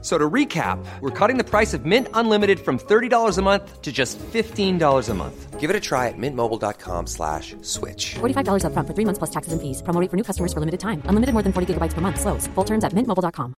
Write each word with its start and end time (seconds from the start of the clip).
So 0.00 0.16
to 0.16 0.30
recap, 0.30 0.78
we're 1.00 1.10
cutting 1.10 1.38
the 1.38 1.44
price 1.44 1.74
of 1.74 1.84
Mint 1.84 2.06
Unlimited 2.14 2.60
from 2.60 2.78
$30 2.78 3.36
a 3.36 3.42
month 3.42 3.82
to 3.82 3.90
just 3.90 4.16
$15 4.18 5.08
a 5.08 5.14
month. 5.14 5.58
Give 5.58 5.70
it 5.70 5.74
a 5.74 5.80
try 5.80 6.06
at 6.06 6.14
mintmobile.com 6.16 7.08
slash 7.08 7.56
switch. 7.62 8.14
$45 8.20 8.62
upfront 8.62 8.86
for 8.86 8.94
three 8.94 9.04
months 9.04 9.18
plus 9.18 9.30
taxes 9.30 9.52
and 9.52 9.60
fees. 9.60 9.82
Promo 9.82 10.00
rate 10.00 10.08
for 10.08 10.16
new 10.16 10.22
customers 10.22 10.52
for 10.52 10.60
limited 10.60 10.78
time. 10.78 11.02
Unlimited 11.10 11.32
more 11.34 11.42
than 11.42 11.52
40 11.52 11.74
gigabytes 11.74 11.94
per 11.94 12.00
month. 12.00 12.20
Slows. 12.20 12.46
Full 12.54 12.64
terms 12.64 12.84
at 12.84 12.92
mintmobile.com. 12.92 13.54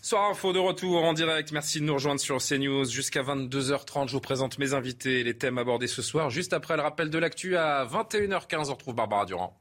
Soir 0.00 0.30
Info 0.30 0.52
de 0.52 0.58
retour 0.58 1.02
en 1.02 1.12
direct. 1.14 1.50
Merci 1.52 1.80
de 1.80 1.84
nous 1.84 1.94
rejoindre 1.94 2.20
sur 2.20 2.38
CNews. 2.38 2.84
Jusqu'à 2.84 3.22
22h30, 3.22 4.08
je 4.08 4.12
vous 4.12 4.20
présente 4.20 4.58
mes 4.58 4.72
invités 4.74 5.20
et 5.20 5.24
les 5.24 5.36
thèmes 5.36 5.58
abordés 5.58 5.88
ce 5.88 6.02
soir. 6.02 6.30
Juste 6.30 6.52
après 6.52 6.76
le 6.76 6.82
rappel 6.82 7.10
de 7.10 7.18
l'actu 7.18 7.56
à 7.56 7.84
21h15, 7.86 8.70
on 8.70 8.74
retrouve 8.74 8.94
Barbara 8.94 9.24
Durand. 9.24 9.58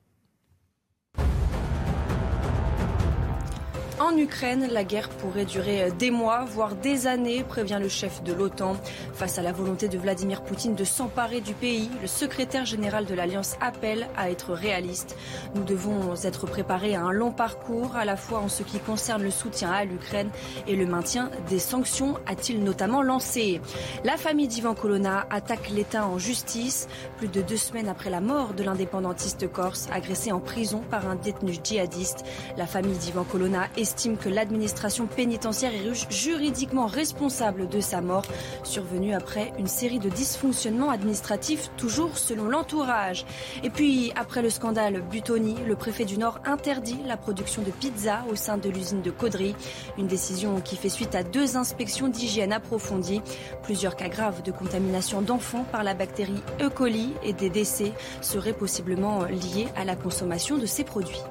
En 4.03 4.17
Ukraine, 4.17 4.67
la 4.69 4.83
guerre 4.83 5.07
pourrait 5.07 5.45
durer 5.45 5.89
des 5.97 6.11
mois, 6.11 6.43
voire 6.43 6.75
des 6.75 7.07
années, 7.07 7.41
prévient 7.41 7.79
le 7.81 7.87
chef 7.87 8.21
de 8.21 8.33
l'OTAN. 8.33 8.75
Face 9.13 9.39
à 9.39 9.41
la 9.41 9.53
volonté 9.53 9.87
de 9.87 9.97
Vladimir 9.97 10.41
Poutine 10.41 10.75
de 10.75 10.83
s'emparer 10.83 11.39
du 11.39 11.53
pays, 11.53 11.89
le 12.01 12.07
secrétaire 12.07 12.65
général 12.65 13.05
de 13.05 13.13
l'Alliance 13.13 13.55
appelle 13.61 14.09
à 14.17 14.29
être 14.29 14.51
réaliste. 14.51 15.15
Nous 15.55 15.63
devons 15.63 16.15
être 16.21 16.45
préparés 16.47 16.95
à 16.95 17.01
un 17.01 17.13
long 17.13 17.31
parcours, 17.31 17.95
à 17.95 18.03
la 18.03 18.17
fois 18.17 18.39
en 18.39 18.49
ce 18.49 18.63
qui 18.63 18.77
concerne 18.77 19.23
le 19.23 19.31
soutien 19.31 19.71
à 19.71 19.85
l'Ukraine 19.85 20.31
et 20.67 20.75
le 20.75 20.85
maintien 20.85 21.31
des 21.47 21.59
sanctions, 21.59 22.17
a-t-il 22.27 22.61
notamment 22.61 23.03
lancé. 23.03 23.61
La 24.03 24.17
famille 24.17 24.49
d'Ivan 24.49 24.75
Colonna 24.75 25.27
attaque 25.29 25.69
l'État 25.69 26.05
en 26.05 26.17
justice, 26.17 26.89
plus 27.19 27.29
de 27.29 27.41
deux 27.41 27.55
semaines 27.55 27.87
après 27.87 28.09
la 28.09 28.19
mort 28.19 28.53
de 28.53 28.63
l'indépendantiste 28.63 29.49
corse, 29.49 29.87
agressé 29.93 30.33
en 30.33 30.41
prison 30.41 30.83
par 30.91 31.07
un 31.07 31.15
détenu 31.15 31.55
djihadiste. 31.63 32.25
La 32.57 32.67
famille 32.67 32.97
d'Ivan 32.97 33.23
Colonna 33.23 33.69
estime 33.93 34.17
que 34.17 34.27
l'administration 34.27 35.05
pénitentiaire 35.05 35.71
est 35.71 36.11
juridiquement 36.11 36.87
responsable 36.87 37.67
de 37.67 37.79
sa 37.79 38.01
mort, 38.01 38.25
survenue 38.63 39.13
après 39.13 39.53
une 39.59 39.67
série 39.67 39.99
de 39.99 40.09
dysfonctionnements 40.09 40.89
administratifs, 40.89 41.69
toujours 41.77 42.17
selon 42.17 42.45
l'entourage. 42.45 43.23
Et 43.63 43.69
puis, 43.69 44.11
après 44.15 44.41
le 44.41 44.49
scandale 44.49 45.01
Butoni, 45.01 45.55
le 45.67 45.75
préfet 45.75 46.05
du 46.05 46.17
Nord 46.17 46.39
interdit 46.43 46.97
la 47.05 47.17
production 47.17 47.61
de 47.61 47.69
pizza 47.69 48.25
au 48.31 48.35
sein 48.35 48.57
de 48.57 48.67
l'usine 48.67 49.03
de 49.03 49.11
Caudry. 49.11 49.55
Une 49.99 50.07
décision 50.07 50.59
qui 50.59 50.75
fait 50.75 50.89
suite 50.89 51.13
à 51.13 51.21
deux 51.21 51.55
inspections 51.55 52.07
d'hygiène 52.07 52.51
approfondies. 52.51 53.21
Plusieurs 53.61 53.95
cas 53.95 54.09
graves 54.09 54.41
de 54.41 54.51
contamination 54.51 55.21
d'enfants 55.21 55.65
par 55.71 55.83
la 55.83 55.93
bactérie 55.93 56.41
E. 56.59 56.69
coli 56.69 57.13
et 57.21 57.33
des 57.33 57.51
décès 57.51 57.93
seraient 58.21 58.53
possiblement 58.53 59.25
liés 59.25 59.67
à 59.75 59.85
la 59.85 59.95
consommation 59.95 60.57
de 60.57 60.65
ces 60.65 60.83
produits. 60.83 61.21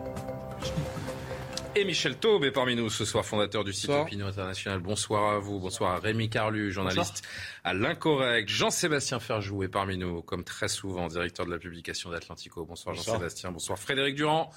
Et 1.74 1.86
Michel 1.86 2.18
Taube 2.18 2.44
est 2.44 2.50
parmi 2.50 2.76
nous 2.76 2.90
ce 2.90 3.06
soir, 3.06 3.24
fondateur 3.24 3.64
du 3.64 3.72
site 3.72 3.88
Opinion 3.88 4.26
International. 4.26 4.78
Bonsoir 4.80 5.32
à 5.32 5.38
vous, 5.38 5.58
bonsoir 5.58 5.92
à 5.92 5.98
Rémi 6.00 6.28
Carlu, 6.28 6.70
journaliste 6.70 7.22
à 7.64 7.72
l'incorrect. 7.72 8.46
Jean-Sébastien 8.46 9.20
Ferjou 9.20 9.62
est 9.62 9.68
parmi 9.68 9.96
nous, 9.96 10.20
comme 10.20 10.44
très 10.44 10.68
souvent, 10.68 11.08
directeur 11.08 11.46
de 11.46 11.50
la 11.50 11.58
publication 11.58 12.10
d'Atlantico. 12.10 12.66
Bonsoir, 12.66 12.94
Jean-Sébastien, 12.94 13.52
bonsoir 13.52 13.78
Frédéric 13.78 14.16
Durand, 14.16 14.50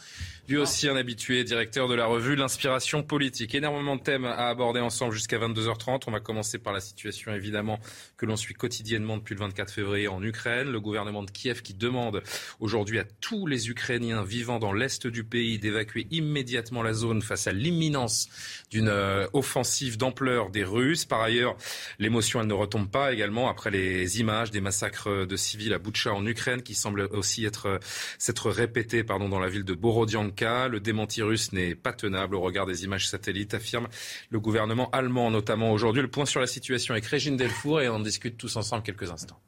lui 0.50 0.58
aussi 0.58 0.90
un 0.90 0.98
habitué, 0.98 1.46
directeur 1.46 1.88
de 1.88 1.96
la 1.96 2.06
revue 2.06 2.36
L'Inspiration 2.36 3.02
politique. 3.02 3.56
Énormément 3.56 3.96
de 3.96 4.02
thèmes 4.02 4.26
à 4.26 4.50
aborder 4.50 4.82
ensemble 4.82 5.14
jusqu'à 5.14 5.38
22h30. 5.38 6.04
On 6.08 6.12
va 6.12 6.20
commencer 6.20 6.58
par 6.58 6.74
la 6.74 6.82
situation 6.82 7.34
évidemment 7.34 7.80
que 8.18 8.26
l'on 8.26 8.36
suit 8.36 8.56
quotidiennement 8.56 9.16
depuis 9.16 9.36
le 9.36 9.40
24 9.40 9.72
février 9.72 10.10
en 10.10 10.22
Ukraine. 10.22 10.70
Le 10.70 10.82
gouvernement 10.82 11.24
de 11.24 11.32
Kiev 11.32 11.62
qui 11.62 11.76
demande 11.76 12.24
aujourd'hui 12.60 13.00
à 13.00 13.06
tous 13.22 13.48
les 13.48 13.70
Ukrainiens 13.70 14.22
vivant 14.22 14.60
dans 14.60 14.74
l'est 14.74 15.08
du 15.08 15.24
pays 15.24 15.60
d'évacuer 15.60 16.08
immédiatement 16.12 16.84
la 16.84 16.92
zone 16.92 17.05
face 17.22 17.48
à 17.48 17.52
l'imminence 17.52 18.28
d'une 18.72 18.90
euh, 18.90 19.28
offensive 19.34 19.98
d'ampleur 19.98 20.50
des 20.50 20.64
Russes. 20.64 21.06
Par 21.06 21.22
ailleurs, 21.22 21.56
l'émotion, 22.00 22.44
ne 22.44 22.54
retombe 22.54 22.90
pas 22.90 23.14
également 23.14 23.50
après 23.50 23.72
les 23.72 24.20
images 24.20 24.52
des 24.52 24.62
massacres 24.62 25.26
de 25.26 25.36
civils 25.36 25.74
à 25.74 25.80
Boutcha 25.80 26.14
en 26.14 26.26
Ukraine 26.26 26.62
qui 26.62 26.76
semblent 26.76 27.08
aussi 27.12 27.46
être 27.46 27.80
s'être 28.18 28.50
répétés 28.52 29.04
pardon, 29.04 29.30
dans 29.30 29.40
la 29.40 29.50
ville 29.50 29.64
de 29.64 29.74
Borodianka. 29.74 30.68
Le 30.68 30.80
démenti 30.80 31.22
russe 31.22 31.52
n'est 31.54 31.76
pas 31.76 31.94
tenable 31.94 32.36
au 32.36 32.42
regard 32.42 32.66
des 32.66 32.84
images 32.84 33.08
satellites, 33.08 33.54
affirme 33.54 33.88
le 34.30 34.40
gouvernement 34.40 34.90
allemand 34.92 35.32
notamment 35.32 35.72
aujourd'hui. 35.72 36.02
Le 36.02 36.10
point 36.10 36.26
sur 36.26 36.40
la 36.40 36.48
situation 36.48 36.94
avec 36.94 37.06
Régine 37.06 37.38
Delfour 37.38 37.82
et 37.82 37.90
on 37.90 37.96
en 37.96 38.00
discute 38.00 38.38
tous 38.38 38.56
ensemble 38.58 38.84
quelques 38.84 39.10
instants. 39.10 39.40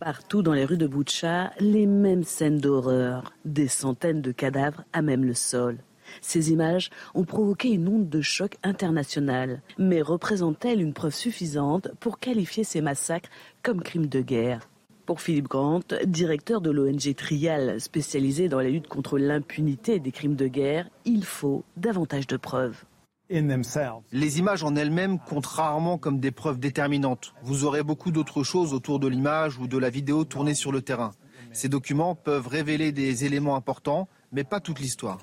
Partout 0.00 0.42
dans 0.42 0.52
les 0.52 0.64
rues 0.64 0.76
de 0.76 0.86
Boutcha, 0.86 1.52
les 1.60 1.86
mêmes 1.86 2.24
scènes 2.24 2.58
d'horreur, 2.58 3.32
des 3.44 3.68
centaines 3.68 4.22
de 4.22 4.32
cadavres 4.32 4.84
à 4.92 5.02
même 5.02 5.24
le 5.24 5.34
sol. 5.34 5.78
Ces 6.20 6.52
images 6.52 6.90
ont 7.14 7.24
provoqué 7.24 7.70
une 7.70 7.88
onde 7.88 8.08
de 8.08 8.20
choc 8.20 8.56
internationale, 8.62 9.62
mais 9.78 10.02
représentent-elles 10.02 10.80
une 10.80 10.92
preuve 10.92 11.14
suffisante 11.14 11.88
pour 12.00 12.18
qualifier 12.18 12.64
ces 12.64 12.80
massacres 12.80 13.30
comme 13.62 13.82
crimes 13.82 14.06
de 14.06 14.20
guerre? 14.20 14.68
Pour 15.06 15.20
Philippe 15.20 15.48
Grant, 15.48 15.82
directeur 16.06 16.62
de 16.62 16.70
l'ONG 16.70 17.14
Trial, 17.14 17.78
spécialisée 17.78 18.48
dans 18.48 18.60
la 18.60 18.70
lutte 18.70 18.88
contre 18.88 19.18
l'impunité 19.18 20.00
des 20.00 20.12
crimes 20.12 20.34
de 20.34 20.46
guerre, 20.46 20.88
il 21.04 21.24
faut 21.24 21.62
davantage 21.76 22.26
de 22.26 22.38
preuves. 22.38 22.84
Les 23.30 24.38
images 24.38 24.64
en 24.64 24.76
elles-mêmes 24.76 25.18
comptent 25.18 25.46
rarement 25.46 25.98
comme 25.98 26.20
des 26.20 26.30
preuves 26.30 26.58
déterminantes. 26.58 27.34
Vous 27.42 27.64
aurez 27.64 27.82
beaucoup 27.82 28.12
d'autres 28.12 28.44
choses 28.44 28.72
autour 28.72 28.98
de 28.98 29.08
l'image 29.08 29.58
ou 29.58 29.66
de 29.66 29.78
la 29.78 29.90
vidéo 29.90 30.24
tournée 30.24 30.54
sur 30.54 30.72
le 30.72 30.82
terrain. 30.82 31.12
Ces 31.52 31.68
documents 31.68 32.14
peuvent 32.14 32.48
révéler 32.48 32.92
des 32.92 33.24
éléments 33.24 33.56
importants, 33.56 34.08
mais 34.32 34.44
pas 34.44 34.60
toute 34.60 34.80
l'histoire. 34.80 35.18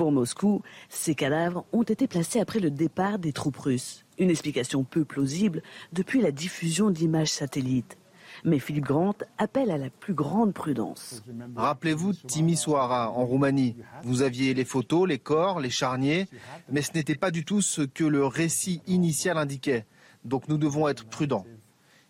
Pour 0.00 0.12
Moscou, 0.12 0.62
ces 0.88 1.14
cadavres 1.14 1.66
ont 1.74 1.82
été 1.82 2.06
placés 2.06 2.40
après 2.40 2.58
le 2.58 2.70
départ 2.70 3.18
des 3.18 3.34
troupes 3.34 3.58
russes. 3.58 4.06
Une 4.18 4.30
explication 4.30 4.82
peu 4.82 5.04
plausible 5.04 5.62
depuis 5.92 6.22
la 6.22 6.30
diffusion 6.30 6.88
d'images 6.88 7.30
satellites. 7.30 7.98
Mais 8.42 8.60
Philippe 8.60 8.86
Grant 8.86 9.16
appelle 9.36 9.70
à 9.70 9.76
la 9.76 9.90
plus 9.90 10.14
grande 10.14 10.54
prudence. 10.54 11.22
Rappelez-vous 11.54 12.14
Timisoara, 12.14 13.10
en 13.10 13.26
Roumanie. 13.26 13.76
Vous 14.02 14.22
aviez 14.22 14.54
les 14.54 14.64
photos, 14.64 15.06
les 15.06 15.18
corps, 15.18 15.60
les 15.60 15.68
charniers, 15.68 16.28
mais 16.72 16.80
ce 16.80 16.92
n'était 16.94 17.14
pas 17.14 17.30
du 17.30 17.44
tout 17.44 17.60
ce 17.60 17.82
que 17.82 18.04
le 18.04 18.24
récit 18.24 18.80
initial 18.86 19.36
indiquait. 19.36 19.84
Donc 20.24 20.48
nous 20.48 20.56
devons 20.56 20.88
être 20.88 21.04
prudents. 21.04 21.44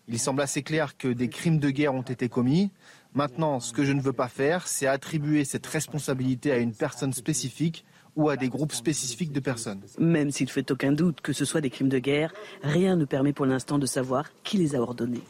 Il 0.07 0.17
semble 0.17 0.41
assez 0.41 0.63
clair 0.63 0.97
que 0.97 1.09
des 1.09 1.27
crimes 1.27 1.59
de 1.59 1.69
guerre 1.69 1.93
ont 1.93 2.01
été 2.01 2.29
commis. 2.29 2.71
Maintenant, 3.13 3.59
ce 3.59 3.73
que 3.73 3.83
je 3.83 3.91
ne 3.91 4.01
veux 4.01 4.13
pas 4.13 4.29
faire, 4.29 4.67
c'est 4.67 4.87
attribuer 4.87 5.43
cette 5.43 5.67
responsabilité 5.67 6.51
à 6.51 6.57
une 6.57 6.73
personne 6.73 7.11
spécifique 7.11 7.85
ou 8.15 8.29
à 8.29 8.37
des 8.37 8.49
groupes 8.49 8.73
spécifiques 8.73 9.31
de 9.31 9.39
personnes. 9.39 9.81
Même 9.99 10.31
s'il 10.31 10.47
ne 10.47 10.51
fait 10.51 10.71
aucun 10.71 10.91
doute 10.91 11.21
que 11.21 11.33
ce 11.33 11.45
soit 11.45 11.61
des 11.61 11.69
crimes 11.69 11.89
de 11.89 11.99
guerre, 11.99 12.33
rien 12.63 12.95
ne 12.95 13.05
permet 13.05 13.33
pour 13.33 13.45
l'instant 13.45 13.79
de 13.79 13.85
savoir 13.85 14.31
qui 14.43 14.57
les 14.57 14.75
a 14.75 14.81
ordonnés. 14.81 15.23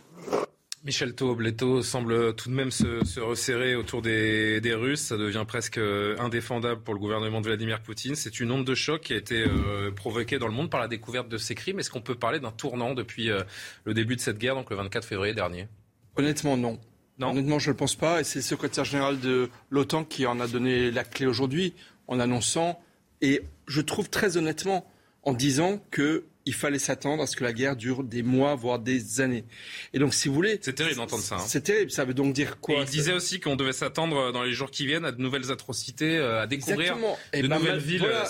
Michel 0.84 1.14
Taube, 1.14 1.42
l'étau 1.42 1.84
semble 1.84 2.36
tout 2.36 2.50
de 2.50 2.56
même 2.56 2.72
se, 2.72 3.20
resserrer 3.20 3.76
autour 3.76 4.02
des, 4.02 4.74
Russes. 4.74 5.02
Ça 5.02 5.18
devient 5.18 5.46
presque 5.48 5.78
euh, 5.78 6.16
indéfendable 6.18 6.82
pour 6.82 6.96
le 6.96 7.00
gouvernement 7.00 7.40
de 7.40 7.46
Vladimir 7.46 7.82
Poutine. 7.82 8.16
C'est 8.16 8.40
une 8.40 8.52
onde 8.52 8.66
de 8.66 8.74
choc 8.74 9.02
qui 9.02 9.14
a 9.14 9.18
été 9.18 9.44
euh, 9.44 9.92
provoquée 9.92 10.40
dans 10.40 10.48
le 10.48 10.54
monde 10.54 10.72
par 10.72 10.80
la 10.80 10.88
découverte 10.88 11.30
de 11.30 11.38
ces 11.38 11.54
crimes. 11.54 11.78
Est-ce 11.80 11.92
qu'on 11.92 12.02
peut 12.02 12.16
parler 12.16 12.40
d'un 12.40 12.52
tournant 12.52 12.96
depuis 12.96 13.30
euh, 13.30 13.42
le 13.86 13.94
début 13.94 14.16
de 14.16 14.22
cette 14.22 14.40
guerre, 14.40 14.56
donc 14.56 14.72
le 14.72 14.76
24 14.76 15.06
février 15.06 15.36
dernier? 15.36 15.68
Honnêtement, 16.16 16.58
non. 16.58 16.80
Non. 17.20 17.32
Honnêtement, 17.32 17.60
je 17.60 17.70
ne 17.70 17.74
le 17.74 17.78
pense 17.78 17.96
pas. 17.96 18.22
Et 18.22 18.24
c'est 18.24 18.40
le 18.40 18.44
secrétaire 18.44 18.86
général 18.86 19.20
de 19.20 19.50
l'OTAN 19.70 20.04
qui 20.04 20.26
en 20.26 20.40
a 20.40 20.48
donné 20.48 20.92
la 20.92 21.04
clé 21.04 21.26
aujourd'hui 21.26 21.74
en 22.08 22.20
annonçant, 22.20 22.80
et 23.22 23.42
je 23.68 23.80
trouve 23.82 24.10
très 24.10 24.38
honnêtement, 24.38 24.86
en 25.24 25.34
disant 25.34 25.80
que 25.92 26.26
il 26.46 26.54
fallait 26.54 26.80
s'attendre 26.80 27.22
à 27.22 27.28
ce 27.28 27.36
que 27.36 27.44
la 27.44 27.54
guerre 27.54 27.76
dure 27.76 28.04
des 28.04 28.24
mois, 28.24 28.56
voire 28.56 28.80
des 28.80 29.22
années. 29.22 29.46
Et 29.94 30.00
donc, 30.00 30.14
si 30.14 30.28
vous 30.28 30.34
voulez... 30.34 30.60
C'est 30.62 30.74
terrible 30.74 30.98
d'entendre 30.98 31.22
ça. 31.22 31.36
Hein. 31.36 31.46
C'est 31.46 31.62
terrible. 31.62 31.92
Ça 31.92 32.04
veut 32.04 32.14
donc 32.14 32.34
dire 32.34 32.60
quoi 32.60 32.76
Il 32.80 32.86
disait 32.86 33.14
aussi 33.14 33.40
qu'on 33.40 33.56
devait 33.56 33.74
s'attendre 33.74 34.18
euh, 34.18 34.32
dans 34.32 34.44
les 34.44 34.54
jours 34.54 34.72
qui 34.72 34.86
viennent 34.86 35.06
à 35.06 35.12
de 35.12 35.22
nouvelles 35.22 35.52
atrocités, 35.52 36.18
euh, 36.18 36.42
à 36.42 36.48
découvrir 36.48 36.98
de 36.98 37.48
ben, 37.48 37.60
nouvelles 37.60 37.80
villes, 37.80 38.00
voilà. 38.00 38.28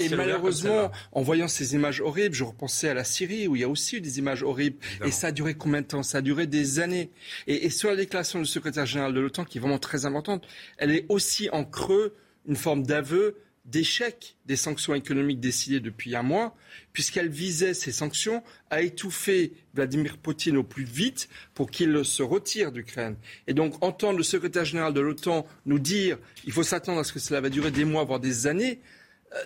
Et, 0.00 0.08
malheureusement, 0.10 0.90
en 1.12 1.22
voyant 1.22 1.48
ces 1.48 1.74
images 1.74 2.00
horribles, 2.00 2.34
je 2.34 2.44
repensais 2.44 2.88
à 2.88 2.94
la 2.94 3.04
Syrie, 3.04 3.48
où 3.48 3.56
il 3.56 3.62
y 3.62 3.64
a 3.64 3.68
aussi 3.68 3.96
eu 3.96 4.00
des 4.00 4.18
images 4.18 4.42
horribles. 4.42 4.76
Et 5.04 5.10
ça 5.10 5.28
a 5.28 5.32
duré 5.32 5.54
combien 5.54 5.80
de 5.80 5.86
temps? 5.86 6.02
Ça 6.02 6.18
a 6.18 6.22
duré 6.22 6.46
des 6.46 6.80
années. 6.80 7.10
Et, 7.46 7.66
et 7.66 7.70
sur 7.70 7.90
la 7.90 7.96
déclaration 7.96 8.38
du 8.38 8.46
secrétaire 8.46 8.86
général 8.86 9.14
de 9.14 9.20
l'OTAN, 9.20 9.44
qui 9.44 9.58
est 9.58 9.60
vraiment 9.60 9.78
très 9.78 10.06
importante, 10.06 10.46
elle 10.76 10.90
est 10.90 11.06
aussi 11.08 11.48
en 11.50 11.64
creux 11.64 12.14
une 12.46 12.56
forme 12.56 12.84
d'aveu 12.84 13.36
d'échec 13.64 14.36
des 14.46 14.56
sanctions 14.56 14.94
économiques 14.94 15.40
décidées 15.40 15.80
depuis 15.80 16.14
un 16.14 16.22
mois, 16.22 16.54
puisqu'elles 16.92 17.30
visaient 17.30 17.74
ces 17.74 17.92
sanctions 17.92 18.42
à 18.70 18.82
étouffer 18.82 19.52
Vladimir 19.74 20.18
Poutine 20.18 20.56
au 20.56 20.62
plus 20.62 20.84
vite 20.84 21.28
pour 21.54 21.70
qu'il 21.70 22.04
se 22.04 22.22
retire 22.22 22.72
d'Ukraine. 22.72 23.16
Et 23.46 23.54
donc 23.54 23.82
entendre 23.82 24.18
le 24.18 24.22
secrétaire 24.22 24.64
général 24.64 24.92
de 24.92 25.00
l'OTAN 25.00 25.46
nous 25.66 25.78
dire 25.78 26.18
il 26.44 26.52
faut 26.52 26.62
s'attendre 26.62 27.00
à 27.00 27.04
ce 27.04 27.12
que 27.12 27.18
cela 27.18 27.40
va 27.40 27.48
durer 27.48 27.70
des 27.70 27.84
mois, 27.84 28.04
voire 28.04 28.20
des 28.20 28.46
années, 28.46 28.80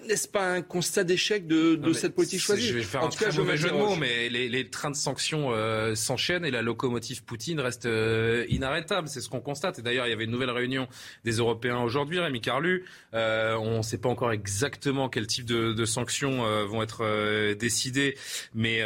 n'est-ce 0.06 0.28
pas 0.28 0.52
un 0.52 0.62
constat 0.62 1.04
d'échec 1.04 1.46
de, 1.46 1.92
cette 1.92 2.14
politique 2.14 2.40
choisie 2.40 2.68
Je 2.68 2.74
vais 2.74 2.82
faire 2.82 3.02
en 3.02 3.06
un 3.06 3.10
tout 3.10 3.18
cas, 3.18 3.32
mauvais 3.32 3.56
jeu 3.56 3.70
de 3.70 3.74
mots, 3.74 3.96
mais 3.96 4.28
les, 4.28 4.68
trains 4.68 4.90
de 4.90 4.96
sanctions 4.96 5.50
euh, 5.52 5.94
s'enchaînent 5.94 6.44
et 6.44 6.50
la 6.50 6.62
locomotive 6.62 7.24
Poutine 7.24 7.60
reste 7.60 7.86
euh, 7.86 8.44
inarrêtable. 8.48 9.08
C'est 9.08 9.20
ce 9.20 9.28
qu'on 9.28 9.40
constate. 9.40 9.78
Et 9.78 9.82
d'ailleurs, 9.82 10.06
il 10.06 10.10
y 10.10 10.12
avait 10.12 10.24
une 10.24 10.30
nouvelle 10.30 10.50
réunion 10.50 10.88
des 11.24 11.32
Européens 11.32 11.80
aujourd'hui, 11.80 12.18
Rémi 12.18 12.40
Carlu. 12.40 12.84
on 13.12 13.78
ne 13.78 13.82
sait 13.82 13.98
pas 13.98 14.08
encore 14.08 14.32
exactement 14.32 15.08
quel 15.08 15.26
type 15.26 15.46
de, 15.46 15.84
sanctions 15.84 16.42
vont 16.66 16.82
être 16.82 17.54
décidées, 17.54 18.16
mais, 18.54 18.82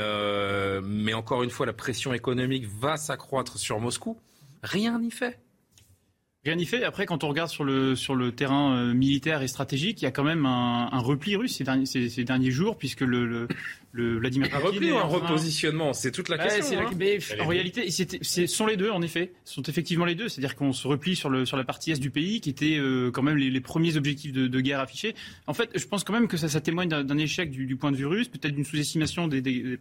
mais 0.85 1.15
encore 1.15 1.43
une 1.43 1.51
fois, 1.51 1.67
la 1.67 1.73
pression 1.73 2.13
économique 2.15 2.67
va 2.67 2.97
s'accroître 2.97 3.59
sur 3.59 3.81
Moscou. 3.81 4.19
Rien 4.63 5.01
n'y 5.01 5.11
fait. 5.11 5.39
Rien 6.45 6.57
n'y 6.57 6.67
fait. 6.67 6.83
Après, 6.83 7.07
quand 7.07 7.23
on 7.23 7.29
regarde 7.29 7.51
sur 7.51 7.63
le, 7.63 7.95
sur 7.95 8.17
le 8.17 8.33
terrain 8.33 8.75
euh, 8.75 8.95
militaire 8.95 9.43
et 9.43 9.49
stratégique, 9.49 10.03
il 10.03 10.07
y 10.07 10.09
a 10.09 10.11
quand 10.11 10.25
même 10.25 10.45
un, 10.45 10.89
un 10.91 10.99
repli 10.99 11.37
russe 11.37 11.57
ces 11.57 11.63
derniers, 11.63 11.87
ces, 11.87 12.09
ces 12.09 12.25
derniers 12.25 12.51
jours, 12.51 12.77
puisque 12.77 13.03
le, 13.03 13.27
le, 13.27 13.47
le 13.93 14.19
Vladimir 14.19 14.51
Poutine. 14.51 14.67
Un 14.67 14.71
repli 14.71 14.91
ou 14.91 14.97
un 14.97 15.03
repositionnement? 15.03 15.93
C'est 15.93 16.11
toute 16.11 16.29
la 16.29 16.39
question. 16.39 16.81
Hein. 16.81 16.91
mais, 16.97 17.19
en 17.41 17.47
réalité, 17.47 17.89
ce 17.91 18.47
sont 18.49 18.67
les 18.67 18.77
deux, 18.77 18.91
en 18.91 19.03
effet. 19.03 19.33
Ce 19.45 19.55
sont 19.55 19.63
effectivement 19.63 20.05
les 20.05 20.17
deux. 20.17 20.29
C'est-à-dire 20.29 20.57
qu'on 20.57 20.73
se 20.73 20.89
replie 20.89 21.15
sur, 21.15 21.31
le, 21.31 21.47
sur 21.47 21.57
la 21.57 21.63
partie 21.63 21.93
est 21.93 22.01
du 22.01 22.11
pays, 22.11 22.41
qui 22.41 22.51
était 22.51 22.77
euh, 22.77 23.13
quand 23.13 23.23
même 23.23 23.37
les, 23.37 23.49
les 23.49 23.61
premiers 23.61 23.97
objectifs 23.97 24.33
de, 24.33 24.49
de, 24.49 24.61
guerre 24.61 24.81
affichés. 24.81 25.15
En 25.47 25.55
fait, 25.55 25.71
je 25.77 25.87
pense 25.87 26.03
quand 26.03 26.13
même 26.13 26.27
que 26.27 26.37
ça, 26.37 26.49
ça 26.49 26.61
témoigne 26.61 26.89
d'un 26.89 27.19
échec 27.19 27.53
du, 27.53 27.67
du, 27.67 27.77
point 27.77 27.93
de 27.93 27.97
vue 27.97 28.07
russe, 28.07 28.27
peut-être 28.27 28.55
d'une 28.55 28.65
sous-estimation 28.65 29.29
des, 29.29 29.41
des 29.41 29.63
des 29.63 29.79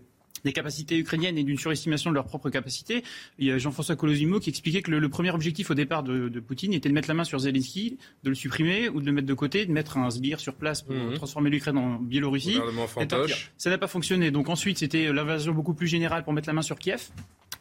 capacités 0.54 0.98
ukrainiennes 0.98 1.38
et 1.38 1.44
d'une 1.44 1.58
surestimation 1.58 2.10
de 2.10 2.16
leurs 2.16 2.26
propres 2.26 2.50
capacités. 2.50 3.04
Il 3.38 3.46
y 3.46 3.52
a 3.52 3.58
Jean-François 3.58 3.96
Colosimo 3.96 4.40
qui 4.40 4.50
expliquait 4.50 4.82
que 4.82 4.92
le, 4.92 5.10
premier 5.10 5.32
objectif 5.32 5.70
au 5.70 5.74
départ 5.74 6.04
de, 6.04 6.40
Poutine 6.40 6.74
était 6.74 6.90
de 6.90 6.94
mettre 6.94 7.08
la 7.08 7.14
main 7.14 7.24
sur 7.24 7.40
Zelensky, 7.40 7.98
de 8.24 8.30
le 8.30 8.36
supprimer 8.36 8.90
ou 8.90 9.00
de 9.02 9.06
le 9.06 9.12
mettre 9.12 9.28
de 9.28 9.34
côté, 9.34 9.66
de 9.66 9.72
mettre 9.72 9.98
un 9.98 10.10
sbire 10.10 10.40
sur 10.40 10.56
place 10.56 10.82
pour 10.82 10.96
mhm. 10.96 11.14
transformer 11.14 11.50
l'Ukraine 11.50 11.78
en 11.78 12.00
Biélorussie. 12.00 12.58
Ça 13.58 13.70
n'a 13.70 13.78
pas 13.78 13.88
fonctionné. 13.88 14.32
Donc 14.32 14.50
ensuite, 14.50 14.80
c'était 14.80 15.12
l'invasion 15.14 15.54
beaucoup 15.54 15.74
plus 15.74 15.88
générale 15.88 16.24
pour 16.24 16.34
mettre 16.34 16.48
la 16.48 16.54
main 16.54 16.62
sur 16.62 16.80
Kiev 16.80 17.10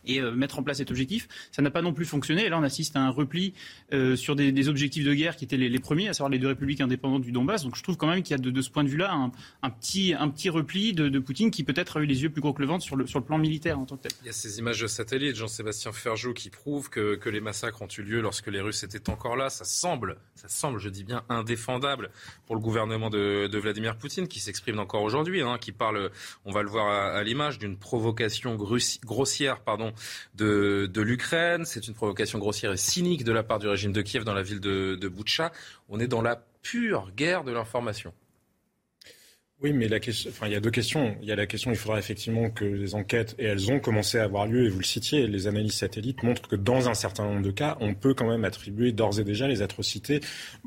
et 0.06 0.20
euh, 0.20 0.32
mettre 0.32 0.58
en 0.58 0.62
place 0.62 0.78
cet 0.78 0.90
objectif. 0.90 1.28
Ça 1.52 1.62
n'a 1.62 1.70
pas 1.70 1.82
non 1.82 1.92
plus 1.92 2.04
fonctionné. 2.04 2.46
Et 2.46 2.48
là, 2.48 2.58
on 2.58 2.62
assiste 2.62 2.96
à 2.96 3.00
un 3.00 3.10
repli 3.10 3.54
euh, 3.92 4.16
sur 4.16 4.36
des, 4.36 4.68
objectifs 4.68 5.04
de 5.04 5.14
guerre 5.14 5.36
qui 5.36 5.44
étaient 5.44 5.56
les, 5.56 5.78
premiers, 5.78 6.08
à 6.08 6.12
savoir 6.12 6.30
les 6.30 6.38
deux 6.38 6.48
républiques 6.48 6.80
indépendantes 6.80 7.22
du 7.22 7.32
Donbass. 7.32 7.64
Donc 7.64 7.76
je 7.76 7.82
trouve 7.82 7.96
quand 7.96 8.06
même 8.06 8.22
qu'il 8.22 8.36
y 8.36 8.40
a 8.40 8.42
de, 8.42 8.60
ce 8.60 8.70
point 8.70 8.84
de 8.84 8.88
vue-là 8.88 9.12
un, 9.62 9.70
petit, 9.70 10.14
un 10.18 10.28
petit 10.28 10.48
repli 10.48 10.92
de, 10.92 11.18
Poutine 11.20 11.50
qui 11.50 11.64
peut-être 11.64 11.98
a 11.98 12.00
eu 12.00 12.06
les 12.06 12.22
yeux 12.22 12.30
plus 12.30 12.40
gros 12.40 12.54
que 12.54 12.62
le 12.62 12.68
ventre 12.68 12.82
sur 12.82 12.96
le, 12.96 13.06
sur 13.06 13.18
le 13.18 13.24
plan 13.24 13.36
militaire 13.36 13.78
en 13.78 13.84
tant 13.84 13.96
que 13.96 14.02
tel. 14.02 14.12
Il 14.22 14.26
y 14.26 14.30
a 14.30 14.32
ces 14.32 14.58
images 14.58 14.80
de 14.80 14.86
satellite, 14.86 15.36
Jean-Sébastien 15.36 15.92
Ferjou, 15.92 16.32
qui 16.32 16.48
prouvent 16.48 16.88
que, 16.88 17.16
que, 17.16 17.28
les 17.28 17.40
massacres 17.40 17.82
ont 17.82 17.88
eu 17.98 18.02
lieu 18.02 18.20
lorsque 18.20 18.46
les 18.46 18.60
Russes 18.60 18.82
étaient 18.82 19.10
encore 19.10 19.36
là. 19.36 19.50
Ça 19.50 19.64
semble, 19.64 20.16
ça 20.34 20.48
semble, 20.48 20.78
je 20.78 20.88
dis 20.88 21.04
bien, 21.04 21.22
indéfendable 21.28 22.10
pour 22.46 22.56
le 22.56 22.60
gouvernement 22.60 23.10
de, 23.10 23.48
Vladimir 23.60 23.96
Poutine, 23.96 24.26
qui 24.26 24.40
s'exprime 24.40 24.78
encore 24.78 25.02
aujourd'hui, 25.02 25.42
hein, 25.42 25.58
qui 25.60 25.72
parle, 25.72 26.10
on 26.46 26.52
va 26.52 26.62
le 26.62 26.70
voir 26.70 26.88
à, 26.88 27.18
à 27.18 27.22
l'image, 27.22 27.58
d'une 27.58 27.76
provocation 27.76 28.56
grossière 28.56 29.60
pardon, 29.60 29.89
de 30.34 31.00
l'Ukraine. 31.00 31.64
C'est 31.64 31.86
une 31.88 31.94
provocation 31.94 32.38
grossière 32.38 32.72
et 32.72 32.76
cynique 32.76 33.24
de 33.24 33.32
la 33.32 33.42
part 33.42 33.58
du 33.58 33.68
régime 33.68 33.92
de 33.92 34.02
Kiev 34.02 34.24
dans 34.24 34.34
la 34.34 34.42
ville 34.42 34.60
de, 34.60 34.96
de 35.00 35.08
Boutcha. 35.08 35.52
On 35.88 36.00
est 36.00 36.08
dans 36.08 36.22
la 36.22 36.42
pure 36.62 37.10
guerre 37.16 37.44
de 37.44 37.52
l'information. 37.52 38.12
Oui, 39.62 39.74
mais 39.74 39.88
la 39.88 40.00
question, 40.00 40.30
enfin, 40.30 40.46
il 40.46 40.52
y 40.52 40.56
a 40.56 40.60
deux 40.60 40.70
questions. 40.70 41.14
Il 41.20 41.28
y 41.28 41.32
a 41.32 41.36
la 41.36 41.46
question, 41.46 41.70
il 41.70 41.76
faudra 41.76 41.98
effectivement 41.98 42.48
que 42.48 42.64
les 42.64 42.94
enquêtes, 42.94 43.34
et 43.38 43.44
elles 43.44 43.70
ont 43.70 43.78
commencé 43.78 44.18
à 44.18 44.24
avoir 44.24 44.46
lieu, 44.46 44.64
et 44.64 44.70
vous 44.70 44.78
le 44.78 44.84
citiez, 44.84 45.26
les 45.26 45.46
analyses 45.48 45.74
satellites 45.74 46.22
montrent 46.22 46.48
que 46.48 46.56
dans 46.56 46.88
un 46.88 46.94
certain 46.94 47.24
nombre 47.24 47.42
de 47.42 47.50
cas, 47.50 47.76
on 47.80 47.92
peut 47.92 48.14
quand 48.14 48.26
même 48.26 48.46
attribuer 48.46 48.92
d'ores 48.92 49.20
et 49.20 49.24
déjà 49.24 49.48
les 49.48 49.60
atrocités 49.60 50.20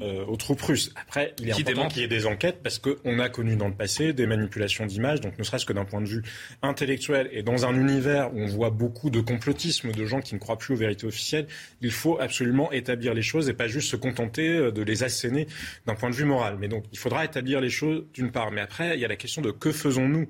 euh, 0.03 0.23
aux 0.25 0.35
troupes 0.35 0.61
russes. 0.61 0.93
Après, 0.95 1.33
il 1.39 1.49
est 1.49 1.53
important 1.53 1.87
qu'il 1.87 2.03
y 2.03 2.05
ait 2.05 2.07
des 2.07 2.27
enquêtes 2.27 2.59
parce 2.61 2.77
qu'on 2.77 3.17
a 3.17 3.29
connu 3.29 3.55
dans 3.55 3.67
le 3.67 3.73
passé 3.73 4.13
des 4.13 4.27
manipulations 4.27 4.85
d'images, 4.85 5.21
donc 5.21 5.39
ne 5.39 5.43
serait-ce 5.43 5.65
que 5.65 5.73
d'un 5.73 5.85
point 5.85 6.01
de 6.01 6.07
vue 6.07 6.21
intellectuel, 6.61 7.29
et 7.31 7.41
dans 7.41 7.65
un 7.65 7.75
univers 7.75 8.31
où 8.35 8.41
on 8.41 8.47
voit 8.47 8.69
beaucoup 8.69 9.09
de 9.09 9.21
complotisme, 9.21 9.91
de 9.91 10.05
gens 10.05 10.21
qui 10.21 10.35
ne 10.35 10.39
croient 10.39 10.59
plus 10.59 10.75
aux 10.75 10.77
vérités 10.77 11.07
officielles, 11.07 11.47
il 11.81 11.91
faut 11.91 12.19
absolument 12.19 12.71
établir 12.71 13.15
les 13.15 13.23
choses 13.23 13.49
et 13.49 13.53
pas 13.53 13.67
juste 13.67 13.89
se 13.89 13.95
contenter 13.95 14.49
euh, 14.49 14.71
de 14.71 14.83
les 14.83 15.03
asséner 15.03 15.47
d'un 15.87 15.95
point 15.95 16.11
de 16.11 16.15
vue 16.15 16.25
moral. 16.25 16.57
Mais 16.59 16.67
donc, 16.67 16.83
il 16.91 16.99
faudra 16.99 17.25
établir 17.25 17.59
les 17.59 17.71
choses 17.71 18.03
d'une 18.13 18.31
part. 18.31 18.51
Mais 18.51 18.61
après, 18.61 18.82
il 18.93 18.99
y 18.99 19.05
a 19.05 19.07
la 19.07 19.15
question 19.15 19.41
de 19.41 19.51
que 19.51 19.71
faisons-nous 19.71 20.27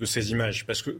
de 0.00 0.04
ces 0.04 0.30
images? 0.30 0.66
Parce 0.66 0.82
que 0.82 0.98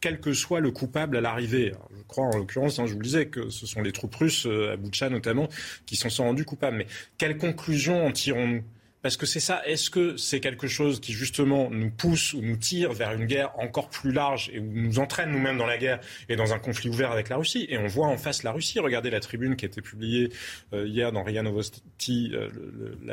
quel 0.00 0.20
que 0.20 0.32
soit 0.32 0.60
le 0.60 0.70
coupable 0.70 1.16
à 1.16 1.20
l'arrivée. 1.20 1.72
Je 1.96 2.02
crois 2.06 2.26
en 2.26 2.36
l'occurrence, 2.36 2.78
hein, 2.78 2.86
je 2.86 2.92
vous 2.92 2.98
le 2.98 3.04
disais, 3.04 3.26
que 3.26 3.50
ce 3.50 3.66
sont 3.66 3.82
les 3.82 3.92
troupes 3.92 4.14
russes, 4.14 4.46
euh, 4.46 4.76
à 5.00 5.08
notamment, 5.08 5.48
qui 5.86 5.96
s'en 5.96 6.10
sont 6.10 6.24
rendus 6.24 6.44
coupables. 6.44 6.76
Mais 6.76 6.86
quelle 7.18 7.38
conclusion 7.38 8.06
en 8.06 8.12
tirons-nous? 8.12 8.62
Parce 9.02 9.16
que 9.16 9.26
c'est 9.26 9.40
ça. 9.40 9.62
Est-ce 9.66 9.90
que 9.90 10.16
c'est 10.16 10.40
quelque 10.40 10.66
chose 10.66 11.00
qui 11.00 11.12
justement 11.12 11.70
nous 11.70 11.90
pousse 11.90 12.32
ou 12.34 12.42
nous 12.42 12.56
tire 12.56 12.92
vers 12.92 13.12
une 13.12 13.26
guerre 13.26 13.52
encore 13.58 13.88
plus 13.88 14.12
large 14.12 14.50
et 14.52 14.58
où 14.58 14.70
nous 14.72 14.98
entraîne 14.98 15.30
nous-mêmes 15.30 15.58
dans 15.58 15.66
la 15.66 15.78
guerre 15.78 16.00
et 16.28 16.36
dans 16.36 16.52
un 16.52 16.58
conflit 16.58 16.88
ouvert 16.88 17.12
avec 17.12 17.28
la 17.28 17.36
Russie? 17.36 17.66
Et 17.68 17.78
on 17.78 17.86
voit 17.86 18.06
en 18.06 18.16
face 18.16 18.42
la 18.42 18.52
Russie. 18.52 18.80
Regardez 18.80 19.10
la 19.10 19.20
tribune 19.20 19.56
qui 19.56 19.64
a 19.64 19.68
été 19.68 19.80
publiée 19.80 20.30
euh, 20.72 20.86
hier 20.86 21.12
dans 21.12 21.22
RIA 21.22 21.42
Novosti, 21.42 22.32
euh, 22.34 22.48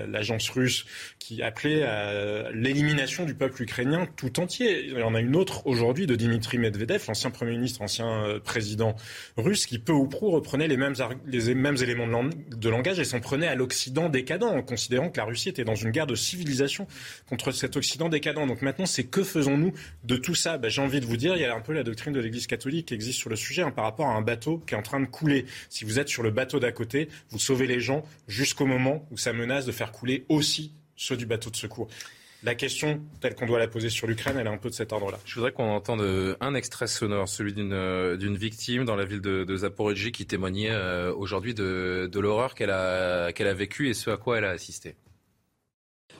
l'agence 0.07 0.49
russe, 0.49 0.85
qui 1.19 1.41
appelait 1.41 1.83
à 1.83 2.51
l'élimination 2.51 3.25
du 3.25 3.35
peuple 3.35 3.63
ukrainien 3.63 4.07
tout 4.15 4.39
entier. 4.39 4.85
Il 4.85 4.99
y 4.99 5.03
en 5.03 5.15
a 5.15 5.19
une 5.19 5.35
autre 5.35 5.67
aujourd'hui 5.67 6.07
de 6.07 6.15
Dimitri 6.15 6.57
Medvedev, 6.57 7.03
l'ancien 7.07 7.29
premier 7.29 7.51
ministre, 7.51 7.81
ancien 7.81 8.25
euh, 8.25 8.39
président 8.39 8.95
russe, 9.37 9.65
qui 9.65 9.79
peu 9.79 9.93
ou 9.93 10.07
prou 10.07 10.31
reprenait 10.31 10.67
les 10.67 10.77
mêmes, 10.77 10.95
éléments 11.81 12.07
de 12.07 12.69
langage 12.69 12.99
et 12.99 13.03
s'en 13.03 13.19
prenait 13.19 13.47
à 13.47 13.55
l'Occident 13.55 14.09
décadent, 14.09 14.43
en 14.43 14.61
considérant 14.61 15.09
que 15.09 15.17
la 15.17 15.25
Russie 15.25 15.49
était 15.49 15.63
dans 15.63 15.72
une 15.75 15.91
guerre 15.91 16.07
de 16.07 16.15
civilisation 16.15 16.87
contre 17.27 17.51
cet 17.51 17.77
Occident 17.77 18.09
décadent. 18.09 18.47
Donc 18.47 18.61
maintenant, 18.61 18.85
c'est 18.85 19.03
que 19.03 19.23
faisons-nous 19.23 19.73
de 20.03 20.15
tout 20.15 20.35
ça? 20.35 20.57
Ben, 20.57 20.69
J'ai 20.69 20.81
envie 20.81 20.99
de 20.99 21.05
vous 21.05 21.17
dire, 21.17 21.35
il 21.35 21.41
y 21.41 21.45
a 21.45 21.55
un 21.55 21.61
peu 21.61 21.73
la 21.73 21.83
doctrine 21.83 22.13
de 22.13 22.19
l'Église 22.19 22.47
catholique 22.47 22.87
qui 22.87 22.93
existe 22.93 23.19
sur 23.19 23.29
le 23.29 23.35
sujet 23.35 23.61
hein, 23.61 23.71
par 23.71 23.85
rapport 23.85 24.07
à 24.07 24.13
un 24.13 24.21
bateau 24.21 24.63
qui 24.67 24.73
est 24.73 24.77
en 24.77 24.81
train 24.81 24.99
de 24.99 25.05
couler. 25.05 25.45
Si 25.69 25.85
vous 25.85 25.99
êtes 25.99 26.09
sur 26.09 26.23
le 26.23 26.31
bateau 26.31 26.59
d'à 26.59 26.71
côté, 26.71 27.09
vous 27.29 27.39
sauvez 27.39 27.67
les 27.67 27.79
gens 27.79 28.03
jusqu'au 28.27 28.65
moment 28.65 29.05
où 29.11 29.17
ça 29.17 29.33
menace 29.33 29.65
de 29.65 29.71
faire 29.71 29.91
couler 29.91 30.25
aussi 30.29 30.73
ceux 30.95 31.17
du 31.17 31.25
bateau 31.25 31.49
de 31.49 31.55
secours. 31.55 31.89
La 32.43 32.55
question 32.55 33.01
telle 33.21 33.35
qu'on 33.35 33.45
doit 33.45 33.57
la 33.57 33.69
poser 33.69 33.89
sur 33.89 34.05
l'Ukraine, 34.05 34.35
elle 34.37 34.47
est 34.47 34.49
un 34.49 34.57
peu 34.57 34.69
de 34.69 34.73
cet 34.73 34.91
ordre-là. 34.91 35.17
Je 35.23 35.35
voudrais 35.35 35.53
qu'on 35.53 35.69
entende 35.69 36.01
euh, 36.01 36.35
un 36.41 36.55
extrait 36.55 36.87
sonore, 36.87 37.29
celui 37.29 37.53
d'une 37.53 37.71
euh, 37.71 38.17
d'une 38.17 38.35
victime 38.35 38.83
dans 38.83 38.97
la 38.97 39.05
ville 39.05 39.21
de, 39.21 39.45
de 39.45 40.09
qui 40.09 40.25
témoignait 40.25 40.71
euh, 40.71 41.13
aujourd'hui 41.13 41.53
de, 41.53 42.09
l'horreur 42.13 42.53
qu'elle 42.53 42.69
a 42.69 43.53
vécue 43.53 43.87
et 43.87 43.93
ce 43.93 44.09
à 44.09 44.17
quoi 44.17 44.39
elle 44.39 44.45
a 44.45 44.49
assisté. 44.49 44.95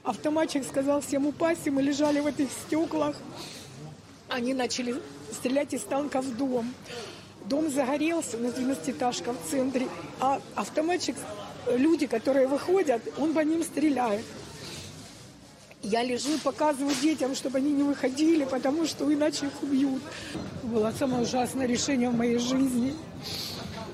Автоматчик 0.04 0.66
сказал 0.66 1.00
всем 1.00 1.28
упасть, 1.28 1.66
и 1.66 1.70
мы 1.70 1.82
лежали 1.82 2.20
в 2.20 2.28
этих 2.28 2.50
стеклах. 2.52 3.16
Они 4.28 4.54
начали 4.54 4.96
стрелять 5.32 5.74
из 5.74 5.82
танка 5.84 6.22
в 6.22 6.36
дом. 6.36 6.74
Дом 7.46 7.72
загорелся 7.72 8.38
на 8.38 8.48
12-этажка 8.48 9.34
в 9.34 9.50
центре, 9.50 9.88
а 10.20 10.42
автоматчик, 10.56 11.16
люди, 11.74 12.08
которые 12.08 12.48
выходят, 12.48 13.02
он 13.18 13.34
по 13.34 13.40
ним 13.40 13.64
стреляет. 13.64 14.26
Я 15.82 16.04
лежу, 16.04 16.38
показываю 16.44 16.96
детям, 17.02 17.34
чтобы 17.34 17.60
они 17.60 17.72
не 17.72 17.84
выходили, 17.84 18.44
потому 18.44 18.86
что 18.86 19.12
иначе 19.14 19.46
их 19.46 19.64
убьют. 19.64 20.02
Было 20.64 20.94
самое 20.98 21.24
ужасное 21.24 21.66
решение 21.66 22.10
в 22.10 22.18
моей 22.18 22.40
жизни. 22.40 22.94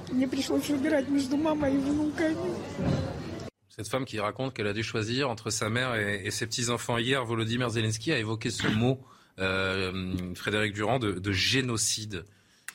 Мне 0.09 0.27
пришлось 0.27 0.69
выбирать 0.69 1.07
между 1.07 1.37
мамой 1.37 1.75
и 1.75 1.77
внуками. 1.77 2.37
Cette 3.79 3.87
femme 3.87 4.03
qui 4.03 4.19
raconte 4.19 4.53
qu'elle 4.53 4.67
a 4.67 4.73
dû 4.73 4.83
choisir 4.83 5.29
entre 5.29 5.51
sa 5.51 5.69
mère 5.69 5.95
et, 5.95 6.29
ses 6.31 6.45
petits-enfants. 6.45 6.97
Hier, 6.97 7.23
Volodymyr 7.23 7.69
Zelensky 7.69 8.11
a 8.11 8.19
évoqué 8.19 8.49
ce 8.49 8.67
mot, 8.67 8.99
euh, 9.39 10.33
Frédéric 10.35 10.73
Durand, 10.73 10.99
de 10.99 11.31
génocide. 11.31 12.25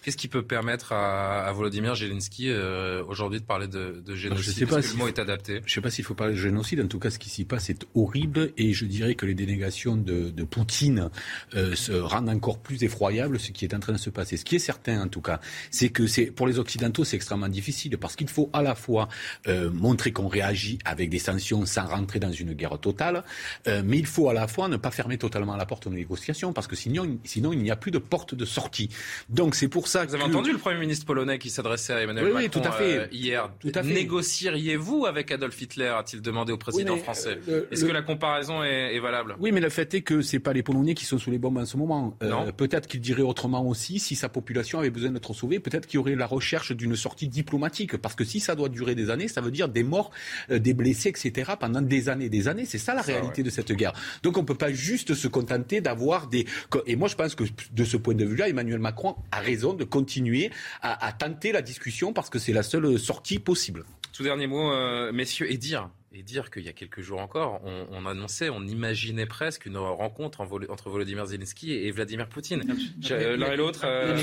Qu'est-ce 0.04 0.18
qui 0.18 0.28
peut 0.28 0.42
permettre 0.42 0.92
à, 0.92 1.46
à 1.46 1.52
Volodymyr 1.52 1.96
Zelensky 1.96 2.50
euh, 2.50 3.02
aujourd'hui 3.08 3.40
de 3.40 3.46
parler 3.46 3.68
de, 3.68 4.02
de 4.04 4.14
génocide 4.14 4.44
Je 4.44 4.50
sais 4.50 4.66
pas 4.66 4.82
si 4.82 4.92
le 4.92 4.98
mot 4.98 5.08
est 5.08 5.18
adapté. 5.18 5.62
Je 5.64 5.70
ne 5.70 5.74
sais 5.76 5.80
pas 5.80 5.88
s'il 5.88 6.04
faut 6.04 6.12
parler 6.14 6.34
de 6.34 6.38
génocide. 6.38 6.82
En 6.82 6.88
tout 6.88 6.98
cas, 6.98 7.08
ce 7.08 7.18
qui 7.18 7.30
s'y 7.30 7.46
passe 7.46 7.70
est 7.70 7.86
horrible 7.94 8.52
et 8.58 8.74
je 8.74 8.84
dirais 8.84 9.14
que 9.14 9.24
les 9.24 9.32
dénégations 9.32 9.96
de, 9.96 10.28
de 10.28 10.44
Poutine 10.44 11.08
euh, 11.54 11.74
se 11.74 11.92
rendent 11.92 12.28
encore 12.28 12.58
plus 12.58 12.84
effroyables 12.84 13.40
ce 13.40 13.50
qui 13.50 13.64
est 13.64 13.72
en 13.72 13.80
train 13.80 13.94
de 13.94 13.98
se 13.98 14.10
passer. 14.10 14.36
Ce 14.36 14.44
qui 14.44 14.56
est 14.56 14.58
certain, 14.58 15.00
en 15.00 15.08
tout 15.08 15.22
cas, 15.22 15.40
c'est 15.70 15.88
que 15.88 16.06
c'est 16.06 16.26
pour 16.26 16.46
les 16.46 16.58
Occidentaux, 16.58 17.04
c'est 17.04 17.16
extrêmement 17.16 17.48
difficile 17.48 17.96
parce 17.96 18.14
qu'il 18.14 18.28
faut 18.28 18.50
à 18.52 18.60
la 18.60 18.74
fois 18.74 19.08
euh, 19.48 19.70
montrer 19.70 20.12
qu'on 20.12 20.28
réagit 20.28 20.78
avec 20.84 21.08
des 21.08 21.18
sanctions 21.18 21.64
sans 21.64 21.86
rentrer 21.86 22.20
dans 22.20 22.30
une 22.30 22.52
guerre 22.52 22.78
totale, 22.78 23.24
euh, 23.68 23.80
mais 23.82 23.96
il 23.96 24.06
faut 24.06 24.28
à 24.28 24.34
la 24.34 24.48
fois 24.48 24.68
ne 24.68 24.76
pas 24.76 24.90
fermer 24.90 25.16
totalement 25.16 25.56
la 25.56 25.64
porte 25.64 25.86
aux 25.86 25.90
négociations 25.90 26.52
parce 26.52 26.66
que 26.66 26.76
sinon, 26.76 27.18
sinon 27.24 27.54
il 27.54 27.62
n'y 27.62 27.70
a 27.70 27.76
plus 27.76 27.90
de 27.90 27.96
porte 27.98 28.34
de 28.34 28.44
sortie. 28.44 28.90
Donc 29.30 29.54
c'est 29.54 29.68
pour 29.68 29.88
ça 29.88 29.93
Vous 30.02 30.14
avez 30.14 30.24
entendu 30.24 30.50
le 30.52 30.58
Premier 30.58 30.80
ministre 30.80 31.06
polonais 31.06 31.38
qui 31.38 31.50
s'adressait 31.50 31.92
à 31.92 32.00
Emmanuel 32.02 32.24
oui, 32.26 32.32
Macron 32.44 32.60
tout 32.60 32.68
à 32.68 32.72
fait. 32.72 32.98
Euh, 32.98 33.06
hier. 33.12 33.50
Tout 33.60 33.70
à 33.74 33.82
fait. 33.82 33.92
Négocieriez-vous 33.94 35.06
avec 35.06 35.30
Adolf 35.30 35.60
Hitler 35.60 35.86
a-t-il 35.86 36.20
demandé 36.20 36.52
au 36.52 36.56
président 36.58 36.94
Oui, 36.94 37.00
français 37.00 37.38
euh, 37.48 37.66
Est-ce 37.70 37.82
le- 37.82 37.88
que 37.88 37.92
la 37.92 38.02
comparaison 38.02 38.64
est, 38.64 38.94
est 38.96 39.00
valable? 39.00 39.36
Oui, 39.38 39.52
mais 39.52 39.60
le 39.60 39.68
fait 39.68 39.94
est 39.94 40.02
que 40.02 40.22
c'est 40.22 40.40
pas 40.40 40.52
les 40.52 40.62
Polonais 40.62 40.94
qui 40.94 41.04
sont 41.04 41.18
sous 41.18 41.30
les 41.30 41.38
bombes 41.38 41.58
en 41.58 41.64
ce 41.64 41.76
moment. 41.76 42.16
Euh, 42.22 42.50
peut-être 42.52 42.88
qu'il 42.88 43.00
dirait 43.00 43.22
autrement 43.22 43.66
aussi, 43.66 43.98
si 44.00 44.16
sa 44.16 44.28
population 44.28 44.80
avait 44.80 44.90
besoin 44.90 45.10
d'être 45.10 45.32
sauvée, 45.34 45.60
peut-être 45.60 45.86
qu'il 45.86 45.98
y 45.98 46.00
aurait 46.00 46.16
la 46.16 46.26
recherche 46.26 46.72
d'une 46.72 46.96
sortie 46.96 47.28
diplomatique. 47.28 47.96
Parce 47.96 48.14
que 48.14 48.24
si 48.24 48.40
ça 48.40 48.54
doit 48.54 48.68
durer 48.68 48.94
des 48.94 49.10
années, 49.10 49.28
ça 49.28 49.40
veut 49.40 49.50
dire 49.52 49.68
des 49.68 49.84
morts, 49.84 50.10
euh, 50.50 50.58
des 50.58 50.74
blessés, 50.74 51.10
etc. 51.10 51.52
pendant 51.58 51.82
des 51.82 52.08
années, 52.08 52.28
des 52.28 52.48
années. 52.48 52.64
C'est 52.64 52.78
ça 52.78 52.94
la 52.94 53.02
réalité 53.02 53.42
de 53.42 53.50
cette 53.50 53.72
guerre. 53.72 53.92
Donc 54.22 54.36
on 54.38 54.44
peut 54.44 54.54
pas 54.54 54.72
juste 54.72 55.14
se 55.14 55.28
contenter 55.28 55.80
d'avoir 55.80 56.26
des. 56.28 56.46
Et 56.86 56.96
moi 56.96 57.08
je 57.08 57.14
pense 57.14 57.34
que 57.34 57.44
de 57.72 57.84
ce 57.84 57.96
point 57.96 58.14
de 58.14 58.24
vue-là, 58.24 58.48
Emmanuel 58.48 58.78
Macron 58.78 59.16
a 59.30 59.40
raison 59.40 59.74
de 59.74 59.83
continuer 59.84 60.50
à, 60.82 61.12
tenter 61.12 61.52
la 61.52 61.62
discussion 61.62 62.12
parce 62.12 62.30
que 62.30 62.38
c'est 62.38 62.52
la 62.52 62.62
seule 62.62 62.98
sortie 62.98 63.38
possible. 63.38 63.84
Tout 64.12 64.22
dernier 64.22 64.46
mot, 64.46 64.70
euh, 64.72 65.12
messieurs, 65.12 65.50
et 65.50 65.56
dire, 65.56 65.90
et 66.14 66.22
dire 66.22 66.50
qu'il 66.50 66.62
y 66.62 66.68
a 66.68 66.72
quelques 66.72 67.00
jours 67.00 67.20
encore, 67.20 67.60
on, 67.64 67.86
on 67.90 68.06
annonçait, 68.06 68.48
on 68.48 68.62
imaginait 68.62 69.26
presque 69.26 69.66
une 69.66 69.76
rencontre 69.76 70.40
en 70.40 70.44
entre 70.68 70.88
Volodymyr 70.90 71.26
Zelensky 71.26 71.72
et, 71.72 71.86
et 71.86 71.90
Vladimir 71.90 72.28
Poutine. 72.28 72.62
Euh, 73.10 73.36
L'un 73.36 73.52
et 73.52 73.56
l'autre. 73.56 73.80
euh, 73.84 74.16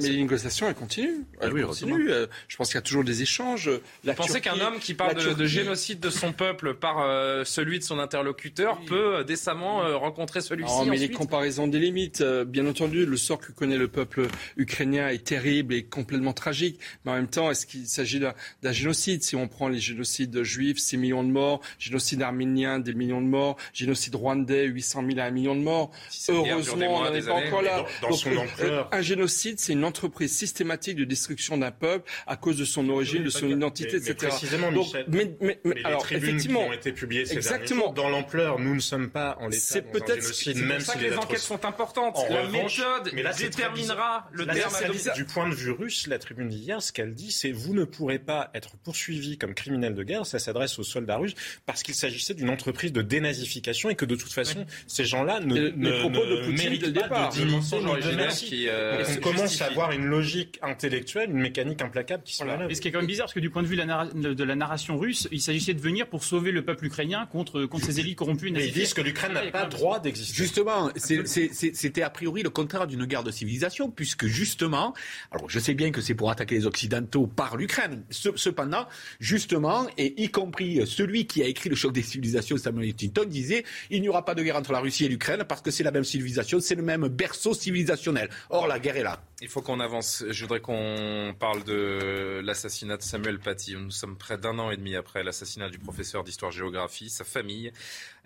mais 0.00 0.08
les 0.10 0.16
négociations, 0.18 0.68
elles 0.68 0.74
continuent. 0.74 1.24
Elles 1.40 1.52
oui, 1.52 1.62
continuent. 1.62 2.10
Euh, 2.10 2.26
Je 2.48 2.56
pense 2.56 2.68
qu'il 2.68 2.74
y 2.74 2.78
a 2.78 2.82
toujours 2.82 3.04
des 3.04 3.22
échanges. 3.22 3.70
La 4.04 4.12
Vous 4.12 4.18
pensez 4.18 4.40
qu'un 4.40 4.60
homme 4.60 4.78
qui 4.78 4.94
parle 4.94 5.14
de, 5.34 5.46
génocide 5.46 6.00
de 6.00 6.10
son 6.10 6.32
peuple 6.32 6.74
par 6.74 7.00
euh, 7.00 7.44
celui 7.44 7.78
de 7.78 7.84
son 7.84 7.98
interlocuteur 7.98 8.80
peut 8.86 9.16
euh, 9.16 9.24
décemment 9.24 9.82
euh, 9.84 9.96
rencontrer 9.96 10.40
celui-ci 10.40 10.70
Non, 10.70 10.86
mais 10.86 10.96
les 10.98 11.10
comparaisons 11.10 11.66
des 11.68 11.78
limites. 11.78 12.20
Euh, 12.20 12.44
bien 12.44 12.66
entendu, 12.66 13.06
le 13.06 13.16
sort 13.16 13.38
que 13.38 13.52
connaît 13.52 13.78
le 13.78 13.88
peuple 13.88 14.26
ukrainien 14.56 15.08
est 15.08 15.24
terrible 15.24 15.72
et 15.74 15.84
complètement 15.84 16.32
tragique. 16.32 16.80
Mais 17.04 17.12
en 17.12 17.14
même 17.14 17.28
temps, 17.28 17.50
est-ce 17.50 17.66
qu'il 17.66 17.86
s'agit 17.86 18.20
d'un 18.20 18.34
d'un 18.62 18.72
génocide? 18.72 19.22
Si 19.22 19.36
on 19.36 19.48
prend 19.48 19.68
les 19.68 19.78
génocides 19.78 20.42
juifs, 20.42 20.78
6 20.78 20.96
millions 20.98 21.24
de 21.24 21.30
morts, 21.30 21.37
génocide 21.78 22.22
arménien, 22.22 22.78
des 22.78 22.94
millions 22.94 23.20
de 23.20 23.26
morts, 23.26 23.56
génocide 23.72 24.14
rwandais, 24.14 24.64
800 24.64 25.04
000 25.06 25.18
à 25.20 25.24
1 25.24 25.30
million 25.30 25.54
de 25.56 25.60
morts. 25.62 25.90
des 26.28 26.32
Heureusement, 26.34 26.96
on 26.98 27.04
n'en 27.04 27.14
est 27.14 27.26
pas 27.26 27.32
encore 27.32 27.62
mais 27.62 27.68
là. 27.68 27.84
dans- 28.02 28.08
dans 28.08 28.14
son 28.16 28.30
euh, 28.32 28.38
ampleur. 28.38 28.88
un 28.92 29.00
génocide, 29.02 29.58
c'est 29.60 29.72
une 29.72 29.84
entreprise 29.84 30.32
systématique 30.36 30.96
de 30.96 31.04
destruction 31.04 31.58
d'un 31.58 31.70
peuple 31.70 32.10
à 32.26 32.36
cause 32.36 32.56
de 32.58 32.64
son 32.64 32.88
origine, 32.88 33.24
de 33.24 33.30
son 33.30 33.46
Mais- 33.46 33.52
identité, 33.52 33.92
mais 33.92 33.98
etc. 34.10 34.28
précisément, 34.28 34.72
Donc, 34.72 34.86
Michel, 34.86 35.04
mais, 35.08 35.36
mais- 35.40 35.60
mais- 35.64 35.74
Mais 35.76 35.84
alors, 35.84 36.06
les 36.10 36.16
effectivement, 36.16 36.64
qui 36.64 36.68
ont 36.68 36.72
été 36.72 36.92
publiées 36.92 37.24
ces 37.26 37.34
exactement. 37.36 37.84
jours, 37.86 37.92
dans 37.94 38.08
l'ampleur, 38.08 38.58
nous 38.58 38.74
ne 38.74 38.80
sommes 38.80 39.10
pas 39.10 39.36
en 39.40 39.48
l'état 39.48 39.60
C'est 39.60 39.82
peut-être- 39.82 40.22
c'est 40.22 40.52
pour 40.54 40.80
ça 40.80 40.94
que 40.94 41.04
les 41.04 41.16
enquêtes 41.16 41.38
sont 41.38 41.64
importantes. 41.64 42.16
En 42.16 42.28
la 42.32 42.42
revanche, 42.42 42.78
méthode 42.78 43.10
mais 43.14 43.22
là, 43.22 43.32
déterminera 43.32 44.28
le 44.32 44.44
Là, 44.44 44.54
terme. 44.54 44.68
Du 45.14 45.24
point 45.24 45.48
de 45.48 45.54
vue 45.54 45.70
russe, 45.70 46.06
la 46.06 46.18
tribune 46.18 46.48
d'hier, 46.48 46.82
ce 46.82 46.92
qu'elle 46.92 47.14
dit, 47.14 47.32
c'est 47.32 47.50
vous 47.52 47.74
ne 47.74 47.84
pourrez 47.84 48.18
pas 48.18 48.50
être 48.54 48.76
poursuivi 48.78 49.38
comme 49.38 49.54
criminel 49.54 49.94
de 49.94 50.02
guerre. 50.02 50.26
Ça 50.26 50.38
s'adresse 50.38 50.78
aux 50.78 50.82
soldats 50.84 51.16
russes 51.16 51.27
parce 51.66 51.82
qu'il 51.82 51.94
s'agissait 51.94 52.34
d'une 52.34 52.50
entreprise 52.50 52.92
de 52.92 53.02
dénazification 53.02 53.90
et 53.90 53.94
que 53.94 54.04
de 54.04 54.14
toute 54.16 54.32
façon, 54.32 54.66
ces 54.86 55.04
gens-là 55.04 55.40
ne, 55.40 55.54
les 55.54 55.72
ne, 55.72 56.00
propos 56.00 56.24
ne 56.24 56.30
de 56.36 56.44
Poutine 56.46 56.72
le 56.72 56.92
pas 56.92 57.02
départ. 57.02 57.34
de 57.34 57.40
Le 57.44 57.50
mensonge 57.50 57.82
de 58.04 58.16
merci. 58.16 58.46
qui, 58.46 58.68
euh, 58.68 59.02
on 59.06 59.12
se 59.12 59.18
commence 59.18 59.40
justifie. 59.42 59.62
à 59.62 59.66
avoir 59.66 59.92
une 59.92 60.04
logique 60.06 60.58
intellectuelle, 60.62 61.30
une 61.30 61.40
mécanique 61.40 61.82
implacable 61.82 62.22
qui 62.24 62.34
sont 62.34 62.44
Voilà. 62.44 62.64
là. 62.64 62.70
Et 62.70 62.74
ce 62.74 62.80
qui 62.80 62.88
est 62.88 62.92
quand 62.92 62.98
même 62.98 63.06
bizarre, 63.06 63.26
parce 63.26 63.34
que 63.34 63.40
du 63.40 63.50
point 63.50 63.62
de 63.62 63.68
vue 63.68 63.76
de 63.76 63.80
la, 63.80 63.86
narra- 63.86 64.12
de- 64.12 64.34
de 64.34 64.44
la 64.44 64.54
narration 64.54 64.96
russe, 64.98 65.28
il 65.32 65.40
s'agissait 65.40 65.74
de 65.74 65.80
venir 65.80 66.06
pour 66.08 66.24
sauver 66.24 66.52
le 66.52 66.64
peuple 66.64 66.86
ukrainien 66.86 67.26
contre, 67.26 67.64
contre 67.66 67.86
ces 67.86 68.00
élites 68.00 68.16
corrompues. 68.16 68.50
Mais 68.50 68.66
ils 68.66 68.72
disent 68.72 68.94
que 68.94 69.00
l'Ukraine 69.00 69.32
n'a 69.32 69.42
pas 69.50 69.66
droit 69.66 70.00
d'exister. 70.00 70.34
Justement, 70.34 70.90
c'était 70.96 72.02
a 72.02 72.10
priori 72.10 72.42
le 72.42 72.50
contraire 72.50 72.86
d'une 72.86 73.04
guerre 73.06 73.22
de 73.24 73.30
civilisation, 73.30 73.90
puisque 73.90 74.26
justement, 74.26 74.94
alors 75.30 75.48
je 75.48 75.58
sais 75.58 75.74
bien 75.74 75.90
que 75.90 76.00
c'est 76.00 76.14
pour 76.14 76.30
attaquer 76.30 76.54
les 76.56 76.66
Occidentaux 76.66 77.26
par 77.26 77.56
l'Ukraine, 77.56 78.02
Ce- 78.10 78.28
cependant, 78.36 78.86
justement, 79.20 79.86
et 79.96 80.20
y 80.22 80.28
compris 80.30 80.80
celui 80.86 81.17
qui 81.26 81.42
a 81.42 81.46
écrit 81.46 81.68
le 81.68 81.76
choc 81.76 81.92
des 81.92 82.02
civilisations, 82.02 82.56
Samuel 82.56 82.90
Huntington, 82.90 83.24
disait 83.24 83.64
il 83.90 84.00
n'y 84.02 84.08
aura 84.08 84.24
pas 84.24 84.34
de 84.34 84.42
guerre 84.42 84.56
entre 84.56 84.72
la 84.72 84.80
Russie 84.80 85.04
et 85.04 85.08
l'Ukraine 85.08 85.44
parce 85.48 85.62
que 85.62 85.70
c'est 85.70 85.84
la 85.84 85.90
même 85.90 86.04
civilisation, 86.04 86.60
c'est 86.60 86.74
le 86.74 86.82
même 86.82 87.08
berceau 87.08 87.54
civilisationnel. 87.54 88.28
Or, 88.50 88.66
la 88.66 88.78
guerre 88.78 88.96
est 88.96 89.02
là. 89.02 89.22
Il 89.40 89.48
faut 89.48 89.62
qu'on 89.62 89.78
avance. 89.78 90.24
Je 90.28 90.42
voudrais 90.42 90.60
qu'on 90.60 91.34
parle 91.38 91.62
de 91.62 92.40
l'assassinat 92.42 92.96
de 92.96 93.02
Samuel 93.02 93.38
Paty. 93.38 93.76
Nous 93.76 93.92
sommes 93.92 94.16
près 94.16 94.36
d'un 94.36 94.58
an 94.58 94.70
et 94.70 94.76
demi 94.76 94.96
après 94.96 95.22
l'assassinat 95.22 95.70
du 95.70 95.78
professeur 95.78 96.24
d'histoire-géographie. 96.24 97.08
Sa 97.08 97.24
famille, 97.24 97.72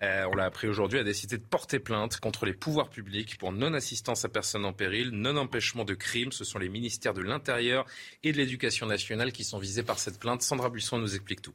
euh, 0.01 0.25
on 0.31 0.35
l'a 0.35 0.45
appris 0.45 0.67
aujourd'hui, 0.67 0.99
a 0.99 1.03
décidé 1.03 1.37
de 1.37 1.43
porter 1.43 1.79
plainte 1.79 2.19
contre 2.19 2.45
les 2.45 2.53
pouvoirs 2.53 2.89
publics 2.89 3.37
pour 3.37 3.51
non-assistance 3.51 4.25
à 4.25 4.29
personne 4.29 4.65
en 4.65 4.73
péril, 4.73 5.11
non-empêchement 5.11 5.85
de 5.85 5.93
crime. 5.93 6.31
Ce 6.31 6.43
sont 6.43 6.57
les 6.57 6.69
ministères 6.69 7.13
de 7.13 7.21
l'Intérieur 7.21 7.85
et 8.23 8.31
de 8.31 8.37
l'Éducation 8.37 8.87
nationale 8.87 9.31
qui 9.31 9.43
sont 9.43 9.59
visés 9.59 9.83
par 9.83 9.99
cette 9.99 10.19
plainte. 10.19 10.41
Sandra 10.41 10.69
Buisson 10.69 10.97
nous 10.97 11.13
explique 11.15 11.41
tout. 11.41 11.53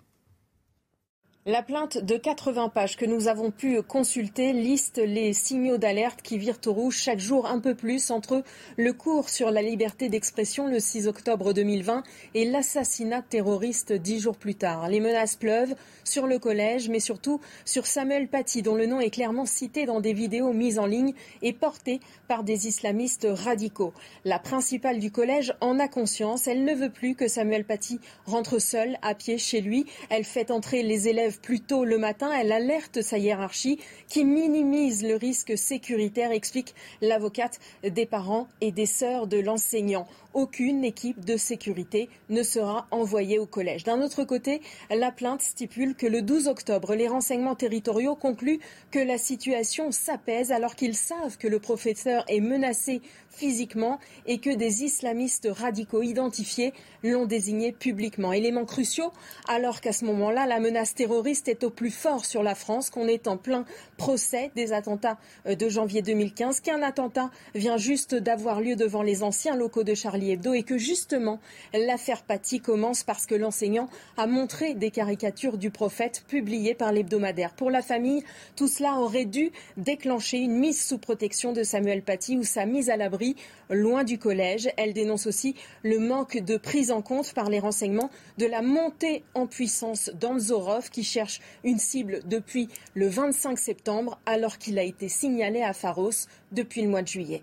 La 1.51 1.63
plainte 1.63 1.97
de 1.97 2.19
80 2.19 2.69
pages 2.69 2.99
que 2.99 3.07
nous 3.07 3.27
avons 3.27 3.51
pu 3.51 3.81
consulter 3.81 4.53
liste 4.53 4.99
les 4.99 5.33
signaux 5.33 5.79
d'alerte 5.79 6.21
qui 6.21 6.37
virent 6.37 6.61
au 6.67 6.75
rouge 6.75 6.99
chaque 6.99 7.21
jour 7.21 7.47
un 7.47 7.59
peu 7.59 7.75
plus 7.75 8.11
entre 8.11 8.43
le 8.77 8.93
cours 8.93 9.31
sur 9.31 9.51
la 9.51 9.63
liberté 9.63 10.11
d'expression 10.11 10.67
le 10.67 10.79
6 10.79 11.07
octobre 11.07 11.55
2020 11.55 12.03
et 12.35 12.45
l'assassinat 12.45 13.23
terroriste 13.23 13.95
dix 13.95 14.21
jours 14.21 14.37
plus 14.37 14.57
tard. 14.57 14.91
Les 14.91 15.01
menaces 15.01 15.37
pleuvent 15.37 15.75
sur 16.05 16.27
le 16.27 16.39
collège, 16.39 16.91
mais 16.91 17.01
surtout 17.01 17.41
sur 17.65 17.87
Samuel 17.87 18.29
Paty, 18.29 18.61
dont 18.61 18.75
le 18.75 18.85
nom 18.85 19.01
est 19.01 19.09
clairement 19.09 19.47
cité 19.47 19.87
dans 19.87 20.03
des 20.03 20.13
vidéos 20.13 20.53
mises 20.53 20.79
en 20.79 20.85
ligne 20.85 21.15
et 21.41 21.55
portées 21.55 22.01
par 22.27 22.45
des 22.45 22.69
islamistes 22.69 23.27
radicaux. 23.27 23.95
La 24.27 24.39
principale 24.39 24.99
du 24.99 25.11
collège 25.11 25.55
en 25.63 25.79
a 25.79 25.89
conscience. 25.89 26.47
Elle 26.47 26.65
ne 26.65 26.75
veut 26.75 26.91
plus 26.91 27.15
que 27.15 27.27
Samuel 27.27 27.65
Paty 27.65 28.01
rentre 28.27 28.59
seul 28.59 28.99
à 29.01 29.15
pied 29.15 29.39
chez 29.39 29.63
lui. 29.63 29.87
Elle 30.11 30.25
fait 30.25 30.51
entrer 30.51 30.83
les 30.83 31.09
élèves 31.09 31.38
plus 31.43 31.61
tôt 31.61 31.85
le 31.85 31.99
matin. 31.99 32.31
Elle 32.33 32.53
alerte 32.53 33.03
sa 33.03 33.19
hiérarchie 33.19 33.79
qui 34.09 34.25
minimise 34.25 35.03
le 35.03 35.17
risque 35.17 35.57
sécuritaire, 35.57 36.33
explique 36.33 36.75
l'avocate 37.01 37.59
des 37.83 38.07
parents 38.07 38.49
et 38.61 38.73
des 38.73 38.87
sœurs 38.87 39.27
de 39.27 39.39
l'enseignant. 39.39 40.07
Aucune 40.35 40.85
équipe 40.85 41.25
de 41.25 41.37
sécurité 41.37 42.11
ne 42.29 42.43
sera 42.43 42.87
envoyée 42.91 43.39
au 43.39 43.47
collège. 43.47 43.85
D'un 43.85 44.03
autre 44.03 44.25
côté, 44.25 44.61
la 44.91 45.11
plainte 45.11 45.43
stipule 45.43 45.95
que 45.95 46.07
le 46.07 46.23
12 46.23 46.49
octobre, 46.49 46.95
les 46.95 47.09
renseignements 47.09 47.55
territoriaux 47.55 48.15
concluent 48.15 48.61
que 48.91 48.99
la 48.99 49.19
situation 49.19 49.91
s'apaise 49.91 50.53
alors 50.53 50.77
qu'ils 50.77 50.97
savent 50.97 51.39
que 51.39 51.49
le 51.49 51.59
professeur 51.59 52.25
est 52.29 52.41
menacé 52.41 53.01
physiquement 53.31 53.99
et 54.27 54.39
que 54.39 54.51
des 54.51 54.85
islamistes 54.85 55.49
radicaux 55.51 56.03
identifiés 56.03 56.73
l'ont 57.03 57.27
désigné 57.27 57.73
publiquement. 57.73 58.33
Éléments 58.33 58.65
cruciaux 58.65 59.13
alors 59.49 59.81
qu'à 59.81 59.93
ce 59.93 60.05
moment-là, 60.05 60.47
la 60.47 60.61
menace 60.61 60.95
terroriste 60.95 61.18
est 61.27 61.65
au 61.65 61.71
plus 61.71 61.91
fort 61.91 62.25
sur 62.25 62.43
la 62.43 62.55
France, 62.55 62.91
qu'on 62.91 63.09
est 63.09 63.27
en 63.27 63.37
plein 63.37 63.65
procès 63.97 64.51
des 64.55 64.73
attentats 64.73 65.19
euh, 65.47 65.55
de 65.55 65.69
janvier 65.69 66.03
2015, 66.03 66.61
qu'un 66.61 66.83
attentat 66.83 67.31
vient 67.55 67.77
juste 67.77 68.15
d'avoir 68.15 68.61
lieu 68.61 68.77
devant 68.77 69.03
les 69.03 69.23
anciens 69.23 69.57
locaux 69.57 69.85
de 69.85 69.95
Charlie 69.95 70.33
Hebdo 70.33 70.55
et 70.55 70.63
que 70.63 70.79
justement 70.79 71.41
l'affaire 71.73 72.23
Paty 72.23 72.61
commence 72.61 73.03
parce 73.03 73.27
que 73.27 73.35
l'enseignant 73.35 73.89
a 74.17 74.27
montré 74.27 74.75
des 74.75 74.91
caricatures 74.91 75.59
du 75.59 75.71
prophète 75.71 76.25
publiées 76.29 76.75
par 76.75 76.93
l'hebdomadaire. 76.93 77.55
Pour 77.55 77.71
la 77.71 77.83
famille, 77.83 78.25
tout 78.57 78.69
cela 78.69 78.95
aurait 78.95 79.25
dû 79.25 79.51
déclencher 79.77 80.39
une 80.39 80.55
mise 80.55 80.85
sous 80.85 80.99
protection 80.99 81.53
de 81.53 81.63
Samuel 81.63 82.03
Paty 82.03 82.37
ou 82.37 82.45
sa 82.45 82.67
mise 82.67 82.91
à 82.91 82.97
l'abri 82.97 83.37
loin 83.71 84.05
du 84.05 84.19
collège. 84.19 84.69
Elle 84.77 84.93
dénonce 84.93 85.27
aussi 85.27 85.55
le 85.83 85.99
manque 85.99 86.39
de 86.39 86.57
prise 86.57 86.91
en 86.91 87.03
compte 87.03 87.33
par 87.33 87.51
les 87.51 87.59
renseignements 87.59 88.11
de 88.39 88.47
la 88.47 88.63
montée 88.63 89.25
en 89.35 89.47
puissance 89.47 90.11
d'Anzorov 90.15 90.91
qui 90.91 91.05
cherche 91.09 91.41
une 91.65 91.79
cible 91.79 92.21
depuis 92.27 92.69
le 92.95 93.09
25 93.09 93.59
septembre 93.59 94.19
alors 94.27 94.59
qu'il 94.59 94.79
a 94.79 94.83
été 94.83 95.09
signalé 95.09 95.63
à 95.63 95.73
Pharos 95.73 96.29
depuis 96.53 96.83
le 96.83 96.89
mois 96.89 97.03
de 97.03 97.09
juillet. 97.09 97.43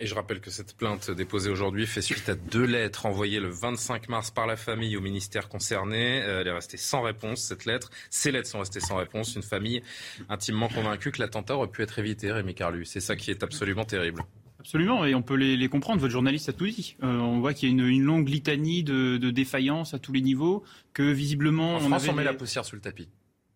Et 0.00 0.06
je 0.06 0.16
rappelle 0.16 0.40
que 0.40 0.50
cette 0.50 0.76
plainte 0.76 1.12
déposée 1.12 1.48
aujourd'hui 1.48 1.86
fait 1.86 2.02
suite 2.02 2.28
à 2.28 2.34
deux 2.34 2.64
lettres 2.64 3.06
envoyées 3.06 3.38
le 3.38 3.50
25 3.50 4.08
mars 4.08 4.32
par 4.32 4.48
la 4.48 4.56
famille 4.56 4.96
au 4.96 5.00
ministère 5.00 5.48
concerné. 5.48 6.22
Euh, 6.22 6.40
Elle 6.40 6.48
est 6.48 6.52
restée 6.52 6.76
sans 6.76 7.02
réponse, 7.02 7.40
cette 7.40 7.66
lettre. 7.66 7.90
Ces 8.10 8.32
lettres 8.32 8.48
sont 8.48 8.58
restées 8.58 8.80
sans 8.80 8.96
réponse. 8.96 9.36
Une 9.36 9.44
famille 9.44 9.80
intimement 10.28 10.68
convaincue 10.68 11.12
que 11.12 11.20
l'attentat 11.20 11.56
aurait 11.56 11.68
pu 11.68 11.82
être 11.82 12.00
évité, 12.00 12.32
Rémi 12.32 12.54
Carlu. 12.54 12.84
C'est 12.84 13.00
ça 13.00 13.14
qui 13.14 13.30
est 13.30 13.44
absolument 13.44 13.84
terrible. 13.84 14.24
Absolument, 14.62 15.04
et 15.04 15.14
on 15.16 15.22
peut 15.22 15.34
les, 15.34 15.56
les 15.56 15.68
comprendre. 15.68 16.00
Votre 16.00 16.12
journaliste 16.12 16.48
a 16.48 16.52
tout 16.52 16.66
dit. 16.66 16.94
Euh, 17.02 17.18
on 17.18 17.40
voit 17.40 17.52
qu'il 17.52 17.68
y 17.68 17.72
a 17.72 17.74
une, 17.74 17.84
une 17.86 18.04
longue 18.04 18.28
litanie 18.28 18.84
de, 18.84 19.16
de 19.16 19.30
défaillances 19.30 19.92
à 19.92 19.98
tous 19.98 20.12
les 20.12 20.20
niveaux, 20.20 20.62
que 20.94 21.02
visiblement 21.02 21.74
En 21.76 21.84
on 21.84 21.92
avait 21.92 22.08
on 22.10 22.12
met 22.14 22.22
des- 22.22 22.28
la 22.28 22.34
poussière 22.34 22.64
sous 22.64 22.76
le 22.76 22.80
tapis. 22.80 23.08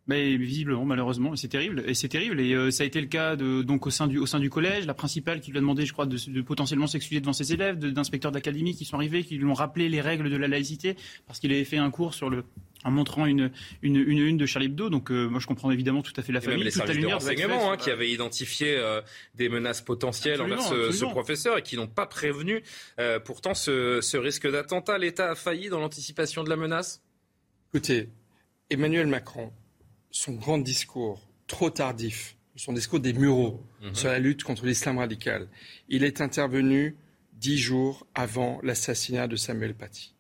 Mais 0.09 0.37
visiblement, 0.37 0.85
malheureusement, 0.85 1.35
c'est 1.35 1.49
terrible. 1.49 1.83
Et 1.87 1.95
c'est 1.95 2.09
terrible. 2.09 2.41
Et 2.41 2.55
euh, 2.55 2.71
ça 2.71 2.85
a 2.85 2.87
été 2.87 3.01
le 3.01 3.09
cas 3.09 3.35
de, 3.35 3.63
donc 3.63 3.87
au 3.87 3.91
sein 3.91 4.07
du 4.07 4.19
au 4.19 4.27
sein 4.27 4.39
du 4.39 4.51
collège, 4.51 4.87
la 4.87 4.95
principale 4.95 5.41
qui 5.41 5.51
lui 5.51 5.59
a 5.59 5.61
demandé, 5.61 5.85
je 5.85 5.93
crois, 5.93 6.07
de, 6.07 6.17
de 6.31 6.43
potentiellement 6.43 6.87
s'excuser 6.87 7.21
devant 7.21 7.33
ses 7.33 7.53
élèves, 7.53 7.79
d'inspecteurs 7.79 8.31
d'académie 8.31 8.75
qui 8.77 8.85
sont 8.85 8.97
arrivés, 8.97 9.25
qui 9.25 9.37
lui 9.37 9.47
ont 9.47 9.55
rappelé 9.55 9.89
les 9.89 10.01
règles 10.01 10.31
de 10.31 10.37
la 10.37 10.47
laïcité 10.47 10.97
parce 11.27 11.41
qu'il 11.41 11.53
avait 11.53 11.65
fait 11.65 11.79
un 11.79 11.91
cours 11.91 12.15
sur 12.15 12.31
le 12.31 12.45
en 12.85 12.91
montrant 12.93 13.27
une, 13.27 13.51
une, 13.83 13.97
une, 13.97 14.19
une 14.19 14.37
de 14.37 14.47
Charlie 14.47 14.67
Hebdo. 14.67 14.91
Donc 14.91 15.11
euh, 15.11 15.27
moi 15.27 15.41
je 15.41 15.47
comprends 15.47 15.71
évidemment 15.71 16.03
tout 16.03 16.13
à 16.17 16.23
fait 16.23 16.33
la 16.33 16.41
famille. 16.41 16.59
Même 16.59 16.67
les 16.67 16.71
services 16.71 16.99
de 16.99 17.07
renseignement 17.07 17.73
hein, 17.73 17.77
qui 17.77 17.91
avaient 17.91 18.11
identifié 18.11 18.77
euh, 18.77 19.01
des 19.35 19.49
menaces 19.49 19.81
potentielles 19.81 20.41
envers 20.41 20.63
ce, 20.63 20.93
ce, 20.93 21.05
professeur 21.05 21.59
et 21.59 21.63
qui 21.63 21.77
n'ont 21.77 21.89
pas 21.89 22.07
prévenu 22.07 22.63
euh, 23.01 23.19
pourtant 23.19 23.55
ce, 23.55 24.01
ce 24.01 24.17
risque 24.17 24.49
d'attentat. 24.51 24.99
L'État 24.99 25.33
a 25.33 25.35
failli 25.35 25.69
dans 25.69 25.81
l'anticipation 25.81 26.45
de 26.45 26.49
la 26.49 26.57
menace? 26.57 27.03
Écoutez, 27.75 28.09
Emmanuel 28.71 29.09
Macron, 29.09 29.53
son 30.17 30.33
grand 30.33 30.59
discours, 30.59 31.21
trop 31.47 31.69
tardif, 31.69 32.37
son 32.57 32.73
discours 32.73 33.01
des 33.01 33.13
Mureaux 33.13 33.63
mmh. 33.83 33.95
sur 33.95 34.09
la 34.09 34.19
lutte 34.19 34.45
contre 34.45 34.65
l'islam 34.65 34.99
radical, 34.99 35.49
il 35.89 36.05
est 36.05 36.23
intervenu 36.23 36.97
dix 37.35 37.59
jours 37.59 38.07
avant 38.15 38.59
l'assassinat 38.63 39.29
de 39.29 39.37
Samuel 39.37 39.75
Paty. 39.75 40.15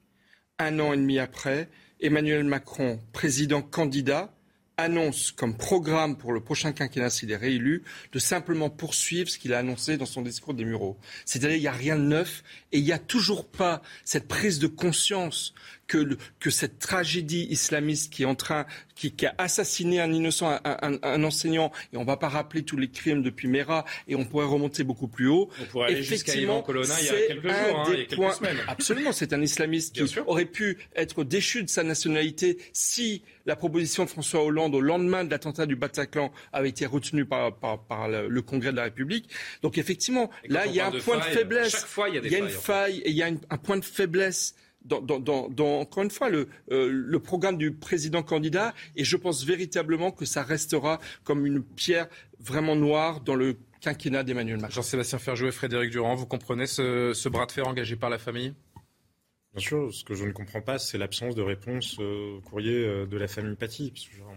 Un 0.59 0.79
an 0.81 0.93
et 0.93 0.99
demi 0.99 1.19
après, 1.19 1.71
Emmanuel 2.00 2.45
Macron, 2.45 3.00
président 3.12 3.62
candidat, 3.62 4.37
annonce 4.76 5.33
comme 5.33 5.57
programme 5.57 6.17
pour 6.17 6.33
le 6.33 6.41
prochain 6.41 6.73
quinquennat 6.73 7.09
s'il 7.09 7.31
est 7.31 7.37
réélu 7.37 7.83
de 8.12 8.19
simplement 8.19 8.69
poursuivre 8.69 9.31
ce 9.31 9.38
qu'il 9.38 9.55
a 9.55 9.59
annoncé 9.59 9.97
dans 9.97 10.07
son 10.07 10.21
discours 10.21 10.53
des 10.53 10.65
Mureaux. 10.65 10.99
C'est-à-dire 11.25 11.57
il 11.57 11.61
n'y 11.62 11.67
a 11.67 11.73
rien 11.73 11.97
de 11.97 12.03
neuf 12.03 12.43
et 12.73 12.79
il 12.79 12.85
n'y 12.85 12.93
a 12.93 12.99
toujours 12.99 13.49
pas 13.49 13.81
cette 14.05 14.29
prise 14.29 14.59
de 14.59 14.67
conscience 14.67 15.55
que, 15.87 16.16
que 16.40 16.50
cette 16.50 16.78
tragédie 16.78 17.47
islamiste 17.50 18.12
qui 18.12 18.23
est 18.23 18.26
en 18.26 18.35
train, 18.35 18.66
qui, 18.95 19.12
qui 19.12 19.26
a 19.26 19.35
assassiné 19.38 20.00
un 20.00 20.12
innocent, 20.12 20.49
un, 20.49 20.61
un, 20.64 20.99
un, 21.02 21.25
enseignant, 21.25 21.73
et 21.93 21.97
on 21.97 22.02
ne 22.02 22.07
va 22.07 22.16
pas 22.16 22.28
rappeler 22.28 22.62
tous 22.62 22.76
les 22.76 22.88
crimes 22.88 23.23
depuis 23.23 23.49
Mera, 23.49 23.85
et 24.09 24.14
on 24.14 24.25
pourrait 24.25 24.47
remonter 24.47 24.85
beaucoup 24.85 25.09
plus 25.09 25.28
haut. 25.28 25.49
On 25.61 25.64
pourrait 25.66 25.93
aller 25.93 26.02
jusqu'à 26.02 26.35
Ivan 26.35 26.62
Colonna 26.62 26.95
il 27.00 27.07
y 27.07 27.09
a 27.09 27.26
quelques 27.26 27.49
jours, 27.49 27.52
hein, 27.52 27.85
il 27.87 27.90
y 27.90 27.95
a 27.95 27.97
quelques 27.97 28.14
points, 28.16 28.33
semaines. 28.33 28.57
Absolument, 28.69 29.12
c'est 29.12 29.33
un 29.33 29.43
islamiste 29.43 29.95
Bien 29.95 30.05
qui 30.05 30.12
sûr. 30.12 30.28
aurait 30.28 30.45
pu 30.45 30.78
être 30.95 31.25
déchu 31.25 31.62
de 31.62 31.69
sa 31.69 31.83
nationalité 31.83 32.59
si 32.73 33.23
la 33.45 33.55
proposition 33.55 34.05
de 34.05 34.09
François 34.11 34.43
Hollande 34.43 34.75
au 34.75 34.81
lendemain 34.81 35.25
de 35.25 35.31
l'attentat 35.31 35.66
du 35.66 35.76
Bataclan 35.76 36.33
avait 36.52 36.71
été 36.71 36.85
retenue 36.85 37.25
par, 37.25 37.55
par, 37.57 37.85
par 37.85 38.09
le, 38.09 38.28
le, 38.28 38.43
Congrès 38.43 38.73
de 38.73 38.76
la 38.76 38.85
République. 38.85 39.31
Donc 39.62 39.78
effectivement, 39.78 40.31
là, 40.49 40.66
il 40.66 40.75
y 40.75 40.81
a 40.81 40.88
un 40.88 40.90
point 40.90 41.21
faille, 41.21 41.33
de 41.33 41.38
faiblesse. 41.38 41.73
chaque 41.73 41.87
fois, 41.87 42.09
il 42.09 42.16
y 42.16 42.19
a 42.19 42.21
des 42.21 42.28
il 42.28 42.33
y 42.33 42.37
a 42.37 42.38
une 42.38 42.49
faille 42.49 42.99
et 42.99 43.11
il 43.11 43.16
y 43.16 43.23
a 43.23 43.28
une, 43.28 43.38
un 43.50 43.59
point 43.59 43.76
de 43.76 43.85
faiblesse 43.85 44.55
dans, 44.87 45.00
dans, 45.00 45.19
dans, 45.19 45.49
dans, 45.49 45.81
encore 45.81 46.02
une 46.02 46.11
fois, 46.11 46.28
le, 46.28 46.49
euh, 46.71 46.88
le 46.90 47.19
programme 47.21 47.59
du 47.59 47.73
président 47.73 48.23
candidat. 48.23 48.75
Et 48.97 49.05
je 49.05 49.16
pense 49.16 49.45
véritablement 49.45 50.11
que 50.11 50.25
ça 50.25 50.43
restera 50.43 51.00
comme 51.25 51.47
une 51.47 51.62
pierre 51.62 52.09
vraiment 52.40 52.76
noire 52.76 53.21
dans 53.21 53.35
le 53.35 53.57
quinquennat 53.81 54.23
d'Emmanuel 54.23 54.57
Macron. 54.57 54.75
Jean-Sébastien 54.75 55.19
Ferjou 55.19 55.47
et 55.47 55.52
Frédéric 55.52 55.90
Durand, 55.90 56.14
vous 56.14 56.26
comprenez 56.26 56.66
ce, 56.66 57.12
ce, 57.14 57.28
bras 57.28 57.47
de 57.47 57.52
fer 57.52 57.66
engagé 57.66 57.97
par 57.97 58.11
la 58.11 58.19
famille? 58.19 58.55
Bien 59.55 59.62
sûr, 59.62 59.93
ce 59.93 60.05
que 60.05 60.14
je 60.14 60.25
ne 60.25 60.33
comprends 60.33 60.61
pas, 60.61 60.78
c'est 60.78 60.99
l'absence 60.99 61.35
de 61.35 61.43
réponse 61.43 61.99
au 61.99 62.40
courrier 62.45 63.07
de 63.07 63.16
la 63.16 63.26
famille 63.26 63.57
Paty. 63.57 63.90
Parce 63.90 64.07
que, 64.07 64.16
genre, 64.16 64.35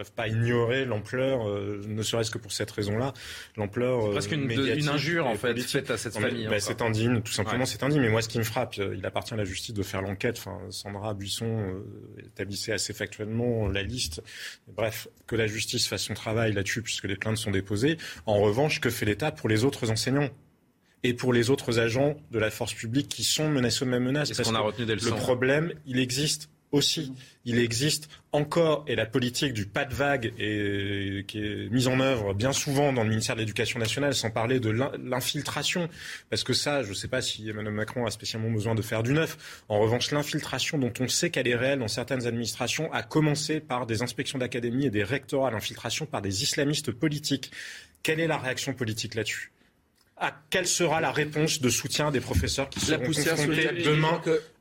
peuvent 0.00 0.12
pas 0.12 0.28
ignorer 0.28 0.86
l'ampleur, 0.86 1.46
euh, 1.46 1.82
ne 1.86 2.02
serait-ce 2.02 2.30
que 2.30 2.38
pour 2.38 2.52
cette 2.52 2.70
raison-là, 2.70 3.12
l'ampleur. 3.58 4.06
Euh, 4.06 4.12
presque 4.12 4.32
une, 4.32 4.50
une, 4.50 4.88
injure 4.88 5.26
en 5.26 5.34
fait 5.34 5.54
faite 5.60 5.90
à 5.90 5.98
cette 5.98 6.14
non, 6.14 6.22
famille. 6.22 6.46
Bah, 6.48 6.58
c'est 6.58 6.80
indigne, 6.80 7.20
tout 7.20 7.32
simplement, 7.32 7.64
ouais. 7.64 7.66
c'est 7.66 7.82
indigne. 7.82 8.00
Mais 8.00 8.08
moi, 8.08 8.22
ce 8.22 8.28
qui 8.30 8.38
me 8.38 8.42
frappe, 8.42 8.76
il 8.76 9.04
appartient 9.04 9.34
à 9.34 9.36
la 9.36 9.44
justice 9.44 9.74
de 9.74 9.82
faire 9.82 10.00
l'enquête. 10.00 10.38
Enfin, 10.38 10.58
Sandra 10.70 11.12
Buisson 11.12 11.44
euh, 11.44 12.22
établissait 12.24 12.72
assez 12.72 12.94
factuellement 12.94 13.68
la 13.68 13.82
liste. 13.82 14.22
Bref, 14.74 15.06
que 15.26 15.36
la 15.36 15.46
justice 15.46 15.86
fasse 15.86 16.04
son 16.04 16.14
travail 16.14 16.54
là-dessus, 16.54 16.80
puisque 16.80 17.04
les 17.04 17.16
plaintes 17.16 17.36
sont 17.36 17.50
déposées. 17.50 17.98
En 18.24 18.40
revanche, 18.40 18.80
que 18.80 18.88
fait 18.88 19.04
l'État 19.04 19.32
pour 19.32 19.50
les 19.50 19.64
autres 19.64 19.90
enseignants 19.90 20.30
et 21.02 21.12
pour 21.12 21.34
les 21.34 21.50
autres 21.50 21.78
agents 21.78 22.16
de 22.30 22.38
la 22.38 22.50
force 22.50 22.72
publique 22.72 23.10
qui 23.10 23.22
sont 23.22 23.50
menacés 23.50 23.84
de 23.84 23.90
même 23.90 24.04
menace? 24.04 24.30
Est-ce 24.30 24.44
qu'on 24.44 24.54
a 24.54 24.60
retenu 24.60 24.86
des 24.86 24.94
leçons? 24.94 25.14
Le 25.14 25.20
problème, 25.20 25.74
il 25.84 25.98
existe 25.98 26.48
aussi. 26.72 27.12
Il 27.44 27.58
existe 27.58 28.08
encore, 28.32 28.84
et 28.86 28.94
la 28.94 29.06
politique 29.06 29.52
du 29.52 29.66
pas 29.66 29.84
de 29.84 29.94
vague 29.94 30.32
est, 30.38 31.26
qui 31.26 31.38
est 31.38 31.70
mise 31.70 31.88
en 31.88 31.98
œuvre 32.00 32.34
bien 32.34 32.52
souvent 32.52 32.92
dans 32.92 33.02
le 33.02 33.08
ministère 33.08 33.34
de 33.34 33.40
l'Éducation 33.40 33.78
nationale, 33.78 34.14
sans 34.14 34.30
parler 34.30 34.60
de 34.60 34.70
l'infiltration. 34.70 35.88
Parce 36.28 36.44
que 36.44 36.52
ça, 36.52 36.82
je 36.82 36.90
ne 36.90 36.94
sais 36.94 37.08
pas 37.08 37.22
si 37.22 37.48
Emmanuel 37.48 37.74
Macron 37.74 38.06
a 38.06 38.10
spécialement 38.10 38.50
besoin 38.50 38.74
de 38.74 38.82
faire 38.82 39.02
du 39.02 39.12
neuf. 39.12 39.62
En 39.68 39.80
revanche, 39.80 40.10
l'infiltration 40.10 40.78
dont 40.78 40.92
on 41.00 41.08
sait 41.08 41.30
qu'elle 41.30 41.48
est 41.48 41.56
réelle 41.56 41.80
dans 41.80 41.88
certaines 41.88 42.26
administrations 42.26 42.92
a 42.92 43.02
commencé 43.02 43.60
par 43.60 43.86
des 43.86 44.02
inspections 44.02 44.38
d'académie 44.38 44.86
et 44.86 44.90
des 44.90 45.04
rectorats, 45.04 45.50
l'infiltration 45.50 46.06
par 46.06 46.22
des 46.22 46.42
islamistes 46.42 46.92
politiques. 46.92 47.50
Quelle 48.02 48.20
est 48.20 48.26
la 48.28 48.38
réaction 48.38 48.74
politique 48.74 49.14
là-dessus? 49.14 49.52
Ah, 50.22 50.38
quelle 50.50 50.66
sera 50.66 51.00
la 51.00 51.12
réponse 51.12 51.62
de 51.62 51.70
soutien 51.70 52.10
des 52.10 52.20
professeurs 52.20 52.68
qui 52.68 52.78
seront 52.78 53.02
confrontés 53.02 53.82
demain 53.82 54.20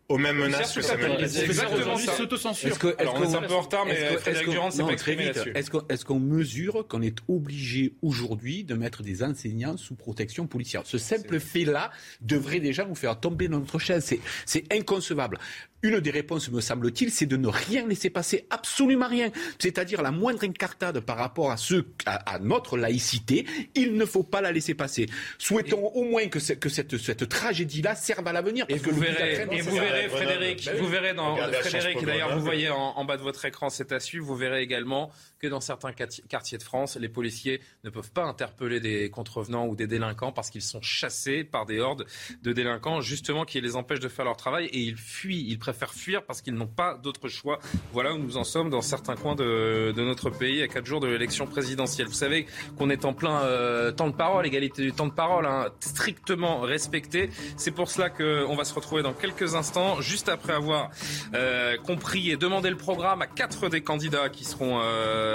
aux 0.09 0.17
mêmes 0.17 0.37
menaces 0.37 0.73
que 0.73 0.81
Samuel 0.81 1.17
Paty. 1.17 1.29
C'est 1.29 1.45
exactement 1.45 1.97
ça. 1.97 2.13
s'autocensure. 2.13 2.69
Est-ce 2.69 2.79
que, 2.79 2.87
est-ce 2.87 2.99
Alors, 2.99 3.15
on 3.15 3.23
est 3.23 3.35
un 3.35 3.41
peu 3.43 3.53
en 3.53 3.61
retard, 3.61 3.85
mais 3.85 4.17
Frédéric 4.17 4.49
Durand 4.49 4.71
s'est 4.71 4.83
pas 4.83 4.91
exprimé 4.91 5.25
là-dessus. 5.25 5.53
Est-ce 5.55 6.05
qu'on 6.05 6.19
mesure 6.19 6.87
qu'on 6.87 7.01
est 7.01 7.19
obligé 7.27 7.93
aujourd'hui 8.01 8.63
de 8.63 8.73
mettre 8.73 9.03
des 9.03 9.23
enseignants 9.23 9.77
sous 9.77 9.95
protection 9.95 10.47
policière? 10.47 10.81
Ce 10.85 10.97
simple 10.97 11.39
fait-là 11.39 11.91
devrait 12.21 12.59
déjà 12.59 12.85
nous 12.85 12.95
faire 12.95 13.19
tomber 13.19 13.47
notre 13.47 13.77
chaise. 13.79 14.13
C'est 14.45 14.73
inconcevable. 14.73 15.37
Une 15.81 15.99
des 15.99 16.11
réponses, 16.11 16.49
me 16.49 16.61
semble-t-il, 16.61 17.11
c'est 17.11 17.25
de 17.25 17.37
ne 17.37 17.47
rien 17.47 17.87
laisser 17.87 18.09
passer, 18.09 18.45
absolument 18.49 19.07
rien. 19.07 19.31
C'est-à-dire 19.59 20.01
la 20.01 20.11
moindre 20.11 20.43
incartade 20.43 20.99
par 20.99 21.17
rapport 21.17 21.51
à, 21.51 21.57
ce, 21.57 21.85
à, 22.05 22.35
à, 22.35 22.39
notre 22.39 22.77
laïcité, 22.77 23.45
il 23.75 23.95
ne 23.95 24.05
faut 24.05 24.23
pas 24.23 24.41
la 24.41 24.51
laisser 24.51 24.73
passer. 24.73 25.07
Souhaitons 25.37 25.91
et, 25.95 25.99
au 25.99 26.03
moins 26.03 26.27
que, 26.27 26.39
que 26.53 26.69
cette, 26.69 26.97
cette 26.97 27.29
tragédie-là 27.29 27.95
serve 27.95 28.27
à 28.27 28.33
l'avenir. 28.33 28.65
Et, 28.67 28.75
vous 28.75 28.99
verrez, 28.99 29.47
et 29.51 29.61
vous 29.61 29.71
verrez, 29.75 30.09
Frédéric, 30.09 30.65
ben 30.65 30.77
vous 30.77 30.87
verrez 30.87 31.13
dans 31.13 31.37
Frédéric, 31.37 32.05
d'ailleurs, 32.05 32.37
vous 32.37 32.43
voyez 32.43 32.69
en, 32.69 32.97
en, 32.97 33.05
bas 33.05 33.17
de 33.17 33.21
votre 33.21 33.45
écran, 33.45 33.69
c'est 33.69 33.91
à 33.91 33.99
suivre, 33.99 34.25
vous 34.25 34.35
verrez 34.35 34.61
également 34.61 35.11
que 35.39 35.47
dans 35.47 35.61
certains 35.61 35.93
quartiers 35.93 36.57
de 36.57 36.63
France, 36.63 36.97
les 36.97 37.09
policiers 37.09 37.61
ne 37.83 37.89
peuvent 37.89 38.11
pas 38.11 38.25
interpeller 38.25 38.79
des 38.79 39.09
contrevenants 39.09 39.67
ou 39.67 39.75
des 39.75 39.87
délinquants 39.87 40.31
parce 40.31 40.49
qu'ils 40.49 40.61
sont 40.61 40.81
chassés 40.81 41.43
par 41.43 41.65
des 41.65 41.79
hordes 41.79 42.05
de 42.43 42.53
délinquants, 42.53 43.01
justement, 43.01 43.45
qui 43.45 43.61
les 43.61 43.75
empêchent 43.75 44.01
de 44.01 44.09
faire 44.09 44.25
leur 44.25 44.37
travail 44.37 44.65
et 44.65 44.79
ils 44.79 44.97
fuient, 44.97 45.45
ils 45.47 45.57
préfèrent 45.57 45.93
fuir 45.93 46.23
parce 46.25 46.41
qu'ils 46.41 46.55
n'ont 46.55 46.67
pas 46.67 46.95
d'autre 46.95 47.29
choix. 47.29 47.59
Voilà 47.93 48.13
où 48.13 48.17
nous 48.17 48.37
en 48.37 48.43
sommes 48.43 48.69
dans 48.69 48.81
certains 48.81 49.15
coins 49.15 49.35
de, 49.35 49.93
notre 49.95 50.29
pays 50.29 50.61
à 50.61 50.67
quatre 50.67 50.85
jours 50.85 50.99
de 50.99 51.07
l'élection 51.07 51.47
présidentielle. 51.47 52.07
Vous 52.07 52.13
savez 52.13 52.45
qu'on 52.77 52.89
est 52.89 53.05
en 53.05 53.13
plein 53.13 53.43
euh, 53.43 53.91
temps 53.91 54.09
de 54.09 54.15
parole, 54.15 54.45
égalité 54.45 54.81
du 54.81 54.91
temps 54.91 55.07
de 55.07 55.13
parole, 55.13 55.45
hein, 55.45 55.69
strictement 55.79 56.59
respecté. 56.61 57.29
C'est 57.57 57.71
pour 57.71 57.89
cela 57.89 58.09
qu'on 58.09 58.55
va 58.55 58.63
se 58.65 58.73
retrouver 58.73 59.03
dans 59.03 59.13
quelques 59.13 59.55
instants, 59.55 60.01
juste 60.01 60.27
après 60.27 60.53
avoir 60.53 60.89
euh, 61.33 61.77
compris 61.77 62.29
et 62.29 62.37
demandé 62.37 62.69
le 62.69 62.77
programme 62.77 63.21
à 63.21 63.27
quatre 63.27 63.69
des 63.69 63.81
candidats 63.81 64.29
qui 64.29 64.43
seront 64.43 64.79
euh, 64.81 65.28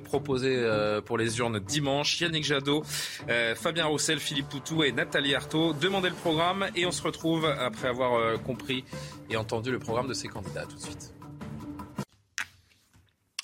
proposés 0.00 0.56
euh, 0.56 1.00
pour 1.00 1.18
les 1.18 1.38
urnes 1.38 1.58
dimanche. 1.58 2.20
Yannick 2.20 2.44
Jadot, 2.44 2.84
euh, 3.28 3.54
Fabien 3.54 3.86
Roussel, 3.86 4.18
Philippe 4.18 4.48
Poutou 4.48 4.84
et 4.84 4.92
Nathalie 4.92 5.34
Arthaud. 5.34 5.72
Demandez 5.72 6.08
le 6.08 6.14
programme 6.14 6.66
et 6.74 6.86
on 6.86 6.92
se 6.92 7.02
retrouve 7.02 7.46
après 7.46 7.88
avoir 7.88 8.14
euh, 8.14 8.36
compris 8.36 8.84
et 9.30 9.36
entendu 9.36 9.70
le 9.70 9.78
programme 9.78 10.08
de 10.08 10.14
ces 10.14 10.28
candidats. 10.28 10.66
tout 10.66 10.76
de 10.76 10.80
suite. 10.80 11.14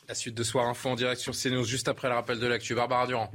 La 0.08 0.14
suite 0.14 0.34
de 0.34 0.42
Soir 0.42 0.66
Info 0.66 0.88
en 0.88 0.96
direct 0.96 1.20
sur 1.20 1.34
CNews, 1.34 1.64
juste 1.64 1.88
après 1.88 2.08
le 2.08 2.14
rappel 2.14 2.40
de 2.40 2.46
l'actu. 2.46 2.74
Barbara 2.74 3.06
Durand. 3.06 3.30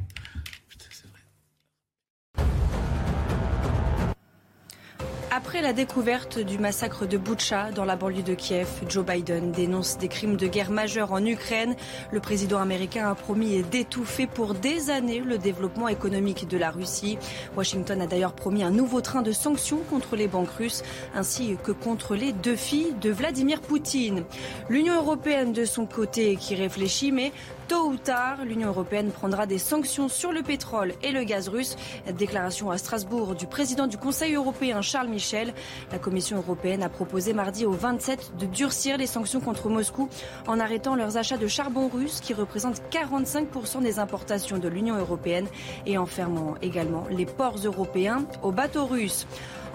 Après 5.55 5.67
la 5.67 5.71
découverte 5.71 6.37
du 6.37 6.57
massacre 6.57 7.05
de 7.05 7.17
Boutcha 7.17 7.71
dans 7.71 7.85
la 7.85 7.95
banlieue 7.95 8.23
de 8.23 8.33
Kiev, 8.33 8.67
Joe 8.89 9.05
Biden 9.05 9.53
dénonce 9.53 9.97
des 9.97 10.09
crimes 10.09 10.35
de 10.35 10.47
guerre 10.47 10.69
majeurs 10.69 11.13
en 11.13 11.25
Ukraine. 11.25 11.77
Le 12.11 12.19
président 12.19 12.59
américain 12.59 13.09
a 13.09 13.15
promis 13.15 13.63
d'étouffer 13.63 14.27
pour 14.27 14.53
des 14.53 14.89
années 14.89 15.21
le 15.21 15.37
développement 15.37 15.87
économique 15.87 16.45
de 16.49 16.57
la 16.57 16.71
Russie. 16.71 17.17
Washington 17.55 18.01
a 18.01 18.05
d'ailleurs 18.05 18.33
promis 18.33 18.63
un 18.63 18.69
nouveau 18.69 18.99
train 18.99 19.21
de 19.21 19.31
sanctions 19.31 19.79
contre 19.89 20.17
les 20.17 20.27
banques 20.27 20.49
russes 20.49 20.83
ainsi 21.15 21.55
que 21.63 21.71
contre 21.71 22.15
les 22.15 22.33
deux 22.33 22.57
filles 22.57 22.93
de 22.99 23.09
Vladimir 23.09 23.61
Poutine. 23.61 24.25
L'Union 24.67 24.95
européenne 24.95 25.53
de 25.53 25.63
son 25.63 25.85
côté 25.85 26.35
qui 26.35 26.55
réfléchit 26.55 27.13
mais 27.13 27.31
Tôt 27.67 27.87
ou 27.87 27.97
tard, 27.97 28.45
l'Union 28.45 28.67
européenne 28.67 29.09
prendra 29.09 29.47
des 29.47 29.57
sanctions 29.57 30.07
sur 30.07 30.31
le 30.31 30.43
pétrole 30.43 30.93
et 31.01 31.11
le 31.11 31.23
gaz 31.23 31.49
russe. 31.49 31.77
Déclaration 32.15 32.69
à 32.69 32.77
Strasbourg 32.77 33.33
du 33.33 33.47
président 33.47 33.87
du 33.87 33.97
Conseil 33.97 34.35
européen 34.35 34.83
Charles 34.83 35.07
Michel. 35.07 35.51
La 35.91 35.97
Commission 35.97 36.37
européenne 36.37 36.83
a 36.83 36.89
proposé 36.89 37.33
mardi 37.33 37.65
au 37.65 37.71
27 37.71 38.33
de 38.37 38.45
durcir 38.45 38.97
les 38.97 39.07
sanctions 39.07 39.39
contre 39.39 39.69
Moscou 39.69 40.09
en 40.45 40.59
arrêtant 40.59 40.95
leurs 40.95 41.17
achats 41.17 41.37
de 41.37 41.47
charbon 41.47 41.87
russe 41.87 42.19
qui 42.21 42.35
représentent 42.35 42.83
45% 42.91 43.81
des 43.81 43.97
importations 43.97 44.59
de 44.59 44.67
l'Union 44.67 44.97
européenne 44.97 45.47
et 45.87 45.97
en 45.97 46.05
fermant 46.05 46.53
également 46.61 47.05
les 47.09 47.25
ports 47.25 47.57
européens 47.65 48.25
aux 48.43 48.51
bateaux 48.51 48.85
russes. 48.85 49.25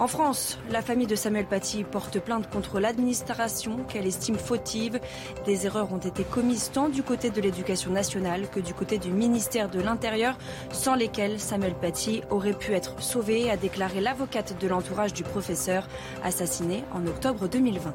En 0.01 0.07
France, 0.07 0.59
la 0.71 0.81
famille 0.81 1.07
de 1.07 1.15
Samuel 1.15 1.45
Paty 1.45 1.85
porte 1.85 2.19
plainte 2.21 2.49
contre 2.49 2.81
l'administration 2.81 3.85
qu'elle 3.87 4.07
estime 4.07 4.39
fautive. 4.39 4.99
Des 5.45 5.67
erreurs 5.67 5.93
ont 5.93 5.99
été 5.99 6.25
commises 6.25 6.71
tant 6.73 6.89
du 6.89 7.03
côté 7.03 7.29
de 7.29 7.39
l'éducation 7.39 7.91
nationale 7.91 8.49
que 8.49 8.61
du 8.61 8.73
côté 8.73 8.97
du 8.97 9.11
ministère 9.11 9.69
de 9.69 9.79
l'Intérieur, 9.79 10.39
sans 10.73 10.95
lesquelles 10.95 11.39
Samuel 11.39 11.75
Paty 11.75 12.23
aurait 12.31 12.55
pu 12.55 12.73
être 12.73 13.03
sauvé, 13.03 13.51
a 13.51 13.59
déclaré 13.59 14.01
l'avocate 14.01 14.59
de 14.59 14.69
l'entourage 14.69 15.13
du 15.13 15.23
professeur 15.23 15.87
assassiné 16.25 16.83
en 16.95 17.07
octobre 17.07 17.47
2020. 17.47 17.95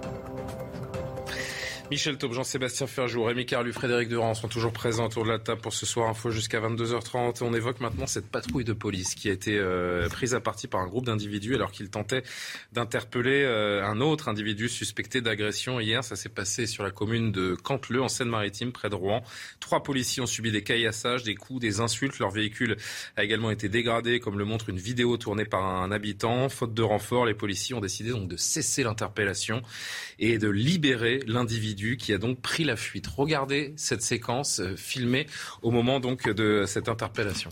Michel 1.92 2.18
Taub, 2.18 2.34
Jean-Sébastien 2.34 2.88
Ferjou, 2.88 3.24
Rémi 3.24 3.46
Carlu, 3.46 3.72
Frédéric 3.72 4.10
Durand 4.10 4.34
sont 4.34 4.48
toujours 4.48 4.74
présents 4.74 5.06
autour 5.06 5.24
de 5.24 5.30
la 5.30 5.38
table 5.38 5.62
pour 5.62 5.72
ce 5.72 5.86
soir 5.86 6.10
info 6.10 6.32
jusqu'à 6.32 6.60
22h30. 6.60 7.44
On 7.44 7.54
évoque 7.54 7.80
maintenant 7.80 8.08
cette 8.08 8.26
patrouille 8.26 8.64
de 8.64 8.74
police 8.74 9.14
qui 9.14 9.30
a 9.30 9.34
été 9.34 9.56
euh, 9.60 10.10
prise 10.10 10.34
à 10.34 10.40
partie 10.40 10.68
par 10.68 10.82
un 10.82 10.88
groupe 10.88 11.06
d'individus 11.06 11.54
alors 11.54 11.72
qu'ils 11.72 11.92
tentaient 11.92 12.24
d'interpeller 12.74 13.44
euh, 13.44 13.86
un 13.86 14.02
autre 14.02 14.30
individu 14.30 14.68
suspecté 14.68 15.22
d'agression. 15.22 15.80
Hier, 15.80 16.04
ça 16.04 16.16
s'est 16.16 16.30
passé 16.30 16.66
sur 16.66 16.84
la 16.84 16.90
commune 16.90 17.32
de 17.32 17.54
Canteleu, 17.54 18.02
en 18.02 18.10
Seine-Maritime, 18.10 18.72
près 18.72 18.90
de 18.90 18.96
Rouen. 18.96 19.22
Trois 19.60 19.84
policiers 19.84 20.24
ont 20.24 20.28
subi 20.28 20.52
des 20.52 20.64
caillassages, 20.64 21.22
des 21.22 21.36
coups, 21.36 21.62
des 21.62 21.82
insultes. 21.82 22.18
Leur 22.18 22.32
véhicule 22.32 22.78
a 23.16 23.24
également 23.24 23.52
été 23.52 23.70
dégradé, 23.70 24.20
comme 24.20 24.40
le 24.40 24.46
montre 24.46 24.70
une 24.70 24.80
vidéo 24.80 25.18
tournée 25.18 25.46
par 25.46 25.64
un 25.64 25.92
habitant. 25.92 26.50
Faute 26.50 26.74
de 26.74 26.82
renfort, 26.82 27.28
les 27.28 27.36
policiers 27.36 27.76
ont 27.76 27.82
décidé 27.82 28.10
donc 28.10 28.28
de 28.28 28.38
cesser 28.38 28.82
l'interpellation 28.82 29.62
et 30.18 30.40
de 30.40 30.50
libérer 30.50 31.20
l'individu 31.28 31.75
qui 31.98 32.14
a 32.14 32.18
donc 32.18 32.42
pris 32.42 32.64
la 32.64 32.76
fuite. 32.76 33.08
Regardez 33.08 33.74
cette 33.78 34.02
séquence 34.02 34.60
euh, 34.60 34.76
filmée 34.76 35.28
au 35.62 35.72
moment 35.72 36.00
donc 36.00 36.30
de 36.30 36.66
cette 36.66 36.90
interpellation. 36.90 37.52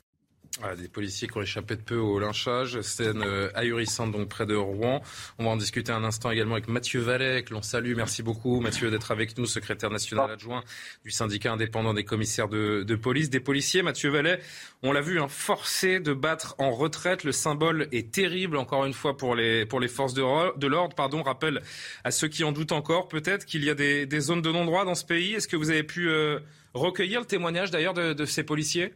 des 0.77 0.87
policiers 0.87 1.27
qui 1.27 1.37
ont 1.37 1.41
échappé 1.41 1.75
de 1.75 1.81
peu 1.81 1.95
au 1.95 2.19
lynchage. 2.19 2.81
Scène 2.81 3.23
euh, 3.25 3.49
ahurissante 3.55 4.11
donc 4.11 4.27
près 4.27 4.45
de 4.45 4.55
Rouen. 4.55 5.01
On 5.39 5.45
va 5.45 5.51
en 5.51 5.57
discuter 5.57 5.91
un 5.91 6.03
instant 6.03 6.29
également 6.29 6.55
avec 6.55 6.67
Mathieu 6.67 6.99
Vallet, 6.99 7.43
que 7.43 7.53
l'on 7.53 7.61
salue. 7.61 7.93
Merci 7.95 8.21
beaucoup 8.21 8.59
Mathieu 8.59 8.91
d'être 8.91 9.11
avec 9.11 9.37
nous, 9.37 9.45
secrétaire 9.45 9.89
national 9.89 10.29
adjoint 10.29 10.63
du 11.03 11.11
syndicat 11.11 11.53
indépendant 11.53 11.93
des 11.93 12.03
commissaires 12.03 12.49
de, 12.49 12.95
police. 12.95 13.29
Des 13.29 13.39
policiers, 13.39 13.81
Mathieu 13.81 14.09
Vallet, 14.09 14.39
on 14.83 14.91
l'a 14.91 15.01
vu, 15.01 15.19
hein, 15.21 15.27
forcé 15.27 15.99
de 15.99 16.13
battre 16.13 16.55
en 16.57 16.71
retraite. 16.71 17.23
Le 17.23 17.31
symbole 17.31 17.87
est 17.91 18.11
terrible, 18.11 18.57
encore 18.57 18.85
une 18.85 18.93
fois, 18.93 19.15
pour 19.15 19.35
les, 19.35 19.65
pour 19.65 19.79
les 19.79 19.87
forces 19.87 20.13
de, 20.13 20.21
l'ordre. 20.67 20.95
Pardon, 20.95 21.23
rappelle 21.23 21.61
à 22.03 22.11
ceux 22.11 22.27
qui 22.27 22.43
en 22.43 22.51
doutent 22.51 22.73
encore 22.73 23.07
peut-être 23.07 23.45
qu'il 23.45 23.63
y 23.63 23.69
a 23.69 23.73
des, 23.73 24.19
zones 24.19 24.41
de 24.41 24.51
non-droit 24.51 24.85
dans 24.85 24.95
ce 24.95 25.05
pays. 25.05 25.33
Est-ce 25.33 25.47
que 25.47 25.55
vous 25.55 25.69
avez 25.69 25.83
pu 25.83 26.09
euh, 26.09 26.39
recueillir 26.73 27.21
le 27.21 27.25
témoignage 27.25 27.71
d'ailleurs 27.71 27.93
de 27.93 28.25
ces 28.25 28.43
policiers? 28.43 28.93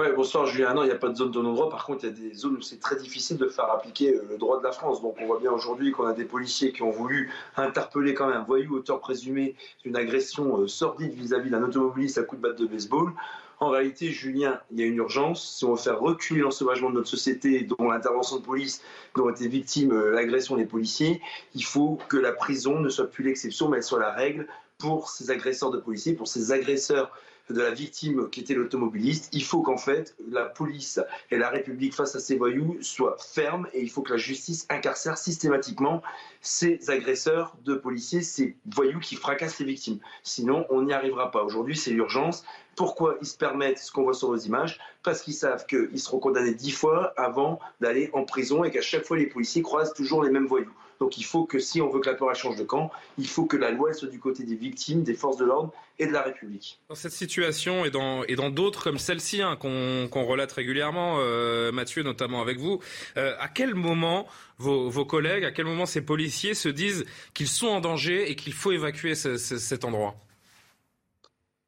Ouais, 0.00 0.14
bonsoir 0.14 0.46
Julien. 0.46 0.72
Non, 0.72 0.82
il 0.82 0.86
n'y 0.86 0.92
a 0.92 0.96
pas 0.96 1.10
de 1.10 1.14
zone 1.14 1.30
de 1.30 1.42
non-droit. 1.42 1.68
Par 1.68 1.84
contre, 1.84 2.04
il 2.04 2.06
y 2.06 2.10
a 2.10 2.30
des 2.30 2.32
zones 2.32 2.56
où 2.56 2.62
c'est 2.62 2.80
très 2.80 2.96
difficile 2.96 3.36
de 3.36 3.48
faire 3.48 3.70
appliquer 3.70 4.14
euh, 4.14 4.26
le 4.30 4.38
droit 4.38 4.58
de 4.58 4.64
la 4.64 4.72
France. 4.72 5.02
Donc 5.02 5.16
on 5.20 5.26
voit 5.26 5.38
bien 5.38 5.52
aujourd'hui 5.52 5.92
qu'on 5.92 6.06
a 6.06 6.14
des 6.14 6.24
policiers 6.24 6.72
qui 6.72 6.80
ont 6.80 6.90
voulu 6.90 7.30
interpeller 7.58 8.14
quand 8.14 8.26
même 8.26 8.38
un 8.38 8.42
voyou 8.42 8.76
auteur 8.76 9.00
présumé 9.00 9.56
d'une 9.84 9.96
agression 9.96 10.58
euh, 10.58 10.68
sordide 10.68 11.12
vis-à-vis 11.12 11.50
d'un 11.50 11.62
automobiliste 11.62 12.16
à 12.16 12.22
coup 12.22 12.36
de 12.36 12.40
batte 12.40 12.58
de 12.58 12.64
baseball. 12.64 13.12
En 13.58 13.68
réalité, 13.68 14.06
Julien, 14.06 14.58
il 14.70 14.80
y 14.80 14.82
a 14.84 14.86
une 14.86 14.96
urgence. 14.96 15.56
Si 15.58 15.66
on 15.66 15.74
veut 15.74 15.78
faire 15.78 16.00
reculer 16.00 16.40
l'ensauvagement 16.40 16.88
de 16.88 16.94
notre 16.94 17.10
société, 17.10 17.60
dont 17.60 17.90
l'intervention 17.90 18.36
de 18.36 18.42
police, 18.42 18.80
dont 19.16 19.26
ont 19.26 19.28
été 19.28 19.48
victimes 19.48 19.92
euh, 19.92 20.12
l'agression 20.12 20.56
des 20.56 20.64
policiers, 20.64 21.20
il 21.54 21.64
faut 21.66 21.98
que 22.08 22.16
la 22.16 22.32
prison 22.32 22.80
ne 22.80 22.88
soit 22.88 23.10
plus 23.10 23.22
l'exception, 23.22 23.68
mais 23.68 23.76
elle 23.76 23.82
soit 23.82 24.00
la 24.00 24.12
règle 24.12 24.46
pour 24.78 25.10
ces 25.10 25.30
agresseurs 25.30 25.70
de 25.70 25.78
policiers, 25.78 26.14
pour 26.14 26.26
ces 26.26 26.52
agresseurs 26.52 27.12
de 27.52 27.60
la 27.60 27.70
victime 27.70 28.28
qui 28.30 28.40
était 28.40 28.54
l'automobiliste. 28.54 29.28
Il 29.32 29.44
faut 29.44 29.62
qu'en 29.62 29.76
fait 29.76 30.14
la 30.30 30.44
police 30.44 31.00
et 31.30 31.38
la 31.38 31.48
République 31.48 31.94
face 31.94 32.14
à 32.16 32.20
ces 32.20 32.36
voyous 32.36 32.78
soient 32.80 33.16
fermes 33.18 33.66
et 33.72 33.80
il 33.80 33.90
faut 33.90 34.02
que 34.02 34.12
la 34.12 34.18
justice 34.18 34.66
incarcère 34.70 35.18
systématiquement 35.18 36.02
ces 36.40 36.90
agresseurs 36.90 37.56
de 37.64 37.74
policiers, 37.74 38.22
ces 38.22 38.56
voyous 38.66 39.00
qui 39.00 39.16
fracassent 39.16 39.58
les 39.58 39.66
victimes. 39.66 39.98
Sinon, 40.22 40.66
on 40.70 40.82
n'y 40.82 40.92
arrivera 40.92 41.30
pas. 41.30 41.42
Aujourd'hui, 41.42 41.76
c'est 41.76 41.90
l'urgence. 41.90 42.44
Pourquoi 42.76 43.16
ils 43.20 43.26
se 43.26 43.36
permettent 43.36 43.78
ce 43.78 43.92
qu'on 43.92 44.04
voit 44.04 44.14
sur 44.14 44.30
nos 44.30 44.38
images? 44.38 44.78
Parce 45.02 45.22
qu'ils 45.22 45.34
savent 45.34 45.66
qu'ils 45.66 46.00
seront 46.00 46.18
condamnés 46.18 46.54
dix 46.54 46.70
fois 46.70 47.12
avant 47.16 47.60
d'aller 47.80 48.10
en 48.12 48.24
prison 48.24 48.64
et 48.64 48.70
qu'à 48.70 48.80
chaque 48.80 49.04
fois, 49.04 49.18
les 49.18 49.26
policiers 49.26 49.62
croisent 49.62 49.92
toujours 49.92 50.22
les 50.22 50.30
mêmes 50.30 50.46
voyous. 50.46 50.72
Donc 51.00 51.16
il 51.16 51.24
faut 51.24 51.44
que 51.46 51.58
si 51.58 51.80
on 51.80 51.88
veut 51.88 52.00
que 52.00 52.10
la 52.10 52.14
peur 52.14 52.34
change 52.36 52.56
de 52.56 52.64
camp, 52.64 52.90
il 53.18 53.26
faut 53.26 53.46
que 53.46 53.56
la 53.56 53.70
loi 53.70 53.94
soit 53.94 54.08
du 54.08 54.20
côté 54.20 54.44
des 54.44 54.54
victimes, 54.54 55.02
des 55.02 55.14
forces 55.14 55.38
de 55.38 55.46
l'ordre 55.46 55.72
et 55.98 56.06
de 56.06 56.12
la 56.12 56.22
République. 56.22 56.78
Dans 56.90 56.94
cette 56.94 57.12
situation 57.12 57.84
et 57.84 57.90
dans 57.90 58.50
d'autres 58.50 58.84
comme 58.84 58.98
celle-ci 58.98 59.40
hein, 59.40 59.56
qu'on 59.56 60.24
relate 60.24 60.52
régulièrement, 60.52 61.16
euh, 61.18 61.72
Mathieu 61.72 62.02
notamment 62.02 62.42
avec 62.42 62.58
vous, 62.58 62.80
euh, 63.16 63.34
à 63.40 63.48
quel 63.48 63.74
moment 63.74 64.26
vos, 64.58 65.04
collègues, 65.06 65.44
à 65.44 65.52
quel 65.52 65.64
moment 65.64 65.86
ces 65.86 66.02
policiers 66.02 66.52
se 66.52 66.68
disent 66.68 67.06
qu'ils 67.32 67.48
sont 67.48 67.68
en 67.68 67.80
danger 67.80 68.30
et 68.30 68.36
qu'il 68.36 68.52
faut 68.52 68.72
évacuer 68.72 69.14
cet 69.14 69.84
endroit? 69.84 70.16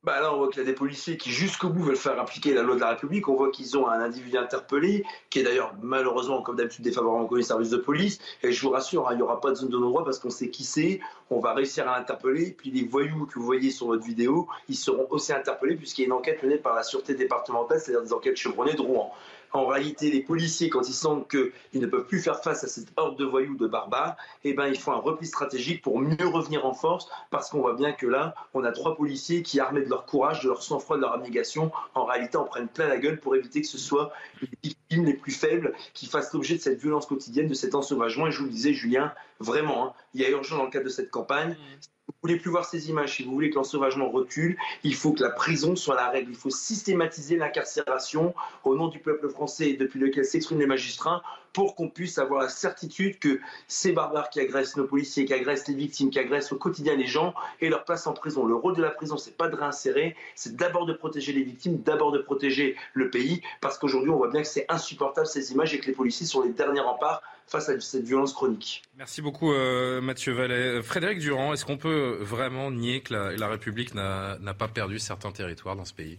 Bah 0.05 0.21
là, 0.21 0.35
on 0.35 0.39
voit 0.39 0.49
qu'il 0.49 0.59
y 0.59 0.63
a 0.63 0.67
des 0.67 0.75
policiers 0.75 1.17
qui, 1.17 1.31
jusqu'au 1.31 1.69
bout, 1.69 1.85
veulent 1.85 1.97
faire 1.97 2.19
appliquer 2.19 2.55
la 2.55 2.63
loi 2.63 2.75
de 2.75 2.81
la 2.81 2.89
République. 2.89 3.29
On 3.29 3.37
voit 3.37 3.51
qu'ils 3.51 3.79
ont 3.79 3.89
un 3.89 4.01
individu 4.01 4.37
interpellé, 4.37 5.05
qui 5.31 5.39
est 5.39 5.43
d'ailleurs, 5.45 5.75
malheureusement, 5.81 6.43
comme 6.43 6.57
d'habitude, 6.57 6.85
défavorable 6.85 7.33
au 7.33 7.41
service 7.43 7.71
de 7.71 7.77
police. 7.77 8.19
Et 8.43 8.51
je 8.51 8.61
vous 8.63 8.71
rassure, 8.71 9.07
hein, 9.07 9.13
il 9.13 9.19
n'y 9.19 9.23
aura 9.23 9.41
pas 9.41 9.51
de 9.51 9.55
zone 9.55 9.69
de 9.69 9.79
non-droit 9.79 10.05
parce 10.05 10.19
qu'on 10.19 10.31
sait 10.31 10.51
qui 10.51 10.65
c'est. 10.65 10.99
On 11.31 11.39
va 11.39 11.55
réussir 11.55 11.89
à 11.89 11.99
l'interpeller. 11.99 12.51
Puis 12.51 12.73
les 12.73 12.85
voyous 12.85 13.27
que 13.27 13.39
vous 13.39 13.45
voyez 13.45 13.71
sur 13.71 13.87
votre 13.87 14.05
vidéo, 14.05 14.49
ils 14.69 14.77
seront 14.77 15.07
aussi 15.11 15.33
interpellés 15.33 15.77
puisqu'il 15.77 16.03
y 16.03 16.05
a 16.05 16.07
une 16.07 16.13
enquête 16.15 16.43
menée 16.43 16.59
par 16.59 16.75
la 16.75 16.83
Sûreté 16.83 17.15
départementale, 17.15 17.79
c'est-à-dire 17.79 18.03
des 18.03 18.13
enquêtes 18.13 18.37
chevronnées 18.37 18.75
de 18.75 18.83
Rouen. 18.83 19.13
En 19.53 19.67
réalité, 19.67 20.11
les 20.11 20.21
policiers, 20.21 20.71
quand 20.71 20.89
ils 20.89 20.95
sentent 20.95 21.29
qu'ils 21.29 21.81
ne 21.81 21.87
peuvent 21.87 22.07
plus 22.07 22.21
faire 22.21 22.43
face 22.43 22.65
à 22.65 22.69
cette 22.69 22.89
horde 22.97 23.19
de 23.19 23.25
voyous, 23.25 23.57
de 23.57 23.67
barbares, 23.67 24.17
eh 24.45 24.55
ben, 24.55 24.69
ils 24.69 24.79
font 24.79 24.93
un 24.93 24.97
repli 24.97 25.27
stratégique 25.27 25.83
pour 25.83 25.99
mieux 26.01 26.27
revenir 26.27 26.65
en 26.65 26.75
force, 26.75 27.09
parce 27.31 27.51
qu'on 27.51 27.61
voit 27.61 27.75
bien 27.75 27.93
que 27.93 28.07
là, 28.07 28.35
on 28.55 28.65
a 28.65 28.73
trois 28.73 28.97
policiers 28.97 29.43
qui, 29.43 29.61
armés 29.61 29.83
de 29.83 29.91
leur 29.91 30.07
courage, 30.07 30.43
de 30.43 30.49
leur 30.49 30.63
sang-froid, 30.63 30.97
de 30.97 31.03
leur 31.03 31.13
abnégation, 31.13 31.71
en 31.95 32.05
réalité, 32.05 32.37
en 32.37 32.45
prennent 32.45 32.69
plein 32.69 32.89
la 32.89 32.99
gueule 32.99 33.21
pour 33.21 33.37
éviter 33.37 33.61
que 33.61 33.67
ce 33.67 33.79
soit 33.79 34.13
les 34.41 34.49
victimes 34.63 35.05
les 35.05 35.15
plus 35.15 35.33
faibles 35.33 35.75
qui 35.95 36.07
fassent 36.07 36.33
l'objet 36.33 36.57
de 36.57 36.61
cette 36.61 36.81
violence 36.81 37.07
quotidienne, 37.07 37.49
de 37.49 37.55
cet 37.55 37.75
ensauvagement. 37.75 38.27
Et 38.29 38.31
je 38.31 38.39
vous 38.39 38.47
le 38.47 38.51
disais, 38.51 38.73
Julien, 38.73 39.13
vraiment, 39.41 39.87
hein, 39.87 39.93
il 40.15 40.23
y 40.23 40.25
a 40.25 40.31
urgence 40.31 40.59
dans 40.59 40.65
le 40.65 40.71
cadre 40.71 40.85
de 40.85 40.91
cette 40.91 41.11
campagne. 41.11 41.57
Vous 42.21 42.29
voulez 42.29 42.39
plus 42.39 42.51
voir 42.51 42.65
ces 42.65 42.89
images, 42.89 43.17
si 43.17 43.25
vous 43.25 43.33
voulez 43.33 43.51
que 43.51 43.57
l'ensauvagement 43.57 44.09
recule, 44.09 44.57
il 44.85 44.95
faut 44.95 45.13
que 45.13 45.23
la 45.23 45.31
prison 45.31 45.75
soit 45.75 45.97
la 45.97 46.09
règle. 46.09 46.31
Il 46.31 46.37
faut 46.37 46.51
systématiser 46.51 47.37
l'incarcération 47.37 48.35
au 48.65 48.77
nom 48.77 48.89
du 48.89 48.99
peuple 48.99 49.29
français 49.29 49.75
depuis 49.75 49.99
lequel 49.99 50.25
s'expriment 50.25 50.61
les 50.61 50.67
magistrats 50.67 51.23
pour 51.53 51.75
qu'on 51.75 51.89
puisse 51.89 52.19
avoir 52.19 52.43
la 52.43 52.49
certitude 52.49 53.19
que 53.19 53.41
ces 53.67 53.93
barbares 53.93 54.31
qui 54.31 54.41
agressent 54.41 54.77
nos 54.77 54.87
policiers, 54.87 55.25
qui 55.25 55.35
agressent 55.35 55.69
les 55.69 55.75
victimes, 55.75 56.11
qui 56.11 56.19
agressent 56.19 56.53
au 56.53 56.57
quotidien 56.57 56.97
les 56.97 57.07
gens 57.07 57.35
et 57.61 57.69
leur 57.69 57.85
place 57.85 58.07
en 58.07 58.13
prison. 58.13 58.47
Le 58.47 58.55
rôle 58.55 58.77
de 58.77 58.83
la 58.83 58.91
prison, 58.91 59.17
c'est 59.17 59.37
pas 59.37 59.49
de 59.49 59.57
réinsérer, 59.57 60.17
c'est 60.35 60.57
d'abord 60.57 60.87
de 60.87 60.93
protéger 60.93 61.33
les 61.33 61.43
victimes, 61.43 61.79
d'abord 61.79 62.13
de 62.13 62.19
protéger 62.19 62.77
le 62.95 63.11
pays, 63.11 63.43
parce 63.61 63.79
qu'aujourd'hui, 63.79 64.11
on 64.11 64.17
voit 64.17 64.31
bien 64.31 64.43
que 64.43 64.49
c'est 64.49 64.67
insupportable 64.69 65.27
ces 65.27 65.53
images 65.53 65.75
et 65.75 65.79
que 65.79 65.87
les 65.87 65.93
policiers 65.93 66.27
sont 66.27 66.43
les 66.43 66.51
derniers 66.51 66.81
remparts 66.81 67.23
face 67.47 67.69
à 67.69 67.79
cette 67.81 68.05
violence 68.05 68.33
chronique. 68.33 68.83
Merci 68.97 69.21
beaucoup 69.21 69.53
euh, 69.53 70.01
Mathieu 70.01 70.33
Vallet. 70.33 70.83
Frédéric 70.83 71.19
Durand, 71.19 71.53
est-ce 71.53 71.65
qu'on 71.65 71.77
peut 71.77 72.19
vraiment 72.21 72.71
nier 72.71 73.03
que 73.03 73.13
la 73.13 73.49
République 73.49 73.95
n'a 73.95 74.55
pas 74.59 74.69
perdu 74.69 74.99
certains 74.99 75.33
territoires 75.33 75.77
dans 75.77 75.85
ce 75.85 75.95
pays? 75.95 76.19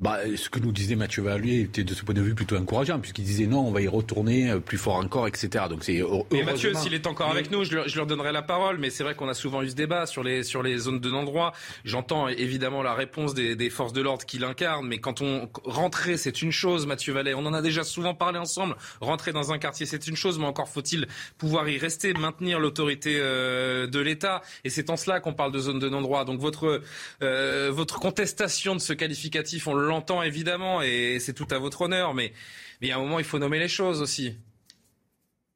Bah, 0.00 0.18
ce 0.36 0.48
que 0.48 0.58
nous 0.58 0.72
disait 0.72 0.96
Mathieu 0.96 1.22
Vallier 1.22 1.60
était 1.60 1.84
de 1.84 1.94
ce 1.94 2.04
point 2.04 2.14
de 2.14 2.22
vue 2.22 2.34
plutôt 2.34 2.56
encourageant, 2.56 2.98
puisqu'il 2.98 3.24
disait 3.24 3.46
non, 3.46 3.66
on 3.66 3.70
va 3.70 3.80
y 3.82 3.88
retourner 3.88 4.58
plus 4.64 4.78
fort 4.78 4.96
encore, 4.96 5.28
etc. 5.28 5.64
Donc 5.68 5.84
c'est. 5.84 6.02
Et 6.30 6.42
Mathieu, 6.42 6.74
s'il 6.74 6.94
est 6.94 7.06
encore 7.06 7.30
avec 7.30 7.50
nous, 7.50 7.64
je 7.64 7.76
leur, 7.76 7.88
je 7.88 7.96
leur, 7.96 8.06
donnerai 8.06 8.32
la 8.32 8.42
parole, 8.42 8.78
mais 8.78 8.90
c'est 8.90 9.04
vrai 9.04 9.14
qu'on 9.14 9.28
a 9.28 9.34
souvent 9.34 9.62
eu 9.62 9.68
ce 9.70 9.74
débat 9.74 10.06
sur 10.06 10.22
les, 10.22 10.42
sur 10.42 10.62
les 10.62 10.78
zones 10.78 11.00
de 11.00 11.10
non-droit. 11.10 11.52
J'entends 11.84 12.28
évidemment 12.28 12.82
la 12.82 12.94
réponse 12.94 13.34
des, 13.34 13.56
des 13.56 13.70
forces 13.70 13.92
de 13.92 14.00
l'ordre 14.00 14.24
qui 14.24 14.38
l'incarnent, 14.38 14.86
mais 14.86 14.98
quand 14.98 15.20
on 15.20 15.48
rentrer, 15.64 16.16
c'est 16.16 16.42
une 16.42 16.52
chose, 16.52 16.86
Mathieu 16.86 17.12
Vallet. 17.12 17.34
On 17.34 17.46
en 17.46 17.54
a 17.54 17.62
déjà 17.62 17.84
souvent 17.84 18.14
parlé 18.14 18.38
ensemble. 18.38 18.76
Rentrer 19.00 19.32
dans 19.32 19.52
un 19.52 19.58
quartier, 19.58 19.86
c'est 19.86 20.06
une 20.06 20.16
chose, 20.16 20.38
mais 20.38 20.46
encore 20.46 20.68
faut-il 20.68 21.06
pouvoir 21.38 21.68
y 21.68 21.78
rester, 21.78 22.12
maintenir 22.12 22.58
l'autorité 22.60 23.18
euh, 23.18 23.86
de 23.86 23.98
l'État. 24.00 24.42
Et 24.64 24.70
c'est 24.70 24.90
en 24.90 24.96
cela 24.96 25.20
qu'on 25.20 25.34
parle 25.34 25.52
de 25.52 25.58
zone 25.58 25.78
de 25.78 25.88
non-droit. 25.88 26.24
Donc 26.24 26.40
votre, 26.40 26.82
euh, 27.22 27.70
votre 27.72 27.98
contestation 27.98 28.74
de 28.74 28.80
ce 28.80 28.92
qualificatif, 28.92 29.66
on 29.66 29.74
l'entend 29.90 30.22
évidemment, 30.22 30.80
et 30.82 31.18
c'est 31.20 31.34
tout 31.34 31.46
à 31.50 31.58
votre 31.58 31.82
honneur, 31.82 32.14
mais, 32.14 32.32
mais 32.80 32.90
à 32.90 32.96
un 32.96 33.00
moment, 33.00 33.18
il 33.18 33.24
faut 33.24 33.38
nommer 33.38 33.58
les 33.58 33.68
choses 33.68 34.00
aussi. 34.00 34.34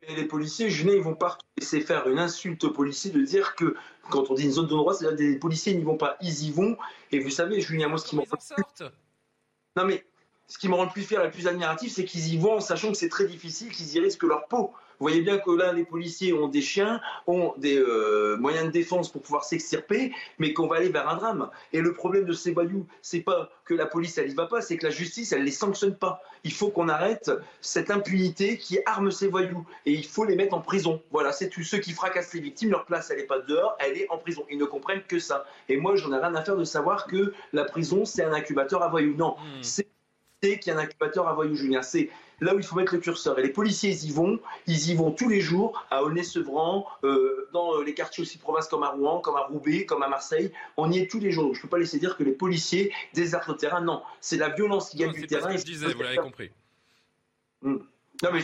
Et 0.07 0.14
les 0.14 0.25
policiers, 0.25 0.68
Julien, 0.68 0.92
ils 0.94 1.03
vont 1.03 1.14
pas 1.14 1.38
laisser 1.59 1.81
faire 1.81 2.07
une 2.09 2.18
insulte 2.18 2.62
aux 2.64 2.70
policiers 2.70 3.11
de 3.11 3.23
dire 3.23 3.55
que 3.55 3.75
quand 4.11 4.31
on 4.31 4.35
dit 4.35 4.44
une 4.44 4.53
zone 4.53 4.66
de 4.66 4.73
non-droit, 4.73 4.94
c'est-à-dire 4.94 5.16
des 5.16 5.38
policiers 5.38 5.75
n'y 5.75 5.83
vont 5.83 5.97
pas, 5.97 6.18
ils 6.20 6.44
y 6.44 6.51
vont. 6.51 6.77
Et 7.11 7.20
vous 7.20 7.31
savez, 7.31 7.61
Julien, 7.61 7.88
moi, 7.88 7.99
ce 7.99 8.07
qui 8.07 8.16
m'en 8.16 8.25
Non, 9.77 9.85
mais 9.87 10.05
ce 10.47 10.59
qui 10.59 10.68
me 10.68 10.75
rend 10.75 10.85
le 10.85 10.90
plus 10.90 11.03
fier 11.03 11.20
et 11.20 11.25
le 11.25 11.31
plus 11.31 11.47
admiratif, 11.47 11.92
c'est 11.92 12.05
qu'ils 12.05 12.35
y 12.35 12.37
vont 12.37 12.57
en 12.57 12.61
sachant 12.61 12.92
que 12.92 12.99
c'est 12.99 13.09
très 13.09 13.27
difficile, 13.27 13.70
qu'ils 13.70 13.94
y 13.94 14.01
risquent 14.01 14.25
leur 14.25 14.47
peau. 14.47 14.75
Vous 14.98 15.07
voyez 15.07 15.22
bien 15.22 15.38
que 15.38 15.50
là, 15.50 15.72
les 15.72 15.85
policiers 15.85 16.33
ont 16.33 16.48
des 16.48 16.62
chiens, 16.62 17.00
ont 17.26 17.54
des 17.57 17.78
euh, 17.78 18.37
moyens 18.37 18.66
de 18.66 18.70
défense 18.70 19.11
pour 19.11 19.22
pouvoir 19.22 19.44
s'extirper, 19.44 20.12
mais 20.38 20.52
qu'on 20.52 20.66
va 20.66 20.76
aller 20.76 20.88
vers 20.88 21.09
un 21.09 21.16
drame. 21.16 21.50
Et 21.72 21.80
le 21.80 21.92
problème 21.92 22.24
de 22.24 22.33
ces 22.33 22.52
voyous, 22.52 22.87
c'est 23.02 23.20
pas 23.20 23.50
que 23.64 23.74
la 23.74 23.87
police, 23.87 24.18
elle 24.18 24.30
y 24.30 24.35
va 24.35 24.46
pas, 24.46 24.61
c'est 24.61 24.76
que 24.76 24.87
la 24.87 24.92
justice, 24.92 25.33
elle 25.33 25.44
les 25.44 25.50
sanctionne 25.50 25.96
pas. 25.96 26.22
Il 26.44 26.52
faut 26.52 26.68
qu'on 26.68 26.88
arrête 26.88 27.30
cette 27.61 27.90
impunité 27.90 28.59
qui 28.59 28.78
arme 28.87 29.11
ces 29.11 29.28
voyous. 29.28 29.66
Et 29.87 29.92
il 29.92 30.07
faut 30.07 30.24
les 30.24 30.37
mettre 30.37 30.54
en 30.54 30.61
prison. 30.61 31.02
Voilà, 31.11 31.33
c'est 31.33 31.48
tous 31.48 31.62
ceux 31.62 31.78
qui 31.78 31.92
fracassent 31.92 32.35
les 32.35 32.40
victimes. 32.40 32.70
Leur 32.70 32.85
place, 32.85 33.11
elle 33.11 33.18
n'est 33.18 33.24
pas 33.24 33.40
dehors, 33.40 33.76
elle 33.80 33.96
est 33.96 34.09
en 34.11 34.18
prison. 34.18 34.44
Ils 34.50 34.59
ne 34.59 34.64
comprennent 34.64 35.02
que 35.02 35.18
ça. 35.18 35.46
Et 35.68 35.76
moi, 35.76 35.96
j'en 35.96 36.12
ai 36.12 36.18
rien 36.18 36.35
à 36.35 36.42
faire 36.42 36.57
de 36.57 36.64
savoir 36.64 37.07
que 37.07 37.33
la 37.52 37.64
prison, 37.64 38.04
c'est 38.04 38.22
un 38.22 38.33
incubateur 38.33 38.83
à 38.83 38.88
voyous. 38.88 39.14
Non, 39.16 39.37
hmm. 39.38 39.62
c'est 39.62 39.88
qu'il 40.52 40.72
y 40.72 40.76
a 40.76 40.78
un 40.78 40.83
incubateur 40.83 41.28
à 41.28 41.35
voyous, 41.35 41.57
Julien. 41.57 41.83
C'est 41.83 42.11
là 42.40 42.54
où 42.54 42.59
il 42.59 42.64
faut 42.64 42.76
mettre 42.76 42.94
le 42.94 43.00
curseur. 43.00 43.38
Et 43.38 43.42
les 43.42 43.50
policiers, 43.50 43.90
ils 43.90 44.11
y 44.11 44.12
vont, 44.12 44.38
ils 44.66 44.90
y 44.90 44.94
vont 44.94 45.11
tous 45.11 45.28
les 45.28 45.40
jours, 45.40 45.85
à 45.90 46.02
Aulnay-Sevran, 46.02 46.87
euh, 47.04 47.48
dans 47.52 47.78
euh, 47.78 47.85
les 47.85 47.94
quartiers 47.94 48.22
aussi 48.22 48.38
de 48.38 48.42
province 48.42 48.68
comme 48.68 48.83
à 48.83 48.90
Rouen, 48.90 49.20
comme 49.20 49.37
à 49.37 49.42
Roubaix, 49.42 49.87
comme 49.87 50.02
à 50.02 50.09
Marseille. 50.09 50.52
On 50.76 50.90
y 50.90 50.98
est 50.98 51.11
tous 51.11 51.20
les 51.20 51.30
jours. 51.30 51.54
je 51.54 51.59
ne 51.59 51.62
peux 51.62 51.68
pas 51.68 51.78
laisser 51.78 51.98
dire 51.98 52.16
que 52.16 52.22
les 52.22 52.33
policiers 52.33 52.92
désertent 53.14 53.48
le 53.48 53.57
terrain. 53.57 53.80
Non, 53.80 54.02
c'est 54.20 54.37
la 54.37 54.50
violence 54.50 54.90
qui 54.90 54.98
gagne 54.98 55.12
du 55.12 55.26
terrain. 55.26 55.50
C'est 55.52 55.59
ce 55.59 55.64
que 55.64 55.70
je 55.70 55.72
disais, 55.78 55.92
vous 55.92 56.02
l'avez 56.02 56.16
compris. 56.16 56.50
Hmm. 57.62 57.78
Non, 58.22 58.30
mais 58.33 58.40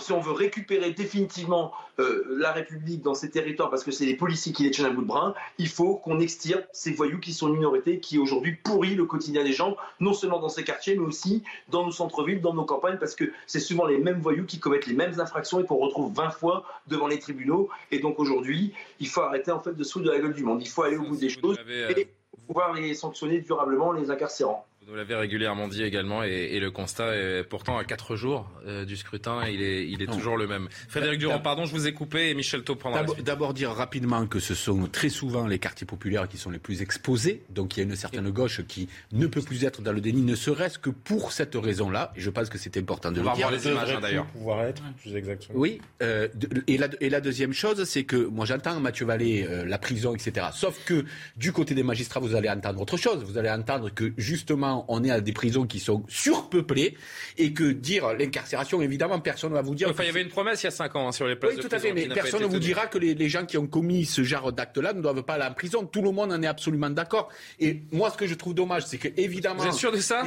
si 0.00 0.12
on, 0.12 0.20
veut 0.20 0.32
récupérer 0.32 0.90
définitivement 0.90 1.72
euh, 1.98 2.24
la 2.38 2.52
République 2.52 3.02
dans 3.02 3.14
ces 3.14 3.30
territoires, 3.30 3.70
parce 3.70 3.84
que 3.84 3.90
c'est 3.90 4.06
les 4.06 4.16
policiers 4.16 4.52
qui 4.52 4.64
les 4.64 4.70
tiennent 4.70 4.88
à 4.88 4.90
bout 4.90 5.02
de 5.02 5.06
bras, 5.06 5.34
il 5.58 5.68
faut 5.68 5.96
qu'on 5.96 6.18
extirpe 6.18 6.64
ces 6.72 6.92
voyous 6.92 7.20
qui 7.20 7.32
sont 7.32 7.48
une 7.48 7.54
minorité, 7.54 8.00
qui 8.00 8.18
aujourd'hui 8.18 8.56
pourrit 8.56 8.94
le 8.94 9.04
quotidien 9.04 9.44
des 9.44 9.52
gens, 9.52 9.76
non 10.00 10.12
seulement 10.12 10.40
dans 10.40 10.48
ces 10.48 10.64
quartiers, 10.64 10.96
mais 10.96 11.06
aussi 11.06 11.42
dans 11.68 11.84
nos 11.84 11.92
centres-villes, 11.92 12.40
dans 12.40 12.54
nos 12.54 12.64
campagnes, 12.64 12.98
parce 12.98 13.14
que 13.14 13.32
c'est 13.46 13.60
souvent 13.60 13.86
les 13.86 13.98
mêmes 13.98 14.20
voyous 14.20 14.44
qui 14.44 14.58
commettent 14.58 14.86
les 14.86 14.94
mêmes 14.94 15.20
infractions 15.20 15.60
et 15.60 15.64
qu'on 15.64 15.76
retrouve 15.76 16.12
20 16.14 16.30
fois 16.30 16.64
devant 16.88 17.06
les 17.06 17.18
tribunaux. 17.18 17.68
Et 17.90 18.00
donc 18.00 18.18
aujourd'hui, 18.18 18.72
il 18.98 19.08
faut 19.08 19.20
arrêter 19.20 19.50
en 19.50 19.60
fait 19.60 19.74
de 19.74 19.84
se 19.84 19.98
de 19.98 20.10
la 20.10 20.18
gueule 20.18 20.34
du 20.34 20.44
monde. 20.44 20.62
Il 20.62 20.68
faut 20.68 20.82
aller 20.82 20.96
au 20.96 21.02
bout 21.02 21.16
des 21.16 21.28
choses 21.28 21.58
euh, 21.68 21.92
et 21.96 22.08
pouvoir 22.46 22.72
les 22.74 22.94
sanctionner 22.94 23.40
durablement, 23.40 23.92
les 23.92 24.10
incarcérant. 24.10 24.66
Vous 24.90 24.96
l'avez 24.96 25.14
régulièrement 25.14 25.68
dit 25.68 25.84
également, 25.84 26.24
et, 26.24 26.58
le 26.58 26.72
constat 26.72 27.14
est 27.14 27.44
pourtant 27.44 27.78
à 27.78 27.84
quatre 27.84 28.16
jours 28.16 28.50
euh, 28.66 28.84
du 28.84 28.96
scrutin, 28.96 29.46
il 29.46 29.62
est, 29.62 29.86
il 29.88 30.02
est 30.02 30.10
toujours 30.10 30.36
le 30.36 30.48
même. 30.48 30.68
Frédéric 30.88 31.20
Durand, 31.20 31.38
pardon, 31.38 31.64
je 31.64 31.70
vous 31.70 31.86
ai 31.86 31.92
coupé, 31.92 32.30
et 32.30 32.34
Michel 32.34 32.64
Taub 32.64 32.76
prendra 32.76 33.04
D'abord 33.22 33.54
dire 33.54 33.70
rapidement 33.70 34.26
que 34.26 34.40
ce 34.40 34.56
sont 34.56 34.88
très 34.88 35.08
souvent 35.08 35.46
les 35.46 35.60
quartiers 35.60 35.86
populaires 35.86 36.26
qui 36.26 36.38
sont 36.38 36.50
les 36.50 36.58
plus 36.58 36.82
exposés, 36.82 37.44
donc 37.50 37.76
il 37.76 37.80
y 37.80 37.82
a 37.84 37.86
une 37.88 37.94
certaine 37.94 38.28
gauche 38.30 38.62
qui 38.66 38.88
ne 39.12 39.28
peut 39.28 39.42
plus 39.42 39.64
être 39.64 39.80
dans 39.80 39.92
le 39.92 40.00
déni, 40.00 40.22
ne 40.22 40.34
serait-ce 40.34 40.80
que 40.80 40.90
pour 40.90 41.30
cette 41.30 41.54
raison-là, 41.54 42.12
et 42.16 42.20
je 42.20 42.30
pense 42.30 42.48
que 42.48 42.58
c'est 42.58 42.76
important 42.76 43.12
de 43.12 43.20
On 43.20 43.22
le 43.22 43.28
va 43.28 43.34
dire. 43.36 43.48
voir 43.48 43.60
les 43.60 43.68
images 43.68 43.92
hein, 43.92 44.00
d'ailleurs. 44.02 44.26
Pouvoir 44.26 44.64
être, 44.64 44.82
plus 45.00 45.14
exactement? 45.14 45.56
Oui, 45.56 45.80
euh, 46.02 46.26
et, 46.66 46.78
la, 46.78 46.88
et 47.00 47.10
la 47.10 47.20
deuxième 47.20 47.52
chose, 47.52 47.84
c'est 47.84 48.02
que 48.02 48.16
moi 48.16 48.44
j'entends 48.44 48.80
Mathieu 48.80 49.06
Vallée, 49.06 49.46
euh, 49.48 49.64
la 49.64 49.78
prison, 49.78 50.16
etc. 50.16 50.48
Sauf 50.52 50.84
que 50.84 51.04
du 51.36 51.52
côté 51.52 51.76
des 51.76 51.84
magistrats, 51.84 52.18
vous 52.18 52.34
allez 52.34 52.50
entendre 52.50 52.80
autre 52.80 52.96
chose. 52.96 53.22
Vous 53.22 53.38
allez 53.38 53.50
entendre 53.50 53.90
que 53.94 54.12
justement, 54.16 54.79
on 54.88 55.04
est 55.04 55.10
à 55.10 55.20
des 55.20 55.32
prisons 55.32 55.66
qui 55.66 55.78
sont 55.78 56.04
surpeuplées 56.08 56.96
et 57.38 57.52
que 57.52 57.64
dire 57.72 58.12
l'incarcération, 58.14 58.80
évidemment, 58.82 59.20
personne 59.20 59.50
ne 59.50 59.56
va 59.56 59.62
vous 59.62 59.74
dire. 59.74 59.88
Enfin, 59.90 60.04
il 60.04 60.06
y 60.06 60.10
avait 60.10 60.22
une 60.22 60.28
promesse 60.28 60.62
il 60.62 60.66
y 60.66 60.68
a 60.68 60.72
5 60.72 60.96
ans 60.96 61.08
hein, 61.08 61.12
sur 61.12 61.26
les 61.26 61.36
places 61.36 61.54
oui, 61.56 61.60
tout 61.60 61.74
à 61.74 61.78
fait, 61.78 61.92
mais 61.92 62.08
personne 62.08 62.42
ne 62.42 62.46
vous 62.46 62.58
dira 62.58 62.86
que 62.86 62.98
les, 62.98 63.28
gens 63.28 63.46
qui 63.46 63.58
ont 63.58 63.66
commis 63.66 64.04
ce 64.04 64.22
genre 64.22 64.52
d'acte-là 64.52 64.92
ne 64.92 65.00
doivent 65.00 65.22
pas 65.22 65.34
aller 65.34 65.44
en 65.44 65.54
prison. 65.54 65.86
Tout 65.86 66.02
le 66.02 66.10
monde 66.10 66.32
en 66.32 66.42
est 66.42 66.46
absolument 66.46 66.90
d'accord. 66.90 67.28
Et 67.58 67.82
moi, 67.92 68.10
ce 68.10 68.16
que 68.16 68.26
je 68.26 68.34
trouve 68.34 68.54
dommage, 68.54 68.86
c'est 68.86 68.98
que 68.98 69.08
évidemment. 69.16 69.62
Vous 69.62 69.68
êtes 69.68 69.74
sûr 69.74 69.92
de 69.92 69.98
ça? 69.98 70.24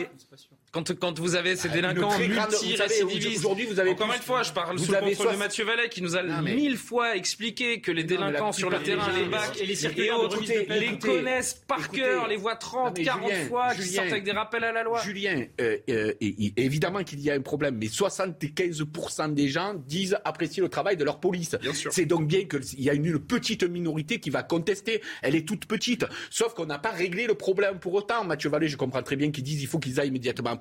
Quand, 0.74 1.00
quand 1.00 1.20
vous 1.20 1.36
avez 1.36 1.56
ces 1.56 1.70
ah, 1.70 1.74
délinquants 1.74 2.18
multirécidivistes, 2.18 3.40
aujourd'hui 3.40 3.68
vous 3.68 3.80
avez 3.80 3.92
encore 3.92 4.12
une 4.12 4.22
fois, 4.22 4.42
je 4.42 4.52
parle 4.52 4.80
sous 4.80 4.92
le 4.92 5.00
contrôle 5.00 5.34
de 5.34 5.38
Mathieu 5.38 5.66
Vallet 5.66 5.88
qui 5.88 6.02
nous 6.02 6.18
a 6.18 6.24
mille 6.42 6.78
fois 6.78 7.16
expliqué 7.16 7.80
que 7.80 7.92
les 7.92 8.04
délinquants 8.04 8.52
sur 8.52 8.72
le 8.72 8.80
terrain, 8.80 9.12
les 9.14 9.26
bacs 9.26 9.62
et 9.62 9.66
les 9.66 9.86
autres, 10.12 10.42
les 10.42 10.98
connaissent 10.98 11.62
par 11.68 11.90
cœur, 11.90 12.28
les 12.28 12.38
voient 12.38 12.56
30, 12.56 13.02
40 13.02 13.32
fois, 13.48 13.76
qui 13.76 13.84
sortent 13.84 14.12
avec 14.12 14.24
des 14.24 14.32
rappels 14.32 14.64
à 14.64 14.72
la 14.72 14.84
loi. 14.84 15.00
Julien, 15.04 15.46
euh, 15.62 15.78
euh, 15.90 16.14
évidemment 16.20 17.04
qu'il 17.04 17.20
y 17.20 17.30
a 17.30 17.36
un 17.36 17.42
problème, 17.42 17.78
mais 17.80 17.88
75% 17.88 19.34
des 19.34 19.50
gens 19.50 19.76
disent 19.76 20.18
apprécier 20.26 20.64
le 20.64 20.70
travail 20.70 20.98
de 20.98 21.04
leur 21.04 21.20
police. 21.20 21.56
C'est 21.92 22.06
donc 22.06 22.28
bien 22.28 22.46
qu'il 22.46 22.82
y 22.82 22.90
a 22.90 22.94
une, 22.94 23.14
petite 23.20 23.64
minorité 23.64 24.20
qui 24.20 24.32
va 24.32 24.42
contester. 24.42 25.02
Elle 25.22 25.36
est 25.36 25.48
toute 25.48 25.66
petite. 25.66 26.06
Sauf 26.32 26.56
qu'on 26.56 26.66
n'a 26.66 26.80
pas 26.80 26.90
réglé 26.90 27.28
le 27.28 27.36
problème 27.36 27.80
pour 27.80 27.94
autant. 27.94 28.24
Mathieu 28.24 28.50
Vallée, 28.50 28.68
je 28.68 28.76
comprends 28.76 29.04
très 29.04 29.16
bien 29.16 29.30
qu'ils 29.30 29.44
disent 29.44 29.60
qu'il 29.60 29.68
faut 29.68 29.80
qu'ils 29.80 30.00
aillent 30.00 30.08
immédiatement 30.08 30.58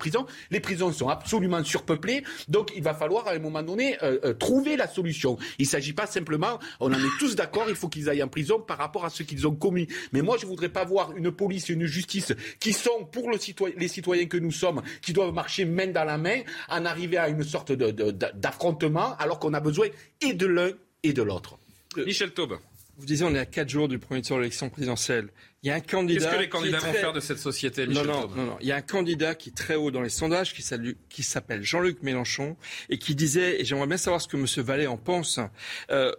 les 0.51 0.59
prisons 0.59 0.91
sont 0.91 1.09
absolument 1.09 1.63
surpeuplées, 1.63 2.23
donc 2.47 2.71
il 2.75 2.83
va 2.83 2.93
falloir 2.93 3.27
à 3.27 3.31
un 3.31 3.39
moment 3.39 3.63
donné 3.63 3.97
euh, 4.03 4.19
euh, 4.23 4.33
trouver 4.33 4.75
la 4.75 4.87
solution. 4.87 5.37
Il 5.59 5.63
ne 5.63 5.69
s'agit 5.69 5.93
pas 5.93 6.07
simplement, 6.07 6.59
on 6.79 6.91
en 6.91 6.97
est 6.97 7.17
tous 7.19 7.35
d'accord, 7.35 7.65
il 7.69 7.75
faut 7.75 7.89
qu'ils 7.89 8.09
aillent 8.09 8.23
en 8.23 8.27
prison 8.27 8.59
par 8.59 8.77
rapport 8.77 9.05
à 9.05 9.09
ce 9.09 9.23
qu'ils 9.23 9.47
ont 9.47 9.55
commis. 9.55 9.87
Mais 10.11 10.21
moi, 10.21 10.37
je 10.37 10.45
ne 10.45 10.49
voudrais 10.49 10.69
pas 10.69 10.85
voir 10.85 11.15
une 11.15 11.31
police 11.31 11.69
et 11.69 11.73
une 11.73 11.85
justice 11.85 12.33
qui 12.59 12.73
sont 12.73 13.05
pour 13.11 13.29
le 13.29 13.37
citoyen, 13.37 13.75
les 13.77 13.87
citoyens 13.87 14.25
que 14.25 14.37
nous 14.37 14.51
sommes, 14.51 14.81
qui 15.01 15.13
doivent 15.13 15.33
marcher 15.33 15.65
main 15.65 15.87
dans 15.87 16.03
la 16.03 16.17
main, 16.17 16.41
en 16.69 16.85
arriver 16.85 17.17
à 17.17 17.29
une 17.29 17.43
sorte 17.43 17.71
d'affrontement, 17.71 19.15
alors 19.17 19.39
qu'on 19.39 19.53
a 19.53 19.59
besoin 19.59 19.87
et 20.21 20.33
de 20.33 20.45
l'un 20.45 20.71
et 21.03 21.13
de 21.13 21.21
l'autre. 21.21 21.57
Michel 21.97 22.31
Taube. 22.31 22.57
Vous 22.97 23.05
disiez, 23.05 23.25
on 23.25 23.33
est 23.33 23.39
à 23.39 23.45
quatre 23.45 23.69
jours 23.69 23.87
du 23.87 23.97
premier 23.97 24.21
tour 24.21 24.37
de 24.37 24.43
l'élection 24.43 24.69
présidentielle. 24.69 25.29
Il 25.63 25.67
y 25.67 25.71
a 25.71 25.75
un 25.75 25.79
candidat. 25.79 26.19
Qu'est-ce 26.19 26.35
que 26.35 26.41
les 26.41 26.49
candidats 26.49 26.79
vont 26.79 26.93
faire 26.93 27.13
de 27.13 27.21
cette 27.21 27.39
société, 27.39 27.87
Michel 27.87 28.05
non, 28.05 28.27
non, 28.27 28.43
non, 28.43 28.57
Il 28.59 28.67
y 28.67 28.73
a 28.73 28.75
un 28.75 28.81
candidat 28.81 29.33
qui 29.33 29.49
est 29.49 29.53
très 29.55 29.75
haut 29.75 29.91
dans 29.91 30.01
les 30.01 30.09
sondages, 30.09 30.53
qui 30.53 31.23
s'appelle 31.23 31.63
Jean-Luc 31.63 32.03
Mélenchon, 32.03 32.57
et 32.89 32.97
qui 32.97 33.15
disait, 33.15 33.61
et 33.61 33.65
j'aimerais 33.65 33.87
bien 33.87 33.97
savoir 33.97 34.21
ce 34.21 34.27
que 34.27 34.35
M. 34.35 34.45
Vallée 34.65 34.87
en 34.87 34.97
pense. 34.97 35.39
Euh, 35.89 36.11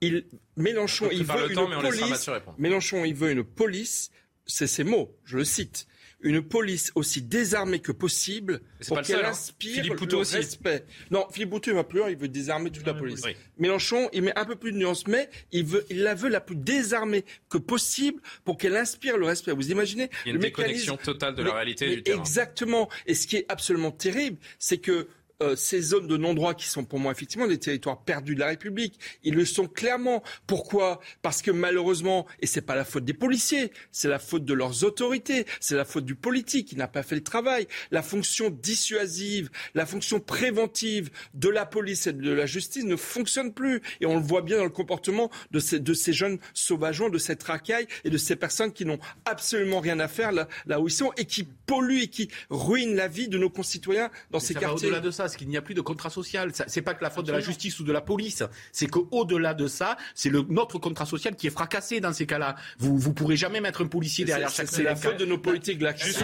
il, 0.00 0.24
Mélenchon, 0.56 1.08
il 1.10 1.24
veut 1.24 1.50
une 1.50 1.80
police. 1.80 2.30
Mélenchon, 2.58 3.04
il 3.04 3.14
veut 3.14 3.32
une 3.32 3.44
police. 3.44 4.10
C'est 4.46 4.66
ses 4.66 4.84
mots. 4.84 5.16
Je 5.24 5.36
le 5.36 5.44
cite 5.44 5.86
une 6.22 6.42
police 6.42 6.92
aussi 6.94 7.22
désarmée 7.22 7.80
que 7.80 7.92
possible 7.92 8.60
pour 8.86 9.00
qu'elle 9.02 9.24
hein. 9.24 9.30
inspire 9.30 9.84
le 9.84 10.16
respect. 10.16 10.84
Non, 11.10 11.26
Philippe 11.30 11.50
Boutou 11.50 11.70
il 11.70 11.76
va 11.76 11.84
plus 11.84 11.98
loin, 11.98 12.10
il 12.10 12.16
veut 12.16 12.28
désarmer 12.28 12.70
toute 12.70 12.86
la 12.86 12.94
police. 12.94 13.22
Mélenchon, 13.58 14.08
il 14.12 14.22
met 14.22 14.38
un 14.38 14.44
peu 14.44 14.56
plus 14.56 14.72
de 14.72 14.78
nuance, 14.78 15.06
mais 15.06 15.28
il 15.52 15.64
veut, 15.64 15.84
il 15.90 16.02
la 16.02 16.14
veut 16.14 16.28
la 16.28 16.40
plus 16.40 16.56
désarmée 16.56 17.24
que 17.48 17.58
possible 17.58 18.20
pour 18.44 18.56
qu'elle 18.56 18.76
inspire 18.76 19.16
le 19.16 19.26
respect. 19.26 19.52
Vous 19.52 19.70
imaginez 19.70 20.10
Il 20.24 20.28
y 20.28 20.32
a 20.32 20.34
une 20.34 20.40
déconnexion 20.40 20.96
totale 20.96 21.34
de 21.34 21.42
la 21.42 21.54
réalité 21.54 21.88
du 21.88 22.02
terrain. 22.02 22.20
Exactement. 22.20 22.88
Et 23.06 23.14
ce 23.14 23.26
qui 23.26 23.36
est 23.36 23.46
absolument 23.48 23.90
terrible, 23.90 24.38
c'est 24.58 24.78
que 24.78 25.08
euh, 25.42 25.56
ces 25.56 25.80
zones 25.80 26.06
de 26.06 26.16
non-droit 26.16 26.54
qui 26.54 26.68
sont 26.68 26.84
pour 26.84 26.98
moi 26.98 27.12
effectivement 27.12 27.46
des 27.46 27.58
territoires 27.58 28.02
perdus 28.02 28.34
de 28.34 28.40
la 28.40 28.46
République. 28.46 28.98
Ils 29.24 29.34
le 29.34 29.44
sont 29.44 29.66
clairement. 29.66 30.22
Pourquoi? 30.46 31.00
Parce 31.22 31.42
que 31.42 31.50
malheureusement, 31.50 32.26
et 32.40 32.46
c'est 32.46 32.62
pas 32.62 32.74
la 32.74 32.84
faute 32.84 33.04
des 33.04 33.14
policiers, 33.14 33.72
c'est 33.90 34.08
la 34.08 34.18
faute 34.18 34.44
de 34.44 34.54
leurs 34.54 34.84
autorités, 34.84 35.46
c'est 35.60 35.74
la 35.74 35.84
faute 35.84 36.04
du 36.04 36.14
politique 36.14 36.68
qui 36.68 36.76
n'a 36.76 36.88
pas 36.88 37.02
fait 37.02 37.14
le 37.14 37.22
travail. 37.22 37.66
La 37.90 38.02
fonction 38.02 38.50
dissuasive, 38.50 39.50
la 39.74 39.86
fonction 39.86 40.20
préventive 40.20 41.10
de 41.34 41.48
la 41.48 41.66
police 41.66 42.06
et 42.06 42.12
de 42.12 42.32
la 42.32 42.46
justice 42.46 42.84
ne 42.84 42.96
fonctionne 42.96 43.52
plus. 43.52 43.82
Et 44.00 44.06
on 44.06 44.16
le 44.16 44.22
voit 44.22 44.42
bien 44.42 44.58
dans 44.58 44.64
le 44.64 44.70
comportement 44.70 45.30
de 45.50 45.60
ces, 45.60 45.80
de 45.80 45.94
ces 45.94 46.12
jeunes 46.12 46.38
sauvageons, 46.54 47.08
de 47.08 47.18
cette 47.18 47.42
racaille 47.42 47.86
et 48.04 48.10
de 48.10 48.18
ces 48.18 48.36
personnes 48.36 48.72
qui 48.72 48.84
n'ont 48.84 49.00
absolument 49.24 49.80
rien 49.80 49.98
à 50.00 50.08
faire 50.08 50.32
là, 50.32 50.48
là 50.66 50.80
où 50.80 50.88
ils 50.88 50.92
sont 50.92 51.12
et 51.16 51.24
qui 51.24 51.44
polluent 51.66 52.02
et 52.02 52.08
qui 52.08 52.28
ruinent 52.50 52.96
la 52.96 53.08
vie 53.08 53.28
de 53.28 53.38
nos 53.38 53.50
concitoyens 53.50 54.10
dans 54.30 54.40
ces 54.40 54.54
quartiers. 54.54 54.90
Va 54.90 54.96
au-delà 54.96 55.00
de 55.00 55.10
ça, 55.10 55.28
parce 55.32 55.38
qu'il 55.38 55.48
n'y 55.48 55.56
a 55.56 55.62
plus 55.62 55.74
de 55.74 55.80
contrat 55.80 56.10
social. 56.10 56.52
C'est 56.66 56.82
pas 56.82 56.92
que 56.92 57.02
la 57.02 57.08
faute 57.08 57.26
de 57.26 57.32
la 57.32 57.40
justice 57.40 57.80
ou 57.80 57.84
de 57.84 57.92
la 57.92 58.02
police. 58.02 58.42
C'est 58.70 58.86
qu'au-delà 58.86 59.54
de 59.54 59.66
ça, 59.66 59.96
c'est 60.14 60.30
notre 60.30 60.78
contrat 60.78 61.06
social 61.06 61.36
qui 61.36 61.46
est 61.46 61.50
fracassé 61.50 62.00
dans 62.00 62.12
ces 62.12 62.26
cas-là. 62.26 62.56
Vous 62.78 63.08
ne 63.08 63.14
pourrez 63.14 63.36
jamais 63.36 63.62
mettre 63.62 63.82
un 63.82 63.86
policier 63.86 64.26
derrière 64.26 64.50
chaque 64.50 64.68
C'est 64.68 64.82
la 64.82 64.94
faute 64.94 65.16
de 65.16 65.24
nos 65.24 65.38
politiques 65.38 65.80
laxistes. 65.80 66.22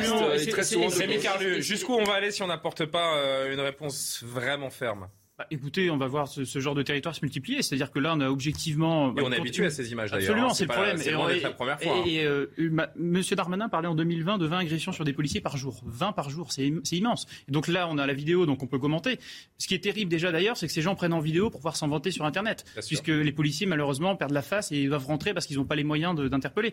Jusqu'où 1.60 1.94
on 1.94 2.04
va 2.04 2.14
aller 2.14 2.30
si 2.30 2.42
on 2.42 2.48
n'apporte 2.48 2.84
pas 2.84 3.16
euh, 3.16 3.52
une 3.52 3.60
réponse 3.60 4.22
vraiment 4.22 4.70
ferme? 4.70 5.08
Bah, 5.38 5.46
écoutez, 5.52 5.88
on 5.88 5.96
va 5.96 6.08
voir 6.08 6.26
ce, 6.26 6.42
genre 6.58 6.74
de 6.74 6.82
territoire 6.82 7.14
se 7.14 7.20
multiplier. 7.22 7.62
C'est-à-dire 7.62 7.92
que 7.92 8.00
là, 8.00 8.12
on 8.16 8.20
a 8.20 8.28
objectivement. 8.28 9.14
Et 9.16 9.22
on 9.22 9.30
est 9.30 9.38
habitué 9.38 9.66
à 9.66 9.70
ces 9.70 9.92
images 9.92 10.10
d'ailleurs. 10.10 10.30
Absolument, 10.30 10.52
c'est 10.52 10.64
le 10.64 10.72
problème. 10.72 10.98
C'est 10.98 11.10
et, 11.10 11.40
la 11.40 11.50
première 11.50 11.80
fois. 11.80 12.02
Et, 12.06 12.26
hein. 12.26 12.44
euh, 12.58 12.86
Monsieur 12.96 13.36
Darmanin 13.36 13.68
parlait 13.68 13.86
en 13.86 13.94
2020 13.94 14.38
de 14.38 14.46
20 14.46 14.58
agressions 14.58 14.90
sur 14.90 15.04
des 15.04 15.12
policiers 15.12 15.40
par 15.40 15.56
jour. 15.56 15.80
20 15.86 16.10
par 16.10 16.28
jour, 16.28 16.50
c'est 16.50 16.72
immense. 16.90 17.26
Et 17.48 17.52
donc 17.52 17.68
là, 17.68 17.86
on 17.88 17.98
a 17.98 18.06
la 18.06 18.14
vidéo, 18.14 18.46
donc 18.46 18.64
on 18.64 18.66
peut 18.66 18.80
commenter. 18.80 19.20
Ce 19.58 19.68
qui 19.68 19.74
est 19.74 19.78
terrible 19.78 20.10
déjà 20.10 20.32
d'ailleurs, 20.32 20.56
c'est 20.56 20.66
que 20.66 20.72
ces 20.72 20.82
gens 20.82 20.96
prennent 20.96 21.12
en 21.12 21.20
vidéo 21.20 21.50
pour 21.50 21.60
pouvoir 21.60 21.76
s'en 21.76 21.86
vanter 21.86 22.10
sur 22.10 22.24
Internet. 22.24 22.64
Puisque 22.88 23.06
les 23.06 23.32
policiers, 23.32 23.66
malheureusement, 23.66 24.16
perdent 24.16 24.32
la 24.32 24.42
face 24.42 24.72
et 24.72 24.86
doivent 24.88 25.06
rentrer 25.06 25.34
parce 25.34 25.46
qu'ils 25.46 25.58
n'ont 25.58 25.64
pas 25.64 25.76
les 25.76 25.84
moyens 25.84 26.16
d'interpeller 26.16 26.72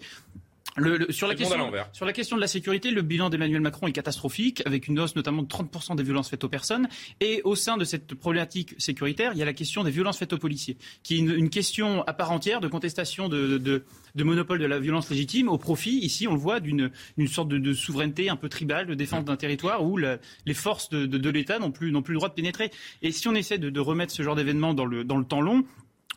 sur, 1.09 1.27
la 1.27 1.35
question, 1.35 1.71
sur 1.93 2.05
la 2.05 2.13
question 2.13 2.35
de 2.35 2.41
la 2.41 2.47
sécurité, 2.47 2.91
le 2.91 3.01
bilan 3.01 3.29
d'Emmanuel 3.29 3.61
Macron 3.61 3.87
est 3.87 3.93
catastrophique, 3.93 4.61
avec 4.65 4.87
une 4.87 4.99
hausse 4.99 5.15
notamment 5.15 5.41
de 5.41 5.47
30% 5.47 5.95
des 5.95 6.03
violences 6.03 6.29
faites 6.29 6.43
aux 6.43 6.49
personnes. 6.49 6.89
Et 7.21 7.41
au 7.45 7.55
sein 7.55 7.77
de 7.77 7.85
cette 7.85 8.13
problématique 8.13 8.75
sécuritaire, 8.77 9.31
il 9.33 9.39
y 9.39 9.41
a 9.41 9.45
la 9.45 9.53
question 9.53 9.83
des 9.83 9.91
violences 9.91 10.17
faites 10.17 10.33
aux 10.33 10.37
policiers, 10.37 10.77
qui 11.03 11.15
est 11.15 11.19
une, 11.19 11.49
question 11.49 12.03
à 12.03 12.13
part 12.13 12.31
entière 12.31 12.59
de 12.59 12.67
contestation 12.67 13.29
de, 13.29 13.57
de, 13.57 14.23
monopole 14.23 14.59
de 14.59 14.65
la 14.65 14.79
violence 14.79 15.09
légitime 15.09 15.47
au 15.47 15.57
profit, 15.57 15.97
ici 15.99 16.27
on 16.27 16.33
le 16.33 16.39
voit, 16.39 16.59
d'une 16.59 16.91
sorte 17.27 17.47
de, 17.47 17.73
souveraineté 17.73 18.29
un 18.29 18.35
peu 18.35 18.49
tribale, 18.49 18.87
de 18.87 18.95
défense 18.95 19.23
d'un 19.23 19.37
territoire 19.37 19.83
où 19.83 19.97
les 19.97 20.53
forces 20.53 20.89
de, 20.89 21.29
l'État 21.29 21.59
n'ont 21.59 21.71
plus, 21.71 21.91
plus 22.01 22.13
le 22.13 22.19
droit 22.19 22.29
de 22.29 22.33
pénétrer. 22.33 22.71
Et 23.01 23.11
si 23.11 23.27
on 23.27 23.35
essaie 23.35 23.57
de, 23.57 23.79
remettre 23.79 24.11
ce 24.11 24.23
genre 24.23 24.35
d'événement 24.35 24.73
dans 24.73 24.85
le, 24.85 25.03
dans 25.03 25.17
le 25.17 25.25
temps 25.25 25.41
long, 25.41 25.63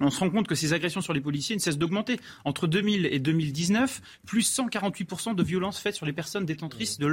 on 0.00 0.10
se 0.10 0.20
rend 0.20 0.30
compte 0.30 0.46
que 0.46 0.54
ces 0.54 0.72
agressions 0.72 1.00
sur 1.00 1.12
les 1.12 1.20
policiers 1.20 1.56
ne 1.56 1.60
cessent 1.60 1.78
d'augmenter. 1.78 2.18
Entre 2.44 2.66
2000 2.66 3.06
et 3.06 3.18
2019, 3.18 4.00
plus 4.26 4.50
148% 4.50 5.34
de 5.34 5.42
violences 5.42 5.78
faites 5.78 5.94
sur 5.94 6.06
les 6.06 6.12
personnes 6.12 6.46
détentrices 6.46 6.98
de 6.98 7.06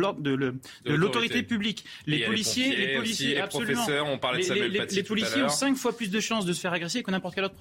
l'autorité 0.86 1.44
publique. 1.44 1.86
Les 2.06 2.26
policiers, 2.26 2.76
les 2.76 2.96
policiers, 2.96 3.40
absolument. 3.40 3.86
on 4.06 4.18
parlait 4.18 4.48
de 4.48 4.54
les, 4.96 5.04
policiers 5.04 5.44
ont 5.44 5.50
cinq 5.50 5.76
fois 5.76 5.96
plus 5.96 6.10
de 6.10 6.20
chances 6.20 6.46
de 6.46 6.54
se 6.54 6.60
faire 6.60 6.74
agresser 6.74 7.04
que 7.04 7.12
n'importe 7.12 7.36
quelle 7.36 7.46
autre 7.46 7.56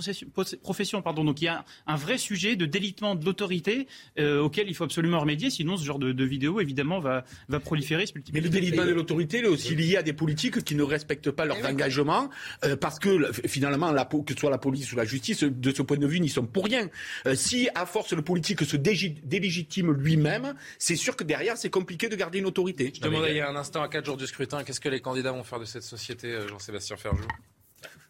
profession. 0.63 1.03
Pardon. 1.03 1.25
Donc 1.25 1.41
il 1.41 1.47
y 1.47 1.49
a 1.49 1.65
un 1.87 1.97
vrai 1.97 2.19
sujet 2.19 2.57
de 2.57 2.67
délitement 2.67 3.15
de 3.15 3.25
l'autorité 3.25 3.87
euh, 4.19 4.41
auquel 4.41 4.69
il 4.69 4.75
faut 4.75 4.85
absolument 4.85 5.21
remédier. 5.21 5.51
Sinon, 5.51 5.77
ce 5.77 5.85
genre 5.85 5.99
de, 5.99 6.25
vidéo, 6.25 6.61
évidemment, 6.61 7.01
va, 7.01 7.25
va 7.49 7.61
proliférer. 7.61 8.05
Mais 8.33 8.41
le 8.41 8.49
délitement 8.49 8.85
de 8.85 8.93
l'autorité 8.93 9.39
est 9.39 9.47
aussi 9.47 9.75
lié 9.75 9.97
à 9.97 10.03
des 10.03 10.13
politiques 10.13 10.63
qui 10.65 10.75
ne 10.75 10.83
respectent 10.83 11.31
pas 11.31 11.45
leurs 11.45 11.65
engagements 11.65 12.31
euh, 12.65 12.77
parce 12.77 12.99
que 12.99 13.31
finalement, 13.47 13.91
la, 13.93 14.05
que 14.05 14.35
ce 14.35 14.39
soit 14.39 14.51
la 14.51 14.59
police 14.59 14.93
ou 14.93 14.97
la 14.97 15.05
justice, 15.05 15.14
justice, 15.15 15.45
de 15.45 15.75
ce 15.75 15.83
point 15.83 15.97
de 15.97 16.07
vue, 16.07 16.21
n'y 16.21 16.29
sont 16.29 16.47
pour 16.47 16.65
rien. 16.65 16.89
Euh, 17.27 17.35
si, 17.35 17.69
à 17.75 17.87
force, 17.87 18.13
le 18.13 18.23
politique 18.23 18.65
se 18.65 18.77
délégitime 18.77 19.93
lui-même, 19.93 20.55
c'est 20.79 20.97
sûr 20.97 21.17
que 21.17 21.25
derrière, 21.25 21.57
c'est 21.57 21.71
compliqué 21.71 22.09
de 22.09 22.17
garder 22.17 22.39
une 22.39 22.47
autorité. 22.47 22.93
Je 22.95 23.01
demandais 23.01 23.31
il 23.31 23.37
y 23.37 23.41
a 23.41 23.49
un 23.49 23.57
instant, 23.57 23.83
à 23.83 23.89
quatre 23.89 24.07
jours 24.07 24.17
du 24.17 24.27
scrutin, 24.27 24.65
qu'est-ce 24.65 24.81
que 24.81 24.89
les 24.89 25.01
candidats 25.01 25.33
vont 25.33 25.45
faire 25.45 25.61
de 25.61 25.65
cette 25.65 25.83
société, 25.83 26.29
euh, 26.29 26.49
Jean-Sébastien 26.49 26.97
Ferjou? 26.97 27.27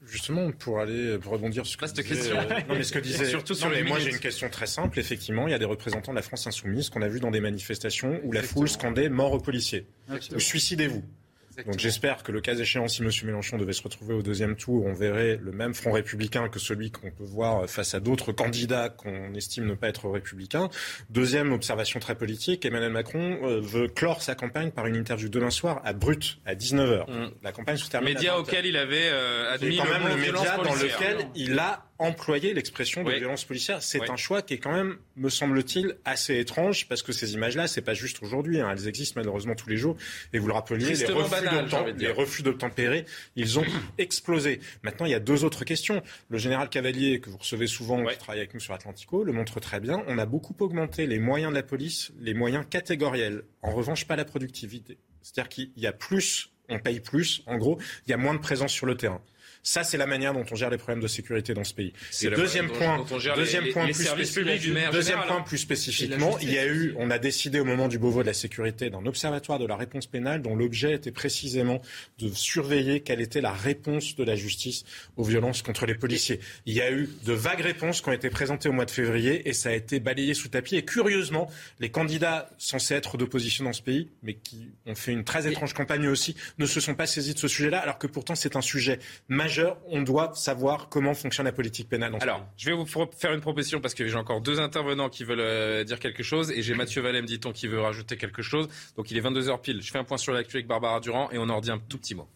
Justement, 0.06 0.52
pour 0.52 0.80
aller 0.80 1.18
pour 1.18 1.32
rebondir 1.32 1.64
sur 1.64 1.88
ce 1.88 1.94
que 1.94 2.02
question. 2.02 2.36
Euh, 2.36 2.60
non, 2.68 2.74
mais 2.74 2.84
ce 2.84 2.92
que 2.92 2.98
disait. 2.98 3.24
Surtout 3.24 3.54
sur 3.54 3.70
les 3.70 3.82
moi, 3.82 3.98
j'ai 3.98 4.10
une 4.10 4.18
question 4.18 4.48
très 4.50 4.66
simple. 4.66 4.98
Effectivement, 4.98 5.48
il 5.48 5.52
y 5.52 5.54
a 5.54 5.58
des 5.58 5.64
représentants 5.64 6.12
de 6.12 6.16
la 6.16 6.22
France 6.22 6.46
insoumise 6.46 6.90
qu'on 6.90 7.02
a 7.02 7.08
vu 7.08 7.20
dans 7.20 7.30
des 7.30 7.40
manifestations 7.40 8.20
où 8.22 8.32
la 8.32 8.42
foule 8.42 8.68
scandait 8.68 9.08
mort 9.08 9.32
aux 9.32 9.40
policiers 9.40 9.86
ou 10.10 10.38
suicidez-vous. 11.54 11.70
Donc 11.70 11.80
j'espère 11.80 12.22
que 12.22 12.32
le 12.32 12.40
cas 12.40 12.54
échéant, 12.54 12.88
si 12.88 13.02
M. 13.02 13.10
Mélenchon 13.24 13.58
devait 13.58 13.72
se 13.72 13.82
retrouver 13.82 14.14
au 14.14 14.22
deuxième 14.22 14.56
tour, 14.56 14.84
on 14.84 14.92
verrait 14.92 15.38
le 15.40 15.52
même 15.52 15.74
front 15.74 15.92
républicain 15.92 16.48
que 16.48 16.58
celui 16.58 16.90
qu'on 16.90 17.10
peut 17.10 17.24
voir 17.24 17.68
face 17.68 17.94
à 17.94 18.00
d'autres 18.00 18.32
candidats 18.32 18.88
qu'on 18.88 19.34
estime 19.34 19.66
ne 19.66 19.74
pas 19.74 19.88
être 19.88 20.08
républicains. 20.08 20.68
Deuxième 21.10 21.52
observation 21.52 22.00
très 22.00 22.14
politique, 22.14 22.64
Emmanuel 22.64 22.92
Macron 22.92 23.38
euh, 23.42 23.60
veut 23.60 23.88
clore 23.88 24.22
sa 24.22 24.34
campagne 24.34 24.70
par 24.70 24.86
une 24.86 24.96
interview 24.96 25.28
demain 25.28 25.50
soir 25.50 25.80
à 25.84 25.92
Brut, 25.92 26.38
à 26.46 26.54
19h. 26.54 27.10
Mm. 27.10 27.30
La 27.42 27.52
campagne 27.52 27.76
se 27.76 27.88
termine. 27.88 28.14
Média 28.14 28.38
auquel 28.38 28.66
il 28.66 28.76
avait 28.76 29.08
euh, 29.10 29.52
admis 29.52 29.76
quand 29.76 29.84
même 29.84 30.08
le 30.08 30.16
média 30.16 30.56
dans 30.56 30.74
lequel 30.74 31.28
il 31.34 31.58
a 31.58 31.84
employer 31.98 32.54
l'expression 32.54 33.04
de 33.04 33.12
violence 33.12 33.44
policière. 33.44 33.82
C'est 33.82 34.10
un 34.10 34.16
choix 34.16 34.42
qui 34.42 34.54
est 34.54 34.58
quand 34.58 34.72
même, 34.72 34.96
me 35.16 35.28
semble-t-il, 35.28 35.96
assez 36.04 36.38
étrange 36.38 36.88
parce 36.88 37.02
que 37.02 37.12
ces 37.12 37.34
images-là, 37.34 37.68
c'est 37.68 37.82
pas 37.82 37.94
juste 37.94 38.22
aujourd'hui. 38.22 38.60
Hein. 38.60 38.70
Elles 38.72 38.88
existent 38.88 39.20
malheureusement 39.20 39.54
tous 39.54 39.68
les 39.68 39.76
jours. 39.76 39.96
Et 40.32 40.38
vous 40.38 40.48
le 40.48 40.54
rappeliez, 40.54 40.94
les 40.94 41.06
refus, 41.06 41.43
les 41.96 42.10
refus 42.10 42.42
d'obtempérer, 42.42 43.04
ils 43.36 43.58
ont 43.58 43.64
explosé. 43.98 44.60
Maintenant, 44.82 45.06
il 45.06 45.12
y 45.12 45.14
a 45.14 45.20
deux 45.20 45.44
autres 45.44 45.64
questions. 45.64 46.02
Le 46.28 46.38
général 46.38 46.68
Cavalier, 46.68 47.20
que 47.20 47.30
vous 47.30 47.38
recevez 47.38 47.66
souvent, 47.66 48.04
qui 48.04 48.18
travaille 48.18 48.40
avec 48.40 48.54
nous 48.54 48.60
sur 48.60 48.74
Atlantico, 48.74 49.24
le 49.24 49.32
montre 49.32 49.60
très 49.60 49.80
bien. 49.80 50.02
On 50.08 50.18
a 50.18 50.26
beaucoup 50.26 50.56
augmenté 50.60 51.06
les 51.06 51.18
moyens 51.18 51.50
de 51.50 51.56
la 51.56 51.62
police, 51.62 52.12
les 52.20 52.34
moyens 52.34 52.64
catégoriels. 52.68 53.42
En 53.62 53.72
revanche, 53.72 54.06
pas 54.06 54.16
la 54.16 54.24
productivité. 54.24 54.98
C'est-à-dire 55.22 55.48
qu'il 55.48 55.70
y 55.76 55.86
a 55.86 55.92
plus, 55.92 56.50
on 56.68 56.78
paye 56.78 57.00
plus. 57.00 57.42
En 57.46 57.56
gros, 57.56 57.78
il 58.06 58.10
y 58.10 58.14
a 58.14 58.16
moins 58.16 58.34
de 58.34 58.40
présence 58.40 58.72
sur 58.72 58.86
le 58.86 58.96
terrain. 58.96 59.20
Ça, 59.66 59.82
c'est 59.82 59.96
la 59.96 60.06
manière 60.06 60.34
dont 60.34 60.44
on 60.50 60.54
gère 60.54 60.68
les 60.68 60.76
problèmes 60.76 61.00
de 61.00 61.08
sécurité 61.08 61.54
dans 61.54 61.64
ce 61.64 61.72
pays. 61.72 61.94
Deuxième 62.36 62.70
point, 62.70 63.02
deuxième 63.34 63.72
point 63.72 63.86
plus 63.86 64.04
deuxième 64.92 65.20
point 65.26 65.40
plus 65.40 65.56
spécifiquement, 65.56 66.38
il 66.42 66.52
y 66.52 66.58
a 66.58 66.66
eu, 66.66 66.94
on 66.98 67.10
a 67.10 67.18
décidé 67.18 67.60
au 67.60 67.64
moment 67.64 67.88
du 67.88 67.98
Beauvau 67.98 68.20
de 68.20 68.26
la 68.26 68.34
sécurité 68.34 68.90
d'un 68.90 69.06
observatoire 69.06 69.58
de 69.58 69.64
la 69.64 69.76
réponse 69.76 70.06
pénale 70.06 70.42
dont 70.42 70.54
l'objet 70.54 70.92
était 70.92 71.12
précisément 71.12 71.80
de 72.18 72.28
surveiller 72.28 73.00
quelle 73.00 73.22
était 73.22 73.40
la 73.40 73.52
réponse 73.52 74.16
de 74.16 74.22
la 74.22 74.36
justice 74.36 74.84
aux 75.16 75.24
violences 75.24 75.62
contre 75.62 75.86
les 75.86 75.94
policiers. 75.94 76.40
Il 76.66 76.74
y 76.74 76.82
a 76.82 76.92
eu 76.92 77.08
de 77.24 77.32
vagues 77.32 77.62
réponses 77.62 78.02
qui 78.02 78.10
ont 78.10 78.12
été 78.12 78.28
présentées 78.28 78.68
au 78.68 78.72
mois 78.72 78.84
de 78.84 78.90
février 78.90 79.48
et 79.48 79.54
ça 79.54 79.70
a 79.70 79.72
été 79.72 79.98
balayé 79.98 80.34
sous 80.34 80.48
tapis. 80.48 80.76
Et 80.76 80.84
curieusement, 80.84 81.50
les 81.80 81.90
candidats 81.90 82.50
censés 82.58 82.92
être 82.94 83.16
d'opposition 83.16 83.64
dans 83.64 83.72
ce 83.72 83.80
pays, 83.82 84.10
mais 84.22 84.34
qui 84.34 84.68
ont 84.84 84.94
fait 84.94 85.12
une 85.12 85.24
très 85.24 85.50
étrange 85.50 85.72
campagne 85.72 86.06
aussi, 86.06 86.36
ne 86.58 86.66
se 86.66 86.80
sont 86.80 86.94
pas 86.94 87.06
saisis 87.06 87.32
de 87.32 87.38
ce 87.38 87.48
sujet-là, 87.48 87.78
alors 87.78 87.98
que 87.98 88.06
pourtant 88.06 88.34
c'est 88.34 88.56
un 88.56 88.60
sujet 88.60 88.98
majeur 89.28 89.53
on 89.88 90.02
doit 90.02 90.32
savoir 90.34 90.88
comment 90.88 91.14
fonctionne 91.14 91.46
la 91.46 91.52
politique 91.52 91.88
pénale. 91.88 92.16
Alors, 92.20 92.46
je 92.56 92.70
vais 92.70 92.76
vous 92.76 92.86
faire 92.86 93.32
une 93.32 93.40
proposition 93.40 93.80
parce 93.80 93.94
que 93.94 94.06
j'ai 94.06 94.16
encore 94.16 94.40
deux 94.40 94.60
intervenants 94.60 95.08
qui 95.08 95.24
veulent 95.24 95.40
euh, 95.40 95.84
dire 95.84 95.98
quelque 95.98 96.22
chose 96.22 96.50
et 96.50 96.62
j'ai 96.62 96.74
Mathieu 96.74 97.02
Vallet, 97.02 97.22
dit-on, 97.22 97.52
qui 97.52 97.68
veut 97.68 97.80
rajouter 97.80 98.16
quelque 98.16 98.42
chose. 98.42 98.68
Donc 98.96 99.10
il 99.10 99.16
est 99.16 99.20
22h 99.20 99.60
pile. 99.60 99.82
Je 99.82 99.90
fais 99.90 99.98
un 99.98 100.04
point 100.04 100.18
sur 100.18 100.32
l'actu 100.32 100.56
avec 100.56 100.66
Barbara 100.66 101.00
Durand 101.00 101.30
et 101.30 101.38
on 101.38 101.48
en 101.48 101.56
redit 101.56 101.70
un 101.70 101.78
tout 101.78 101.98
petit 101.98 102.14
mot. 102.14 102.28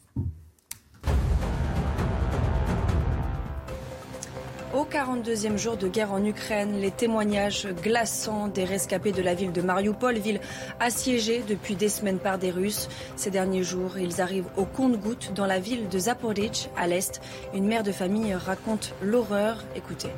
Au 4.78 4.86
42e 4.86 5.58
jour 5.58 5.78
de 5.78 5.88
guerre 5.88 6.12
en 6.12 6.24
Ukraine, 6.26 6.80
les 6.82 6.90
témoignages 6.90 7.68
glaçants 7.84 8.48
des 8.48 8.64
rescapés 8.64 9.12
de 9.12 9.22
la 9.22 9.36
ville 9.36 9.52
de 9.52 9.62
Mariupol, 9.62 10.16
ville 10.18 10.40
assiégée 10.80 11.44
depuis 11.48 11.76
des 11.76 11.90
semaines 11.90 12.18
par 12.18 12.40
des 12.40 12.50
Russes. 12.50 12.90
Ces 13.16 13.30
derniers 13.30 13.64
jours, 13.64 14.00
ils 14.00 14.20
arrivent 14.20 14.50
au 14.58 14.66
compte-gouttes 14.66 15.32
dans 15.36 15.46
la 15.46 15.60
ville 15.60 15.90
de 15.90 16.00
Zaporizhzhia, 16.00 16.72
à 16.76 16.88
l'est. 16.88 17.22
Une 17.54 17.66
mère 17.66 17.84
de 17.84 17.92
famille 17.92 18.34
raconte 18.34 18.94
l'horreur. 19.02 19.64
Écoutez. 19.76 20.10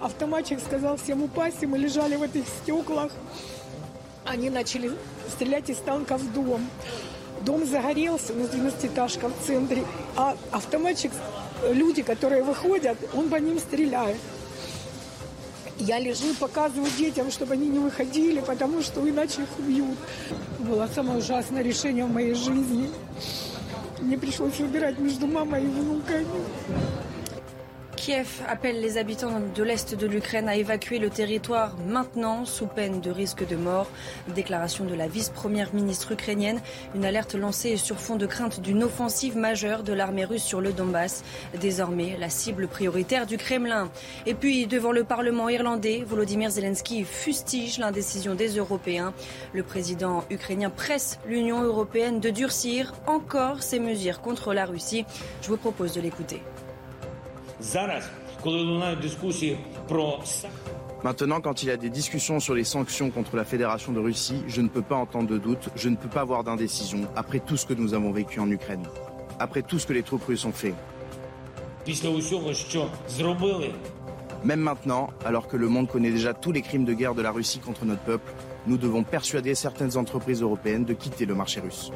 Автоматчик 0.00 0.58
сказал 0.58 0.96
всем 0.96 1.22
упасть, 1.22 1.62
и 1.62 1.66
мы 1.66 1.78
лежали 1.78 2.16
в 2.16 2.22
этих 2.22 2.44
стеклах. 2.48 3.12
Они 4.24 4.50
начали 4.50 4.90
стрелять 5.28 5.68
из 5.68 5.76
танка 5.78 6.16
в 6.16 6.32
дом. 6.32 6.66
Дом 7.42 7.66
загорелся, 7.66 8.32
у 8.32 8.36
нас 8.36 8.48
12-этажка 8.48 9.28
в 9.28 9.46
центре, 9.46 9.84
а 10.16 10.36
автоматчик 10.52 11.12
Люди, 11.71 12.03
которые 12.03 12.43
выходят, 12.43 12.97
он 13.13 13.29
по 13.29 13.35
ним 13.35 13.59
стреляет. 13.59 14.17
Я 15.79 15.99
лежу 15.99 16.31
и 16.31 16.33
показываю 16.33 16.89
детям, 16.97 17.29
чтобы 17.29 17.53
они 17.53 17.67
не 17.67 17.77
выходили, 17.77 18.39
потому 18.39 18.81
что 18.81 19.07
иначе 19.07 19.43
их 19.43 19.59
убьют. 19.59 19.97
Было 20.59 20.89
самое 20.93 21.19
ужасное 21.19 21.61
решение 21.61 22.05
в 22.05 22.11
моей 22.11 22.33
жизни. 22.33 22.89
Мне 23.99 24.17
пришлось 24.17 24.57
выбирать 24.59 24.97
между 24.97 25.27
мамой 25.27 25.63
и 25.63 25.67
внуками. 25.67 26.25
Kiev 27.97 28.43
appelle 28.47 28.79
les 28.79 28.99
habitants 28.99 29.41
de 29.55 29.63
l'Est 29.63 29.95
de 29.95 30.05
l'Ukraine 30.05 30.47
à 30.47 30.55
évacuer 30.55 30.99
le 30.99 31.09
territoire 31.09 31.75
maintenant 31.87 32.45
sous 32.45 32.67
peine 32.67 33.01
de 33.01 33.09
risque 33.09 33.45
de 33.45 33.55
mort. 33.55 33.87
Déclaration 34.35 34.85
de 34.85 34.93
la 34.93 35.07
vice-première 35.07 35.73
ministre 35.73 36.11
ukrainienne. 36.11 36.61
Une 36.93 37.05
alerte 37.05 37.33
lancée 37.33 37.75
sur 37.75 37.99
fond 37.99 38.15
de 38.15 38.27
crainte 38.27 38.61
d'une 38.61 38.83
offensive 38.83 39.35
majeure 39.35 39.81
de 39.81 39.93
l'armée 39.93 40.25
russe 40.25 40.43
sur 40.43 40.61
le 40.61 40.73
Donbass. 40.73 41.23
Désormais 41.59 42.15
la 42.19 42.29
cible 42.29 42.67
prioritaire 42.67 43.25
du 43.25 43.37
Kremlin. 43.37 43.89
Et 44.27 44.35
puis 44.35 44.67
devant 44.67 44.91
le 44.91 45.03
Parlement 45.03 45.49
irlandais, 45.49 46.03
Volodymyr 46.05 46.51
Zelensky 46.51 47.03
fustige 47.03 47.79
l'indécision 47.79 48.35
des 48.35 48.57
Européens. 48.57 49.11
Le 49.53 49.63
président 49.63 50.23
ukrainien 50.29 50.69
presse 50.69 51.19
l'Union 51.25 51.63
européenne 51.63 52.19
de 52.19 52.29
durcir 52.29 52.93
encore 53.07 53.63
ses 53.63 53.79
mesures 53.79 54.21
contre 54.21 54.53
la 54.53 54.65
Russie. 54.65 55.03
Je 55.41 55.47
vous 55.47 55.57
propose 55.57 55.93
de 55.93 56.01
l'écouter. 56.01 56.43
Maintenant, 61.03 61.41
quand 61.41 61.63
il 61.63 61.69
y 61.69 61.71
a 61.71 61.77
des 61.77 61.89
discussions 61.89 62.39
sur 62.39 62.53
les 62.53 62.63
sanctions 62.63 63.11
contre 63.11 63.35
la 63.35 63.45
Fédération 63.45 63.91
de 63.91 63.99
Russie, 63.99 64.43
je 64.47 64.61
ne 64.61 64.67
peux 64.67 64.81
pas 64.81 64.95
entendre 64.95 65.27
de 65.27 65.37
doute, 65.37 65.69
je 65.75 65.89
ne 65.89 65.95
peux 65.95 66.09
pas 66.09 66.21
avoir 66.21 66.43
d'indécision 66.43 67.07
après 67.15 67.39
tout 67.39 67.57
ce 67.57 67.65
que 67.65 67.73
nous 67.73 67.93
avons 67.93 68.11
vécu 68.11 68.39
en 68.39 68.49
Ukraine. 68.49 68.85
après 69.39 69.61
tout 69.61 69.79
ce 69.79 69.85
que 69.85 69.93
les 69.93 70.03
troupes 70.03 70.25
russes 70.25 70.45
ont 70.45 70.51
fait. 70.51 70.73
Même 74.43 74.59
maintenant, 74.59 75.09
alors 75.25 75.47
que 75.47 75.57
le 75.57 75.67
monde 75.67 75.87
connaît 75.87 76.11
déjà 76.11 76.33
tous 76.33 76.51
les 76.51 76.61
crimes 76.61 76.85
de 76.85 76.93
guerre 76.93 77.15
de 77.15 77.21
la 77.21 77.31
Russie 77.31 77.59
contre 77.59 77.85
notre 77.85 78.01
peuple, 78.01 78.31
nous 78.67 78.77
devons 78.77 79.03
persuader 79.03 79.55
certaines 79.55 79.97
entreprises 79.97 80.41
européennes 80.41 80.85
de 80.85 80.93
quitter 80.93 81.25
le 81.25 81.35
marché 81.35 81.59
russe. 81.59 81.91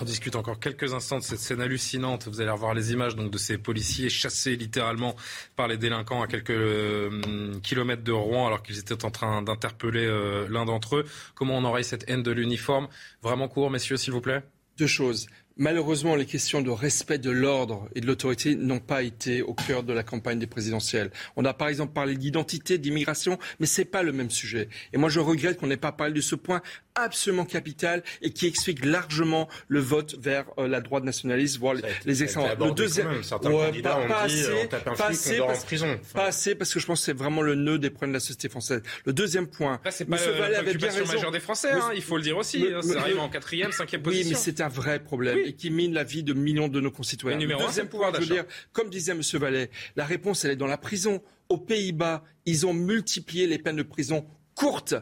On 0.00 0.04
discute 0.04 0.36
encore 0.36 0.60
quelques 0.60 0.94
instants 0.94 1.18
de 1.18 1.24
cette 1.24 1.40
scène 1.40 1.60
hallucinante. 1.60 2.28
Vous 2.28 2.40
allez 2.40 2.50
revoir 2.50 2.72
les 2.72 2.92
images 2.92 3.16
donc 3.16 3.32
de 3.32 3.38
ces 3.38 3.58
policiers 3.58 4.08
chassés 4.08 4.54
littéralement 4.54 5.16
par 5.56 5.66
les 5.66 5.76
délinquants 5.76 6.22
à 6.22 6.28
quelques 6.28 6.50
euh, 6.50 7.52
kilomètres 7.64 8.04
de 8.04 8.12
Rouen 8.12 8.46
alors 8.46 8.62
qu'ils 8.62 8.78
étaient 8.78 9.04
en 9.04 9.10
train 9.10 9.42
d'interpeller 9.42 10.06
euh, 10.06 10.46
l'un 10.48 10.66
d'entre 10.66 10.98
eux. 10.98 11.04
Comment 11.34 11.56
on 11.56 11.64
aurait 11.64 11.82
cette 11.82 12.08
haine 12.08 12.22
de 12.22 12.30
l'uniforme? 12.30 12.86
Vraiment 13.22 13.48
court, 13.48 13.70
messieurs, 13.70 13.96
s'il 13.96 14.12
vous 14.12 14.20
plaît. 14.20 14.42
Deux 14.78 14.86
choses. 14.86 15.26
Malheureusement, 15.60 16.14
les 16.14 16.24
questions 16.24 16.60
de 16.60 16.70
respect 16.70 17.18
de 17.18 17.30
l'ordre 17.30 17.88
et 17.96 18.00
de 18.00 18.06
l'autorité 18.06 18.54
n'ont 18.54 18.78
pas 18.78 19.02
été 19.02 19.42
au 19.42 19.54
cœur 19.54 19.82
de 19.82 19.92
la 19.92 20.04
campagne 20.04 20.38
des 20.38 20.46
présidentielles. 20.46 21.10
On 21.34 21.44
a 21.44 21.52
par 21.52 21.66
exemple 21.66 21.92
parlé 21.92 22.16
d'identité, 22.16 22.78
d'immigration, 22.78 23.40
mais 23.58 23.66
ce 23.66 23.80
n'est 23.80 23.84
pas 23.84 24.04
le 24.04 24.12
même 24.12 24.30
sujet. 24.30 24.68
Et 24.92 24.98
moi, 24.98 25.08
je 25.08 25.18
regrette 25.18 25.58
qu'on 25.58 25.66
n'ait 25.66 25.76
pas 25.76 25.90
parlé 25.90 26.14
de 26.14 26.20
ce 26.20 26.36
point 26.36 26.62
absolument 26.94 27.44
capital 27.44 28.04
et 28.22 28.30
qui 28.30 28.46
explique 28.46 28.84
largement 28.84 29.48
le 29.66 29.80
vote 29.80 30.14
vers 30.20 30.44
euh, 30.58 30.68
la 30.68 30.80
droite 30.80 31.02
nationaliste, 31.02 31.58
voire 31.58 31.74
les, 32.04 32.22
extrêmes. 32.22 32.56
Le 32.58 32.70
deuxième, 32.72 33.08
ouais, 33.08 33.82
pas, 33.82 34.06
pas, 34.06 34.22
assez, 34.22 34.68
pas, 34.68 35.06
assez 35.08 35.38
parce, 35.38 35.64
prison. 35.64 35.98
pas 36.14 36.26
assez 36.26 36.54
parce 36.54 36.72
que 36.72 36.78
je 36.78 36.86
pense 36.86 37.00
que 37.00 37.06
c'est 37.06 37.16
vraiment 37.16 37.42
le 37.42 37.56
nœud 37.56 37.78
des 37.78 37.90
problèmes 37.90 38.12
de 38.12 38.16
la 38.16 38.20
société 38.20 38.48
française. 38.48 38.82
Le 39.04 39.12
deuxième 39.12 39.48
point, 39.48 39.80
c'est 39.90 40.04
pas 40.04 40.16
Vallée 40.16 40.56
avait 40.56 40.74
bien 40.74 40.90
raison. 40.90 41.12
majeure 41.12 41.32
des 41.32 41.40
Français, 41.40 41.70
hein, 41.72 41.90
il 41.94 42.02
faut 42.02 42.16
le 42.16 42.22
dire 42.22 42.36
aussi. 42.36 42.64
Hein, 42.72 42.82
ça 42.82 43.00
arrive 43.00 43.18
en 43.18 43.28
quatrième, 43.28 43.72
cinquième 43.72 44.02
position. 44.02 44.28
Oui, 44.28 44.34
mais 44.34 44.38
c'est 44.38 44.60
un 44.60 44.68
vrai 44.68 44.98
problème 44.98 45.38
et 45.48 45.54
qui 45.54 45.70
mine 45.70 45.92
la 45.94 46.04
vie 46.04 46.22
de 46.22 46.34
millions 46.34 46.68
de 46.68 46.80
nos 46.80 46.90
concitoyens. 46.90 47.38
Le 47.38 47.56
deuxième 47.56 47.88
pouvoir 47.88 48.14
je 48.14 48.20
veux 48.20 48.26
dire, 48.26 48.44
comme 48.72 48.90
disait 48.90 49.14
Monsieur 49.14 49.38
Vallet, 49.38 49.70
la 49.96 50.04
réponse 50.04 50.44
elle 50.44 50.52
est 50.52 50.56
dans 50.56 50.66
la 50.66 50.78
prison. 50.78 51.22
Aux 51.48 51.56
Pays-Bas, 51.56 52.24
ils 52.44 52.66
ont 52.66 52.74
multiplié 52.74 53.46
les 53.46 53.58
peines 53.58 53.76
de 53.76 53.82
prison 53.82 54.26
courtes 54.54 54.94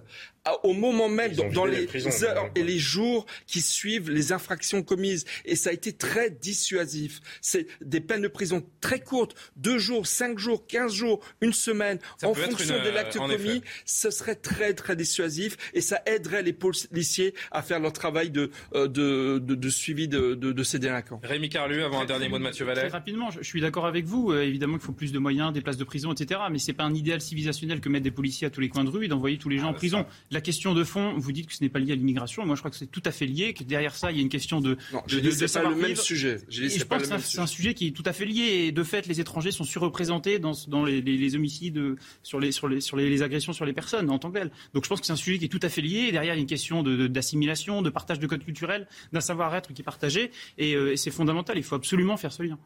au 0.63 0.73
moment 0.73 1.09
même, 1.09 1.33
dans, 1.53 1.65
les, 1.65 1.89
heures 2.25 2.51
et 2.55 2.63
les 2.63 2.79
jours 2.79 3.27
qui 3.47 3.61
suivent 3.61 4.11
les 4.11 4.33
infractions 4.33 4.83
commises. 4.83 5.25
Et 5.45 5.57
ça 5.57 5.71
a 5.71 5.73
été 5.73 5.93
très 5.93 6.31
dissuasif. 6.31 7.21
C'est 7.41 7.67
des 7.81 8.01
peines 8.01 8.23
de 8.23 8.29
prison 8.29 8.65
très 8.81 9.01
courtes, 9.01 9.35
deux 9.57 9.79
jours, 9.79 10.07
cinq 10.07 10.39
jours, 10.39 10.67
quinze 10.67 10.95
jours, 10.95 11.21
une 11.41 11.53
semaine, 11.53 11.99
en 12.23 12.35
fonction 12.35 12.83
de 12.83 12.91
l'acte 12.91 13.17
commis. 13.17 13.63
Ce 13.85 14.11
serait 14.11 14.37
très, 14.37 14.75
très 14.75 14.97
dissuasif 14.97 15.57
et 15.75 15.81
ça 15.81 16.03
aiderait 16.07 16.43
les 16.43 16.53
policiers 16.53 17.35
à 17.51 17.63
faire 17.63 17.81
leur 17.81 17.93
travail 17.93 18.31
de, 18.31 18.51
euh, 18.75 18.89
de, 18.89 19.39
de, 19.39 19.55
de 19.55 19.69
suivi 19.69 20.09
de, 20.09 20.35
de, 20.35 20.63
ces 20.63 20.79
délinquants. 20.79 21.21
Rémi 21.23 21.49
Carlu, 21.49 21.83
avant 21.83 22.01
un 22.01 22.05
dernier 22.05 22.29
mot 22.29 22.39
de 22.39 22.43
Mathieu 22.43 22.65
Vallet. 22.65 22.83
Très 22.83 22.89
rapidement, 22.89 23.31
je, 23.31 23.43
suis 23.43 23.61
d'accord 23.61 23.87
avec 23.87 24.05
vous. 24.05 24.33
Euh, 24.33 24.43
évidemment 24.43 24.75
qu'il 24.75 24.87
faut 24.87 24.93
plus 24.93 25.13
de 25.13 25.19
moyens, 25.19 25.53
des 25.53 25.61
places 25.61 25.77
de 25.77 25.85
prison, 25.85 26.13
etc. 26.13 26.41
Mais 26.51 26.59
c'est 26.59 26.73
pas 26.73 26.85
un 26.85 26.95
idéal 26.95 27.21
civilisationnel 27.21 27.81
que 27.81 27.89
mettre 27.89 28.05
des 28.05 28.11
policiers 28.11 28.47
à 28.47 28.51
tous 28.51 28.61
les 28.61 28.69
coins 28.69 28.85
de 28.85 28.91
rue 28.91 29.05
et 29.05 29.09
d'envoyer 29.09 29.39
tous 29.39 29.49
les 29.49 29.59
gens 29.59 29.69
ah, 29.69 29.71
en 29.71 29.75
prison 29.75 30.07
la 30.37 30.43
question 30.43 30.75
de 30.75 30.85
fond, 30.85 31.15
vous 31.17 31.33
dites 31.33 31.47
que 31.47 31.55
ce 31.55 31.65
n'est 31.65 31.71
pas 31.71 31.79
lié 31.79 31.93
à 31.93 31.95
l'immigration. 31.95 32.45
Moi, 32.45 32.57
je 32.57 32.61
crois 32.61 32.71
que 32.71 32.77
c'est 32.77 32.91
tout 32.91 33.03
à 33.07 33.11
fait 33.11 33.25
lié, 33.25 33.55
que 33.55 33.65
derrière 33.65 33.95
ça, 33.95 34.13
il 34.13 34.19
y 34.19 34.21
a 34.21 34.23
une 34.23 34.29
question 34.29 34.61
de. 34.61 34.77
Non, 34.93 35.03
je 35.07 35.19
de, 35.19 35.31
de, 35.31 35.53
pas 35.53 35.63
le 35.63 35.75
même 35.75 35.97
sujet. 35.97 36.41
Je, 36.51 36.69
je 36.69 36.85
pense 36.85 37.09
que 37.09 37.19
c'est 37.19 37.39
un, 37.39 37.47
sujet 37.47 37.73
qui 37.73 37.89
est 37.89 37.91
tout 37.93 38.03
à 38.05 38.13
fait 38.13 38.27
lié. 38.27 38.67
Et 38.67 38.73
de 38.73 38.83
fait, 38.83 39.07
les 39.07 39.19
étrangers 39.19 39.51
sont 39.51 39.65
surreprésentés 39.65 40.39
dans, 40.39 40.53
dans 40.69 40.85
les, 40.85 41.01
les, 41.01 41.37
homicides, 41.37 41.81
sur, 42.23 42.39
les, 42.39 42.53
sur, 42.53 42.69
les, 42.69 42.83
sur 42.83 42.99
les, 42.99 43.23
agressions 43.23 43.55
sur 43.55 43.65
les 43.65 43.73
personnes 43.73 44.11
en 44.11 44.19
tant 44.19 44.31
que 44.31 44.39
telles. 44.39 44.51
Donc, 44.75 44.85
je 44.85 44.91
pense 44.91 45.01
que 45.01 45.07
c'est 45.07 45.15
un 45.15 45.17
sujet 45.17 45.39
qui 45.39 45.47
est 45.47 45.49
tout 45.49 45.61
à 45.63 45.71
fait 45.71 45.81
lié. 45.81 46.09
Et 46.09 46.13
derrière, 46.13 46.35
il 46.35 46.37
y 46.37 46.41
a 46.41 46.43
une 46.43 46.47
question 46.47 46.83
d'assimilation, 46.83 47.81
de, 47.81 47.89
partage 47.89 48.19
de 48.19 48.27
codes 48.27 48.45
culturels, 48.45 48.87
d'un 49.15 49.23
savoir-être 49.23 49.73
qui 49.73 49.81
est 49.81 49.85
partagé. 49.85 50.31
Et, 50.59 50.75
euh, 50.75 50.93
et 50.93 50.99
c'est 50.99 51.11
fondamental. 51.11 51.57
Il 51.57 51.63
faut 51.63 51.77
absolument 51.77 52.19
faire 52.19 52.33
ce 52.33 52.43
lien. 52.43 52.59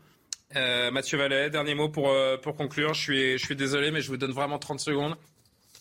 Euh, 0.56 0.90
Mathieu 0.90 1.16
Vallet, 1.16 1.50
dernier 1.50 1.74
mot 1.74 1.88
pour, 1.88 2.10
euh, 2.10 2.36
pour 2.36 2.56
conclure. 2.56 2.94
Je 2.94 3.00
suis, 3.00 3.38
je 3.38 3.44
suis 3.44 3.54
désolé, 3.54 3.92
mais 3.92 4.00
je 4.00 4.08
vous 4.08 4.16
donne 4.16 4.32
vraiment 4.32 4.58
30 4.58 4.80
secondes. 4.80 5.16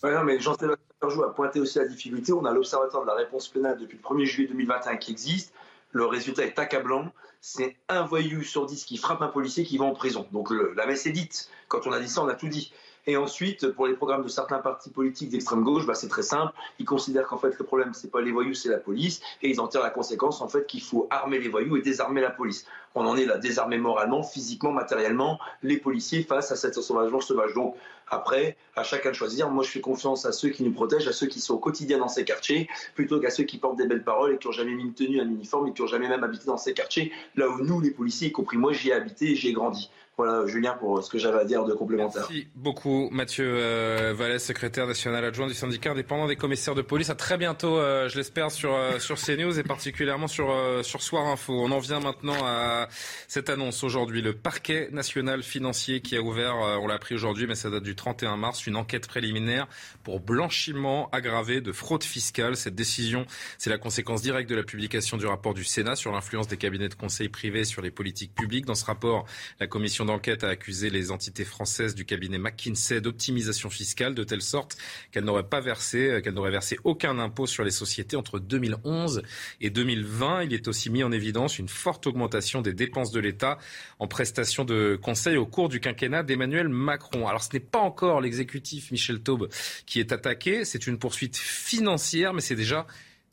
Mais 0.04 0.39
Jean-Sébastien 0.39 1.24
a 1.24 1.30
pointé 1.30 1.60
aussi 1.60 1.78
la 1.80 1.86
difficulté. 1.86 2.34
On 2.34 2.45
a 2.45 2.52
l'Observatoire 2.52 3.04
de 3.04 3.08
la 3.08 3.16
réponse 3.16 3.47
pénale 3.47 3.78
depuis 3.78 3.97
le 3.97 4.04
1er 4.04 4.26
juillet 4.26 4.50
2021 4.50 4.97
qui 4.97 5.12
existe. 5.12 5.54
Le 5.91 6.06
résultat 6.06 6.45
est 6.45 6.60
accablant. 6.60 7.12
C'est 7.41 7.76
un 7.88 8.04
voyou 8.04 8.43
sur 8.43 8.66
dix 8.66 8.86
qui 8.86 8.97
frappe 8.97 9.22
un 9.22 9.28
policier 9.28 9.64
qui 9.64 9.78
va 9.78 9.86
en 9.86 9.93
prison. 9.93 10.28
Donc 10.32 10.52
la 10.76 10.86
messe 10.86 11.06
est 11.06 11.12
dite. 11.12 11.50
Quand 11.68 11.88
on 11.88 11.91
a 11.91 12.00
dit 12.00 12.10
ça, 12.10 12.22
on 12.22 12.28
a 12.28 12.36
tout 12.36 12.47
dit. 12.47 12.74
Et 13.08 13.18
ensuite, 13.18 13.70
pour 13.72 13.88
les 13.88 13.93
programmes 13.93 14.24
de 14.24 14.28
certains 14.28 14.60
partis 14.60 14.89
politiques 14.89 15.30
d'extrême 15.30 15.64
gauche, 15.64 15.86
bah, 15.86 15.95
c'est 15.95 16.08
très 16.08 16.24
simple. 16.24 16.54
Ils 16.80 16.86
considèrent 16.86 17.28
qu'en 17.28 17.38
fait, 17.38 17.58
le 17.58 17.66
problème, 17.66 17.93
c'est 17.93 18.12
pas 18.12 18.22
les 18.22 18.32
voyous, 18.32 18.54
c'est 18.54 18.70
la 18.70 18.78
police. 18.78 19.22
Et 19.41 19.50
ils 19.50 19.60
en 19.60 19.68
tirent 19.68 19.84
la 19.84 19.89
conséquence, 19.89 20.41
en 20.41 20.47
fait, 20.47 20.66
qu'il 20.68 20.82
faut 20.82 21.08
armer 21.10 21.39
les 21.39 21.50
voyous 21.50 21.78
et 21.78 21.82
désarmer 21.82 22.22
la 22.22 22.30
police. 22.30 22.66
On 22.95 23.06
en 23.06 23.16
est 23.16 23.26
là, 23.26 23.38
désarmer 23.38 23.78
moralement, 23.78 24.24
physiquement, 24.24 24.72
matériellement, 24.72 25.39
les 25.64 25.78
policiers 25.78 26.24
face 26.24 26.52
à 26.52 26.56
cette 26.56 26.76
sauvagement 26.76 27.22
sauvage. 27.22 27.54
Donc, 27.54 27.76
après, 28.10 28.58
à 28.76 28.84
chacun 28.84 29.10
de 29.10 29.16
choisir. 29.16 29.50
Moi, 29.50 29.64
je 29.64 29.70
fais 29.70 29.82
confiance 29.82 30.26
à 30.26 30.32
ceux 30.32 30.50
qui 30.50 30.64
nous 30.64 30.72
protègent, 30.72 31.08
à 31.08 31.14
ceux 31.14 31.28
qui 31.28 31.39
sont 31.39 31.56
au 31.56 31.60
quotidien 31.60 32.00
dans 32.00 32.08
ces 32.08 32.26
quartiers, 32.26 32.68
plutôt 32.95 33.20
qu'à 33.20 33.30
ceux 33.30 33.43
qui 33.43 33.58
portent 33.58 33.78
des 33.78 33.88
belles 33.88 34.04
paroles 34.04 34.34
et 34.34 34.38
qui 34.38 34.47
n'ont 34.47 34.54
jamais 34.54 34.74
mis 34.74 34.84
une 34.84 34.93
tenue, 34.93 35.22
un 35.22 35.28
uniforme 35.28 35.68
et 35.68 35.74
qui 35.74 35.82
n'ont 35.82 35.88
jamais 35.88 36.10
même 36.10 36.24
habité 36.24 36.45
dans 36.45 36.58
ces 36.58 36.74
quartiers. 36.74 37.12
Là 37.36 37.47
où 37.50 37.60
nous, 37.64 37.80
les 37.80 37.91
policiers, 37.91 38.30
y 38.30 38.32
compris 38.32 38.58
moi, 38.58 38.74
j'y 38.74 38.89
ai 38.89 38.93
habité 38.93 39.32
et 39.32 39.36
j'y 39.36 39.50
ai 39.50 39.54
grandi. 39.54 39.89
Voilà, 40.20 40.45
Julien, 40.47 40.74
pour 40.74 41.01
ce 41.01 41.09
que 41.09 41.17
j'avais 41.17 41.39
à 41.39 41.45
dire 41.45 41.63
de 41.63 41.74
complémentaire. 41.74 42.26
Merci 42.30 42.45
beaucoup, 42.53 43.07
Mathieu 43.09 43.45
euh, 43.47 44.13
Vallès, 44.13 44.43
secrétaire 44.43 44.86
national 44.86 45.24
adjoint 45.24 45.47
du 45.47 45.53
syndicat 45.53 45.91
indépendant 45.91 46.28
des 46.28 46.36
commissaires 46.36 46.76
de 46.76 46.82
police. 46.82 47.09
À 47.09 47.15
très 47.15 47.38
bientôt, 47.38 47.78
euh, 47.78 48.09
je 48.09 48.17
l'espère, 48.17 48.51
sur, 48.51 48.74
euh, 48.74 48.99
sur 48.99 49.15
CNews 49.17 49.57
et 49.57 49.63
particulièrement 49.63 50.28
sur, 50.28 50.51
euh, 50.51 50.84
sur 50.84 51.01
Soir 51.03 51.26
Info. 51.28 51.53
On 51.53 51.72
en 51.72 51.80
vient 51.80 52.01
maintenant 52.01 52.36
à 52.43 52.89
cette 53.30 53.49
annonce 53.49 53.82
aujourd'hui. 53.86 54.22
Le 54.22 54.34
parquet 54.34 54.89
national 54.91 55.41
financier 55.41 56.01
qui 56.01 56.17
a 56.17 56.22
ouvert, 56.22 56.57
on 56.57 56.88
l'a 56.88 56.95
appris 56.95 57.15
aujourd'hui, 57.15 57.47
mais 57.47 57.55
ça 57.55 57.70
date 57.70 57.84
du 57.84 57.95
31 57.95 58.36
mars, 58.36 58.67
une 58.67 58.76
enquête 58.76 59.07
préliminaire 59.07 59.70
pour 60.03 60.20
blanchiment 60.20 61.07
aggravé 61.13 61.61
de 61.61 61.72
fraude 61.72 62.03
fiscale. 62.03 62.57
Cette 62.57 62.76
décision, 62.76 63.26
c'est 63.57 63.70
la 63.70 63.78
conséquence 63.78 64.22
directe 64.22 64.49
de 64.49 64.55
la 64.55 64.63
publication 64.63 65.15
du 65.15 65.28
rapport 65.28 65.53
du 65.53 65.63
Sénat 65.63 65.95
sur 65.95 66.11
l'influence 66.11 66.49
des 66.49 66.57
cabinets 66.57 66.89
de 66.89 66.95
conseil 66.95 67.30
privés 67.30 67.63
sur 67.63 67.82
les 67.82 67.91
politiques 67.91 68.36
publiques. 68.36 68.65
Dans 68.65 68.76
ce 68.76 68.84
rapport, 68.84 69.26
la 69.61 69.67
commission 69.67 70.09
d'enquête 70.10 70.43
a 70.43 70.49
accusé 70.49 70.89
les 70.89 71.12
entités 71.12 71.45
françaises 71.45 71.93
du 71.93 72.03
cabinet 72.03 72.39
McKinsey 72.39 72.99
d'optimisation 72.99 73.70
fiscale 73.70 74.16
de 74.16 74.24
telle 74.24 74.41
sorte 74.41 74.76
qu'elles 75.12 75.24
n'auraient 75.24 75.47
pas 75.47 75.62
versé, 75.62 76.10
euh, 76.10 76.22
qu'elles 76.22 76.34
n'auraient 76.34 76.49
versé 76.51 76.78
aucun 76.84 77.20
impôt 77.20 77.45
sur 77.45 77.64
les 77.64 77.72
sociétés 77.72 78.16
entre 78.16 78.39
2011 78.39 79.22
et 79.62 79.70
2020. 79.70 80.43
Il 80.43 80.53
est 80.53 80.68
aussi 80.68 80.89
mis 80.89 81.03
en 81.03 81.12
évidence 81.12 81.60
une 81.60 81.70
forte 81.70 82.07
augmentation 82.07 82.62
des 82.62 82.74
dépenses 82.74 83.12
de 83.12 83.20
l'État 83.20 83.60
en 83.99 84.07
prestations 84.07 84.66
de 84.66 84.99
conseil 84.99 85.38
au 85.38 85.45
cours 85.45 85.70
du 85.70 85.80
quinquennat 85.80 86.24
d'Emmanuel 86.24 86.70
Macron. 86.70 87.28
Alors 87.28 87.43
ce 87.43 87.49
n'est 87.53 87.60
pas 87.60 87.80
encore 87.80 88.20
l'exécutif 88.20 88.91
Michel 88.91 89.22
Taube 89.22 89.49
qui 89.86 89.99
est 89.99 90.12
attaqué, 90.12 90.66
c'est 90.66 90.88
une 90.88 90.97
poursuite 90.97 91.38
financière, 91.38 92.34
mais 92.34 92.41
c'est 92.41 92.55
déjà 92.55 92.88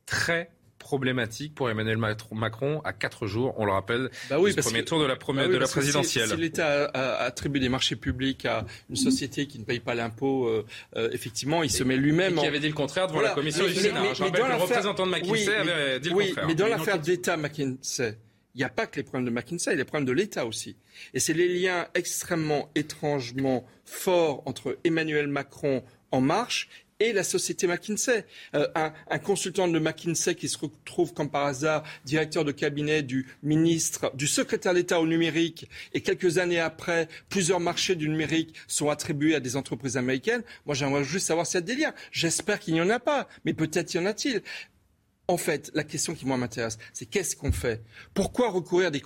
très 0.05 0.51
problématique 0.87 1.53
pour 1.53 1.69
Emmanuel 1.69 1.99
Macron 1.99 2.81
à 2.85 2.93
quatre 2.93 3.27
jours, 3.27 3.55
on 3.57 3.65
le 3.65 3.73
rappelle, 3.73 4.09
bah 4.31 4.39
oui, 4.39 4.55
du 4.55 4.61
premier 4.63 4.85
tour 4.85 5.01
de 5.01 5.05
la, 5.05 5.17
bah 5.17 5.49
de 5.49 5.57
la 5.57 5.67
présidentielle. 5.67 6.29
Si, 6.29 6.37
l'État 6.37 6.85
attribue 6.85 7.59
des 7.59 7.69
marchés 7.69 7.97
publics 7.97 8.47
à 8.47 8.65
une 8.89 8.95
société 8.95 9.49
qui 9.49 9.59
ne 9.59 9.65
paye 9.65 9.81
pas 9.81 9.97
l'impôt, 9.97 10.47
euh, 10.47 10.65
euh, 10.95 11.11
effectivement, 11.11 11.65
il 11.65 11.71
se 11.71 11.83
met 11.83 11.97
lui-même. 11.97 12.37
Qui 12.37 12.47
avait 12.47 12.61
dit 12.61 12.69
le 12.69 12.75
contraire 12.75 13.09
devant 13.09 13.21
la 13.21 13.31
commission 13.31 13.67
du 13.67 13.75
Sénat. 13.75 14.15
Je 14.15 14.23
rappelle 14.23 14.43
que 14.43 14.49
le 14.49 14.55
représentant 14.55 15.07
de 15.07 15.11
McKinsey 15.11 15.57
avait 15.57 15.99
dit 15.99 16.11
le 16.11 16.15
oui, 16.15 16.27
contraire. 16.29 16.47
Mais 16.47 16.55
dans 16.55 16.69
l'affaire 16.69 17.01
d'État 17.01 17.37
McKinsey, 17.37 18.17
il 18.55 18.59
n'y 18.59 18.65
a 18.65 18.69
pas 18.69 18.87
que 18.87 18.97
les 18.97 19.03
problèmes 19.03 19.27
de 19.27 19.35
McKinsey, 19.35 19.73
il 19.73 19.75
y 19.75 19.75
a 19.75 19.79
les 19.79 19.85
problèmes 19.85 20.07
de 20.07 20.13
l'État 20.13 20.47
aussi. 20.47 20.77
Et 21.15 21.19
c'est 21.19 21.35
les 21.35 21.49
liens 21.49 21.89
extrêmement 21.95 22.71
étrangement 22.77 23.67
forts 23.85 24.45
entre 24.47 24.79
Emmanuel 24.85 25.27
Macron 25.27 25.83
en 26.13 26.21
marche 26.21 26.69
et 27.01 27.13
la 27.13 27.25
société 27.25 27.67
McKinsey. 27.67 28.25
Euh, 28.55 28.67
un, 28.75 29.19
consultant 29.19 29.69
de 29.69 29.79
McKinsey 29.79 30.35
qui 30.35 30.49
se 30.49 30.59
retrouve 30.59 31.13
comme 31.13 31.31
par 31.31 31.47
hasard 31.47 31.83
directeur 32.05 32.45
de 32.45 32.53
cabinet 32.53 33.03
du 33.03 33.27
ministre, 33.43 34.13
du 34.15 34.27
secrétaire 34.27 34.75
d'État 34.75 35.01
au 35.01 35.07
numérique, 35.07 35.69
et 35.93 36.01
quelques 36.01 36.39
années 36.39 36.61
après, 36.61 37.09
plusieurs 37.29 37.61
marchés 37.61 37.95
du 37.95 38.09
numérique 38.09 38.55
sont 38.67 38.91
attribués 38.91 39.35
à 39.35 39.41
des 39.41 39.57
entreprises 39.57 39.97
américaines. 39.97 40.43
Moi, 40.65 40.75
j'aimerais 40.75 41.05
juste 41.05 41.27
savoir 41.27 41.47
s'il 41.47 41.57
y 41.57 41.59
a 41.59 41.61
des. 41.63 41.77
J'espère 42.11 42.59
qu'il 42.59 42.75
n'y 42.75 42.81
en 42.81 42.91
a 42.91 42.99
pas, 42.99 43.29
mais 43.45 43.53
peut-être 43.53 43.93
y 43.95 43.99
en 43.99 44.07
a-t-il. 44.07 44.43
En 45.29 45.37
fait, 45.37 45.73
la 45.75 45.83
question 45.83 46.15
qui 46.15 46.25
moi 46.25 46.37
m'intéresse, 46.37 46.79
c'est 46.93 47.07
qu'est-ce 47.07 47.35
qu'on 47.35 47.51
fait? 47.51 47.83
Pourquoi 48.15 48.49
recourir 48.51 48.89
à 48.89 48.91
des, 48.91 49.03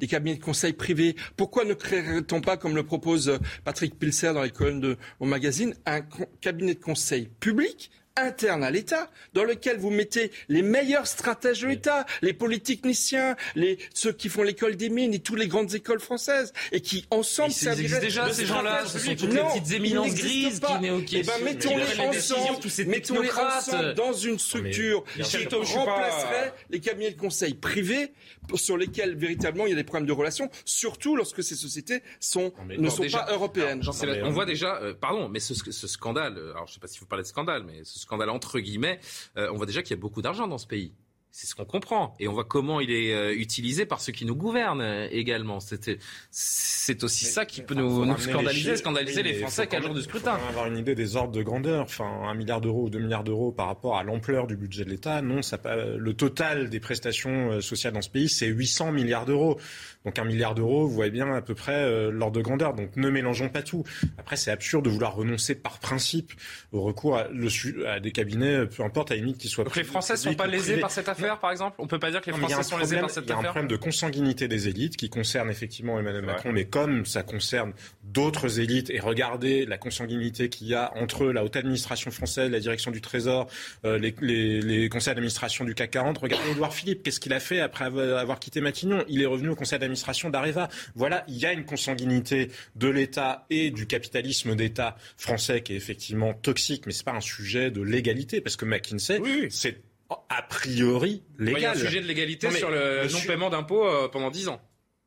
des, 0.00 0.06
cabinets 0.08 0.36
de 0.36 0.42
conseil 0.42 0.72
privés? 0.72 1.14
Pourquoi 1.36 1.64
ne 1.64 1.74
créerait-on 1.74 2.40
pas, 2.40 2.56
comme 2.56 2.74
le 2.74 2.82
propose 2.82 3.28
euh, 3.28 3.38
Patrick 3.64 3.96
Pilser 3.96 4.32
dans 4.32 4.42
les 4.42 4.50
colonnes 4.50 4.80
de 4.80 4.96
mon 5.20 5.26
magazine, 5.26 5.76
un 5.86 6.00
cabinet 6.40 6.74
de 6.74 6.80
conseil 6.80 7.30
public? 7.38 7.92
Interne 8.20 8.64
à 8.64 8.70
l'État, 8.70 9.10
dans 9.34 9.44
lequel 9.44 9.78
vous 9.78 9.90
mettez 9.90 10.30
les 10.48 10.62
meilleurs 10.62 11.06
stratèges 11.06 11.60
de 11.60 11.68
l'État, 11.68 12.06
les 12.22 12.32
polytechniciens, 12.32 13.36
les, 13.54 13.78
ceux 13.94 14.12
qui 14.12 14.28
font 14.28 14.42
l'école 14.42 14.76
des 14.76 14.88
mines 14.88 15.14
et 15.14 15.18
toutes 15.20 15.38
les 15.38 15.48
grandes 15.48 15.74
écoles 15.74 16.00
françaises, 16.00 16.52
et 16.72 16.80
qui 16.80 17.06
ensemble 17.10 17.50
existent 17.50 18.00
déjà, 18.00 18.32
ces 18.32 18.46
gens-là. 18.46 18.84
Ce 18.86 18.98
sont 18.98 19.14
toutes 19.14 19.32
les 19.32 19.40
petites 19.40 19.72
éminences 19.72 20.14
grises 20.14 20.60
qui, 20.60 21.04
qui, 21.04 21.16
eh 21.18 21.22
ben, 21.22 21.32
mettons-les 21.44 22.00
ensemble, 22.00 22.58
mettons-les 22.86 23.30
ensemble 23.30 23.94
dans 23.94 24.12
une 24.12 24.38
structure 24.38 25.04
qui 25.04 25.46
remplacerait 25.46 26.54
les 26.70 26.80
cabinets 26.80 27.10
de 27.10 27.18
conseil 27.18 27.54
privés 27.54 28.12
sur 28.54 28.76
lesquels 28.76 29.16
véritablement 29.16 29.66
il 29.66 29.70
y 29.70 29.72
a 29.72 29.76
des 29.76 29.84
problèmes 29.84 30.08
de 30.08 30.12
relations, 30.12 30.50
surtout 30.64 31.16
lorsque 31.16 31.42
ces 31.42 31.54
sociétés 31.54 32.02
sont, 32.18 32.52
ne 32.66 32.88
sont 32.88 33.06
pas 33.08 33.28
européennes. 33.30 33.82
on 34.24 34.30
voit 34.30 34.46
déjà, 34.46 34.80
euh, 34.82 34.94
pardon, 34.94 35.28
mais 35.28 35.40
ce, 35.40 35.54
ce, 35.54 35.86
scandale, 35.86 36.32
alors 36.32 36.66
je 36.66 36.72
ne 36.72 36.74
sais 36.74 36.80
pas 36.80 36.88
si 36.88 36.98
vous 36.98 37.06
parlez 37.06 37.22
de 37.22 37.28
scandale, 37.28 37.62
mais 37.64 37.84
ce 37.84 37.98
scandale 37.98 38.09
entre 38.12 38.60
guillemets, 38.60 39.00
euh, 39.36 39.50
on 39.52 39.56
voit 39.56 39.66
déjà 39.66 39.82
qu'il 39.82 39.96
y 39.96 39.98
a 39.98 40.00
beaucoup 40.00 40.22
d'argent 40.22 40.48
dans 40.48 40.58
ce 40.58 40.66
pays. 40.66 40.92
C'est 41.32 41.46
ce 41.46 41.54
qu'on 41.54 41.64
comprend. 41.64 42.16
Et 42.18 42.26
on 42.26 42.32
voit 42.32 42.44
comment 42.44 42.80
il 42.80 42.90
est 42.90 43.14
euh, 43.14 43.32
utilisé 43.32 43.86
par 43.86 44.00
ceux 44.00 44.12
qui 44.12 44.24
nous 44.24 44.34
gouvernent 44.34 44.80
euh, 44.80 45.06
également. 45.12 45.58
C'est 45.60 47.04
aussi 47.04 47.24
ça 47.24 47.46
qui 47.46 47.62
peut 47.62 47.74
nous, 47.74 48.16
scandaliser, 48.18 48.76
scandaliser 48.76 49.22
les 49.22 49.34
Français 49.34 49.68
qu'à 49.68 49.80
jour 49.80 49.94
du 49.94 50.02
scrutin. 50.02 50.38
On 50.44 50.48
avoir 50.48 50.66
une 50.66 50.76
idée 50.76 50.96
des 50.96 51.14
ordres 51.14 51.32
de 51.32 51.42
grandeur. 51.42 51.82
Enfin, 51.82 52.04
un 52.04 52.34
milliard 52.34 52.60
d'euros 52.60 52.86
ou 52.86 52.90
deux 52.90 52.98
milliards 52.98 53.22
d'euros 53.22 53.52
par 53.52 53.68
rapport 53.68 53.96
à 53.96 54.02
l'ampleur 54.02 54.48
du 54.48 54.56
budget 54.56 54.84
de 54.84 54.90
l'État. 54.90 55.22
Non, 55.22 55.40
ça, 55.42 55.60
le 55.96 56.14
total 56.14 56.68
des 56.68 56.80
prestations 56.80 57.52
euh, 57.52 57.60
sociales 57.60 57.92
dans 57.92 58.02
ce 58.02 58.10
pays, 58.10 58.28
c'est 58.28 58.46
800 58.46 58.90
milliards 58.90 59.24
d'euros. 59.24 59.60
Donc 60.04 60.18
un 60.18 60.24
milliard 60.24 60.56
d'euros, 60.56 60.88
vous 60.88 60.94
voyez 60.94 61.12
bien 61.12 61.32
à 61.32 61.42
peu 61.42 61.54
près 61.54 62.10
l'ordre 62.10 62.36
de 62.36 62.42
grandeur. 62.42 62.74
Donc 62.74 62.96
ne 62.96 63.10
mélangeons 63.10 63.50
pas 63.50 63.62
tout. 63.62 63.84
Après, 64.18 64.36
c'est 64.36 64.50
absurde 64.50 64.84
de 64.86 64.90
vouloir 64.90 65.14
renoncer 65.14 65.54
par 65.54 65.78
principe 65.78 66.32
au 66.72 66.80
recours 66.80 67.18
à, 67.18 67.28
le, 67.28 67.86
à 67.86 68.00
des 68.00 68.10
cabinets, 68.10 68.64
peu 68.64 68.82
importe, 68.82 69.10
à 69.10 69.14
la 69.14 69.20
limite 69.20 69.36
qu'ils 69.36 69.50
soient. 69.50 69.64
Donc 69.64 69.76
les 69.76 69.84
Français 69.84 70.14
ne 70.14 70.18
sont 70.18 70.34
pas 70.34 70.46
lésés 70.46 70.78
par 70.78 70.90
cette 70.90 71.08
affaire 71.08 71.19
par 71.40 71.50
exemple 71.50 71.76
On 71.78 71.86
peut 71.86 71.98
pas 71.98 72.10
dire 72.10 72.20
que 72.20 72.30
les 72.30 72.36
Français 72.36 72.62
sont 72.62 72.78
lésés 72.78 72.98
par 72.98 73.10
cette 73.10 73.24
affaire 73.24 73.38
Il 73.40 73.42
y 73.42 73.46
a 73.46 73.48
un 73.48 73.52
problème 73.52 73.68
de 73.68 73.76
consanguinité 73.76 74.48
des 74.48 74.68
élites 74.68 74.96
qui 74.96 75.10
concerne 75.10 75.50
effectivement 75.50 75.98
Emmanuel 75.98 76.24
Macron, 76.24 76.52
mais 76.52 76.64
comme 76.64 77.06
ça 77.06 77.22
concerne 77.22 77.72
d'autres 78.04 78.60
élites, 78.60 78.90
et 78.90 79.00
regardez 79.00 79.66
la 79.66 79.78
consanguinité 79.78 80.48
qu'il 80.48 80.66
y 80.66 80.74
a 80.74 80.92
entre 80.96 81.26
la 81.26 81.44
haute 81.44 81.56
administration 81.56 82.10
française, 82.10 82.50
la 82.50 82.60
direction 82.60 82.90
du 82.90 83.00
Trésor, 83.00 83.48
euh, 83.84 83.98
les, 83.98 84.14
les, 84.20 84.60
les, 84.60 84.88
conseils 84.88 85.14
d'administration 85.14 85.64
du 85.64 85.74
CAC 85.74 85.92
40. 85.92 86.18
Regardez 86.18 86.50
Édouard 86.50 86.74
Philippe, 86.74 87.02
qu'est-ce 87.02 87.20
qu'il 87.20 87.32
a 87.32 87.40
fait 87.40 87.60
après 87.60 87.84
avoir 87.84 88.40
quitté 88.40 88.60
Matignon? 88.60 89.04
Il 89.08 89.22
est 89.22 89.26
revenu 89.26 89.50
au 89.50 89.54
conseil 89.54 89.78
d'administration 89.78 90.30
d'Areva. 90.30 90.68
Voilà, 90.94 91.24
il 91.28 91.36
y 91.36 91.46
a 91.46 91.52
une 91.52 91.64
consanguinité 91.64 92.50
de 92.76 92.88
l'État 92.88 93.46
et 93.50 93.70
du 93.70 93.86
capitalisme 93.86 94.54
d'État 94.56 94.96
français 95.16 95.62
qui 95.62 95.74
est 95.74 95.76
effectivement 95.76 96.34
toxique, 96.34 96.84
mais 96.86 96.92
c'est 96.92 97.04
pas 97.04 97.12
un 97.12 97.20
sujet 97.20 97.70
de 97.70 97.82
légalité, 97.82 98.40
parce 98.40 98.56
que 98.56 98.64
McKinsey, 98.64 99.20
c'est 99.50 99.80
a 100.28 100.42
priori 100.42 101.22
légal. 101.38 101.60
il 101.60 101.62
y 101.62 101.66
a 101.66 101.70
un 101.70 101.74
sujet 101.74 102.00
de 102.00 102.06
légalité 102.06 102.50
sur 102.50 102.70
le, 102.70 103.10
non-paiement 103.10 103.50
d'impôts 103.50 103.86
euh, 103.86 104.08
pendant 104.08 104.30
10 104.30 104.48
ans. 104.48 104.60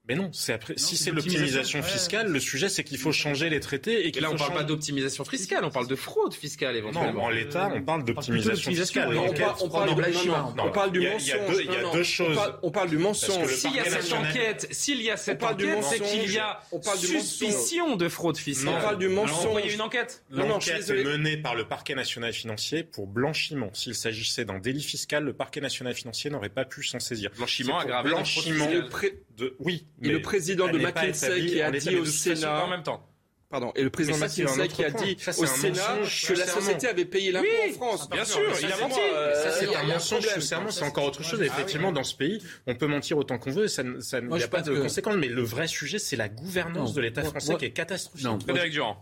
Mais 0.09 0.15
non, 0.15 0.31
c'est 0.33 0.51
après. 0.51 0.73
si 0.75 0.97
c'est 0.97 1.11
l'optimisation 1.11 1.81
fiscale, 1.81 2.27
le 2.27 2.39
sujet 2.39 2.67
c'est 2.67 2.83
qu'il 2.83 2.97
faut 2.97 3.13
changer 3.13 3.49
les 3.49 3.61
traités 3.61 4.05
et, 4.07 4.17
et 4.17 4.19
là 4.19 4.29
on 4.31 4.35
parle 4.35 4.53
pas 4.53 4.63
d'optimisation 4.63 5.23
fiscale, 5.23 5.63
on 5.63 5.69
parle 5.69 5.87
de 5.87 5.95
fraude 5.95 6.33
fiscale 6.33 6.75
éventuellement. 6.75 7.13
Non, 7.13 7.25
en 7.27 7.29
l'état, 7.29 7.71
on 7.73 7.81
parle 7.81 8.03
d'optimisation 8.03 8.71
fiscale. 8.71 9.15
on, 9.15 9.33
parle, 9.33 9.55
on 9.61 9.69
parle, 9.69 9.95
blanchiment. 9.95 10.53
On 10.57 10.71
parle 10.71 10.91
du 10.91 10.99
mensonge. 10.99 11.61
Il 11.61 11.71
y 11.71 11.75
a 11.75 11.91
deux 11.93 12.03
choses. 12.03 12.37
On 12.63 12.71
parle 12.71 12.89
du 12.89 12.97
mensonge. 12.97 13.55
S'il 13.55 13.75
y 13.75 13.79
a 13.79 13.85
cette 13.85 14.11
enquête, 14.11 14.67
s'il 14.71 15.01
y 15.01 15.09
a 15.09 15.15
cette 15.15 15.41
enquête, 15.41 15.83
c'est 15.83 15.99
qu'il 16.01 16.31
y 16.31 16.37
a 16.37 16.59
suspicion 16.97 17.95
de 17.95 18.09
fraude 18.09 18.37
fiscale. 18.37 18.73
On 18.77 18.81
parle 18.81 18.97
du 18.97 19.07
mensonge. 19.07 19.61
Il 19.63 19.69
y 19.69 19.71
a 19.71 19.73
une 19.73 19.81
enquête. 19.81 20.23
L'enquête 20.29 20.89
est 20.89 21.03
menée 21.03 21.37
par 21.37 21.55
le 21.55 21.65
parquet 21.65 21.95
national 21.95 22.33
financier 22.33 22.83
pour 22.83 23.07
blanchiment. 23.07 23.69
S'il 23.73 23.95
s'agissait 23.95 24.43
d'un 24.43 24.59
délit 24.59 24.83
fiscal, 24.83 25.23
le 25.23 25.33
parquet 25.33 25.61
national 25.61 25.93
financier 25.93 26.29
n'aurait 26.29 26.49
pas 26.49 26.65
pu 26.65 26.83
s'en 26.83 26.99
saisir. 26.99 27.31
Blanchiment 27.37 27.79
aggravé. 27.79 28.09
Blanchiment 28.09 28.67
de 29.37 29.55
oui. 29.59 29.87
Et 30.01 30.09
le 30.09 30.21
président 30.21 30.67
de 30.67 30.77
McKinsey 30.77 31.45
qui 31.45 31.61
a 31.61 31.71
dit 31.71 31.95
au 31.95 32.05
Sénat 32.05 32.65
en 32.65 32.69
même 32.69 32.83
temps. 32.83 33.07
Pardon. 33.49 33.71
Et 33.75 33.83
le 33.83 33.91
président 33.91 34.17
McKinsey 34.17 34.67
qui 34.67 34.83
a 34.83 34.89
dit 34.89 35.15
au 35.37 35.45
Sénat 35.45 35.99
que 36.27 36.33
la 36.33 36.47
société 36.47 36.87
avait 36.87 37.05
payé 37.05 37.31
l'impôt 37.31 37.47
en 37.69 37.73
France. 37.73 38.09
Bien 38.09 38.25
sûr, 38.25 38.41
il 38.59 38.71
a 38.71 38.77
menti. 38.77 38.99
Ça, 39.43 39.51
c'est 39.51 39.75
un 39.75 39.83
mensonge 39.83 40.27
sous 40.27 40.41
c'est 40.41 40.85
encore 40.85 41.05
autre 41.05 41.23
chose. 41.23 41.41
Effectivement, 41.41 41.91
dans 41.91 42.03
ce 42.03 42.15
pays, 42.15 42.41
on 42.65 42.75
peut 42.75 42.87
mentir 42.87 43.17
autant 43.17 43.37
qu'on 43.37 43.51
veut, 43.51 43.67
ça 43.67 43.83
n'y 43.83 44.43
a 44.43 44.47
pas 44.47 44.61
de 44.61 44.75
conséquences. 44.79 45.17
Mais 45.17 45.27
le 45.27 45.43
vrai 45.43 45.67
sujet, 45.67 45.99
c'est 45.99 46.15
la 46.15 46.29
gouvernance 46.29 46.93
de 46.93 47.01
l'État 47.01 47.23
français 47.23 47.55
qui 47.55 47.65
est 47.65 47.71
catastrophique. 47.71 48.27
Frédéric 48.43 48.73
Durand 48.73 48.97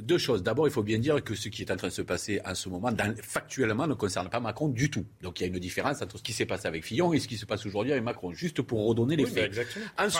deux 0.00 0.18
choses. 0.18 0.42
D'abord, 0.42 0.66
il 0.66 0.70
faut 0.70 0.82
bien 0.82 0.98
dire 0.98 1.22
que 1.22 1.34
ce 1.34 1.48
qui 1.48 1.62
est 1.62 1.70
en 1.70 1.76
train 1.76 1.88
de 1.88 1.92
se 1.92 2.02
passer 2.02 2.40
en 2.44 2.54
ce 2.54 2.68
moment, 2.68 2.90
factuellement, 3.22 3.86
ne 3.86 3.94
concerne 3.94 4.28
pas 4.28 4.40
Macron 4.40 4.68
du 4.68 4.90
tout. 4.90 5.06
Donc 5.22 5.40
il 5.40 5.44
y 5.44 5.46
a 5.46 5.48
une 5.48 5.58
différence 5.58 6.02
entre 6.02 6.18
ce 6.18 6.22
qui 6.22 6.32
s'est 6.32 6.46
passé 6.46 6.66
avec 6.66 6.84
Fillon 6.84 7.12
et 7.12 7.20
ce 7.20 7.28
qui 7.28 7.36
se 7.36 7.46
passe 7.46 7.64
aujourd'hui 7.66 7.92
avec 7.92 8.04
Macron, 8.04 8.32
juste 8.32 8.62
pour 8.62 8.86
redonner 8.86 9.16
les 9.16 9.26
faits. 9.26 9.52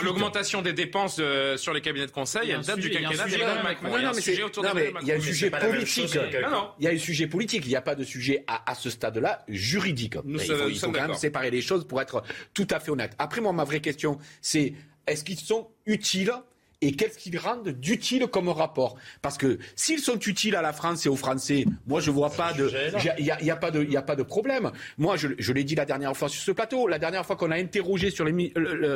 L'augmentation 0.03 0.63
des 0.63 0.73
dépenses 0.73 1.17
euh, 1.21 1.57
sur 1.57 1.73
les 1.73 1.81
cabinets 1.81 2.07
de 2.07 2.13
conseil, 2.13 2.51
elle 2.51 2.61
date 2.61 2.79
du 2.79 2.91
quinquennat 2.91 3.27
de 3.27 3.63
Macron. 3.63 3.97
Il 3.97 4.03
y 4.03 4.07
a 4.07 4.11
un 4.11 4.13
sujet 4.15 4.43
autour 4.43 4.65
Il 5.03 5.09
y 5.09 5.13
a 5.13 5.17
un 5.17 5.21
sujet 5.21 5.51
politique. 5.51 6.19
Il 6.79 6.85
y 6.85 6.89
a 6.89 6.91
un 6.91 6.99
sujet 6.99 7.27
politique. 7.27 7.63
Il 7.67 7.69
n'y 7.69 7.77
a 7.77 7.83
pas 7.83 7.95
de 7.95 8.05
sujet 8.05 8.45
à, 8.47 8.75
ce 8.75 8.91
stade-là 8.91 9.45
juridique. 9.49 10.17
il 10.27 10.39
faut, 10.39 10.69
il 10.69 10.79
faut 10.79 10.93
quand 10.93 11.09
même 11.09 11.15
séparer 11.15 11.51
les 11.51 11.63
choses 11.63 11.87
pour 11.87 12.01
être 12.01 12.23
tout 12.55 12.67
à 12.71 12.81
fait 12.81 12.91
honnête. 12.91 13.15
Après, 13.19 13.41
moi, 13.41 13.53
ma 13.53 13.65
vraie 13.65 13.81
question, 13.81 14.19
c'est 14.41 14.75
est-ce 15.07 15.25
qu'ils 15.25 15.39
sont 15.39 15.69
utiles 15.87 16.33
et 16.83 16.93
qu'est-ce 16.93 17.19
qu'ils 17.19 17.39
rendent 17.39 17.69
d'utile 17.69 18.27
comme 18.27 18.49
rapport? 18.49 18.97
Parce 19.23 19.39
que 19.39 19.59
s'ils 19.75 20.01
sont 20.01 20.19
utiles 20.19 20.57
à 20.57 20.63
la 20.63 20.73
France 20.73 21.07
et 21.07 21.09
aux 21.09 21.17
Français, 21.17 21.65
moi 21.87 22.01
je 22.01 22.11
vois 22.11 22.31
pas 22.31 22.53
de, 22.53 22.71
il 23.19 23.25
y, 23.25 23.51
a, 23.51 23.57
pas 23.57 23.71
de, 23.71 23.83
il 23.83 23.97
a 23.97 24.03
pas 24.03 24.17
de 24.17 24.23
problème. 24.23 24.71
Moi 24.99 25.17
je, 25.17 25.29
je 25.39 25.53
l'ai 25.53 25.65
dit 25.65 25.75
la 25.75 25.85
dernière 25.85 26.17
fois 26.17 26.29
sur 26.29 26.43
ce 26.43 26.51
plateau, 26.53 26.87
la 26.87 26.99
dernière 26.99 27.25
fois 27.25 27.37
qu'on 27.37 27.51
a 27.51 27.57
interrogé 27.57 28.11
sur 28.11 28.25
les, 28.25 28.53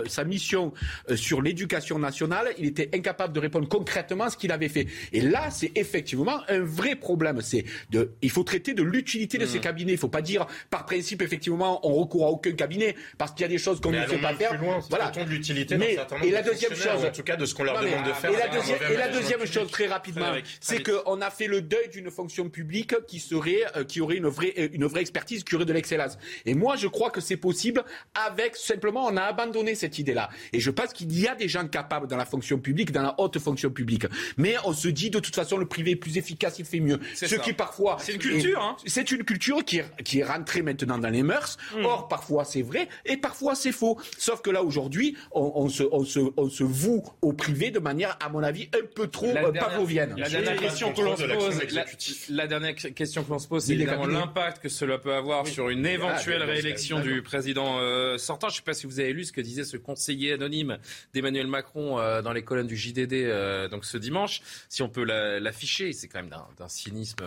sa 0.06 0.24
mission 0.24 0.72
euh, 1.10 1.16
sur 1.16 1.42
l'éducation 1.42 1.98
nationale, 1.98 2.48
il 2.58 2.66
était 2.66 2.90
incapable 2.94 3.32
de 3.32 3.40
répondre 3.40 3.68
concrètement 3.68 4.24
à 4.24 4.30
ce 4.30 4.36
qu'il 4.36 4.52
avait 4.52 4.68
fait. 4.68 4.86
Et 5.12 5.20
là, 5.20 5.50
c'est 5.50 5.72
effectivement 5.74 6.40
un 6.48 6.60
vrai 6.60 6.96
problème. 6.96 7.40
C'est 7.40 7.64
de, 7.90 8.12
il 8.22 8.30
faut 8.30 8.44
traiter 8.44 8.74
de 8.74 8.82
l'utilité 8.82 9.38
de 9.38 9.46
ces 9.46 9.58
mmh. 9.58 9.62
cabinets. 9.62 9.92
Il 9.92 9.98
faut 9.98 10.08
pas 10.08 10.22
dire 10.22 10.46
par 10.68 10.84
principe 10.84 11.22
effectivement 11.22 11.80
on 11.82 11.94
recourt 11.94 12.26
à 12.26 12.30
aucun 12.30 12.52
cabinet 12.52 12.94
parce 13.18 13.32
qu'il 13.32 13.42
y 13.42 13.44
a 13.44 13.48
des 13.48 13.58
choses 13.58 13.80
qu'on 13.80 13.90
ne 13.90 14.06
sait 14.06 14.18
pas 14.18 14.34
faire. 14.34 14.60
voilà. 14.88 15.10
De 15.10 15.22
l'utilité 15.24 15.76
Mais 15.76 15.96
et 16.22 16.30
la 16.30 16.42
deuxième 16.42 16.74
chose, 16.74 17.04
en 17.04 17.10
tout 17.10 17.22
cas 17.22 17.36
de 17.36 17.44
ce 17.44 17.54
qu'on 17.54 17.69
et 17.82 18.96
la 18.96 19.08
deuxième, 19.08 19.46
chose, 19.46 19.70
très 19.70 19.86
rapidement, 19.86 20.32
c'est 20.60 20.82
qu'on 20.82 21.20
a 21.20 21.30
fait 21.30 21.46
le 21.46 21.62
deuil 21.62 21.88
d'une 21.88 22.10
fonction 22.10 22.48
publique 22.48 22.94
qui 23.06 23.18
serait, 23.18 23.64
euh, 23.76 23.84
qui 23.84 24.00
aurait 24.00 24.16
une 24.16 24.28
vraie, 24.28 24.54
euh, 24.58 24.68
une 24.72 24.86
vraie 24.86 25.00
expertise, 25.00 25.44
qui 25.44 25.54
aurait 25.54 25.64
de 25.64 25.72
l'excellence. 25.72 26.18
Et 26.46 26.54
moi, 26.54 26.76
je 26.76 26.88
crois 26.88 27.10
que 27.10 27.20
c'est 27.20 27.36
possible 27.36 27.84
avec 28.14 28.56
simplement, 28.56 29.06
on 29.06 29.16
a 29.16 29.22
abandonné 29.22 29.74
cette 29.74 29.98
idée-là. 29.98 30.30
Et 30.52 30.60
je 30.60 30.70
pense 30.70 30.92
qu'il 30.92 31.18
y 31.18 31.26
a 31.28 31.34
des 31.34 31.48
gens 31.48 31.66
capables 31.66 32.06
dans 32.06 32.16
la 32.16 32.24
fonction 32.24 32.58
publique, 32.58 32.92
dans 32.92 33.02
la 33.02 33.14
haute 33.18 33.38
fonction 33.38 33.70
publique. 33.70 34.06
Mais 34.36 34.56
on 34.64 34.72
se 34.72 34.88
dit 34.88 35.10
de 35.10 35.18
toute 35.18 35.34
façon, 35.34 35.56
le 35.56 35.66
privé 35.66 35.92
est 35.92 35.96
plus 35.96 36.16
efficace, 36.16 36.58
il 36.58 36.64
fait 36.64 36.80
mieux. 36.80 36.98
Ce 37.14 37.34
qui 37.36 37.52
parfois, 37.52 37.96
c'est 38.00 38.14
une 38.14 38.18
culture. 38.18 38.62
Hein. 38.62 38.76
C'est 38.86 39.10
une 39.10 39.24
culture 39.24 39.64
qui 39.64 39.78
est, 39.78 40.02
qui 40.04 40.20
est 40.20 40.24
rentrée 40.24 40.62
maintenant 40.62 40.98
dans 40.98 41.10
les 41.10 41.22
mœurs. 41.22 41.56
Hmm. 41.74 41.84
Or, 41.84 42.08
parfois 42.08 42.44
c'est 42.44 42.62
vrai 42.62 42.88
et 43.04 43.16
parfois 43.16 43.54
c'est 43.54 43.72
faux. 43.72 43.98
Sauf 44.18 44.42
que 44.42 44.50
là 44.50 44.62
aujourd'hui, 44.62 45.16
on, 45.32 45.52
on, 45.54 45.68
se, 45.68 45.82
on, 45.90 46.04
se, 46.04 46.20
on 46.36 46.48
se 46.48 46.64
voue 46.64 47.02
au 47.22 47.32
privé 47.32 47.59
de 47.68 47.78
manière, 47.78 48.16
à 48.20 48.30
mon 48.30 48.42
avis, 48.42 48.70
un 48.74 48.86
peu 48.94 49.08
trop 49.08 49.32
la 49.34 49.44
euh, 49.44 49.52
pavlovienne. 49.52 50.14
La 50.16 50.30
dernière 50.30 50.56
question 50.56 50.94
que 50.94 51.02
l'on 51.02 51.16
se 51.16 51.24
pose, 51.24 52.28
la, 52.30 52.46
dernière 52.46 52.74
question 52.74 53.22
que 53.22 53.30
l'on 53.30 53.38
se 53.38 53.48
pose, 53.48 53.64
c'est 53.64 53.74
évidemment 53.74 54.06
l'impact 54.06 54.62
que 54.62 54.70
cela 54.70 54.96
peut 54.96 55.12
avoir 55.12 55.46
sur 55.46 55.68
une 55.68 55.84
éventuelle 55.84 56.42
ah, 56.42 56.46
réélection 56.46 57.00
du 57.00 57.22
président 57.22 57.78
euh, 57.80 58.16
sortant. 58.16 58.48
Je 58.48 58.54
ne 58.54 58.56
sais 58.56 58.62
pas 58.62 58.72
si 58.72 58.86
vous 58.86 59.00
avez 59.00 59.12
lu 59.12 59.24
ce 59.24 59.32
que 59.32 59.42
disait 59.42 59.64
ce 59.64 59.76
conseiller 59.76 60.32
anonyme 60.32 60.78
d'Emmanuel 61.12 61.46
Macron 61.46 61.98
euh, 61.98 62.22
dans 62.22 62.32
les 62.32 62.42
colonnes 62.42 62.66
du 62.66 62.76
JDD 62.76 63.68
donc 63.70 63.84
ce 63.84 63.98
dimanche. 63.98 64.40
Si 64.70 64.82
on 64.82 64.88
peut 64.88 65.04
l'afficher, 65.04 65.92
c'est 65.92 66.08
quand 66.08 66.22
même 66.22 66.30
d'un 66.56 66.68
cynisme 66.68 67.24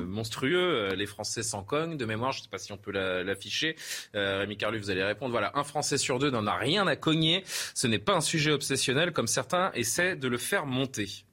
monstrueux. 0.00 0.94
Les 0.94 1.06
Français 1.06 1.44
s'en 1.44 1.62
cognent 1.62 1.96
de 1.96 2.04
mémoire. 2.04 2.32
Je 2.32 2.40
ne 2.40 2.42
sais 2.44 2.50
pas 2.50 2.58
si 2.58 2.72
on 2.72 2.78
peut 2.78 2.90
l'afficher. 2.90 3.76
Rémi 4.14 4.56
Carlu, 4.56 4.78
vous 4.78 4.90
allez 4.90 5.04
répondre. 5.04 5.30
Voilà, 5.30 5.52
un 5.54 5.64
Français 5.64 5.98
sur 5.98 6.18
deux 6.18 6.30
n'en 6.30 6.46
a 6.46 6.56
rien 6.56 6.86
à 6.86 6.96
cogner. 6.96 7.44
Ce 7.74 7.86
n'est 7.86 7.98
pas 7.98 8.14
un 8.14 8.20
sujet 8.20 8.50
obsessionnel 8.50 9.12
comme 9.12 9.26
certains 9.26 9.67
essaient 9.74 10.16
de 10.16 10.28
le 10.28 10.38
faire 10.38 10.66
monter. 10.66 11.24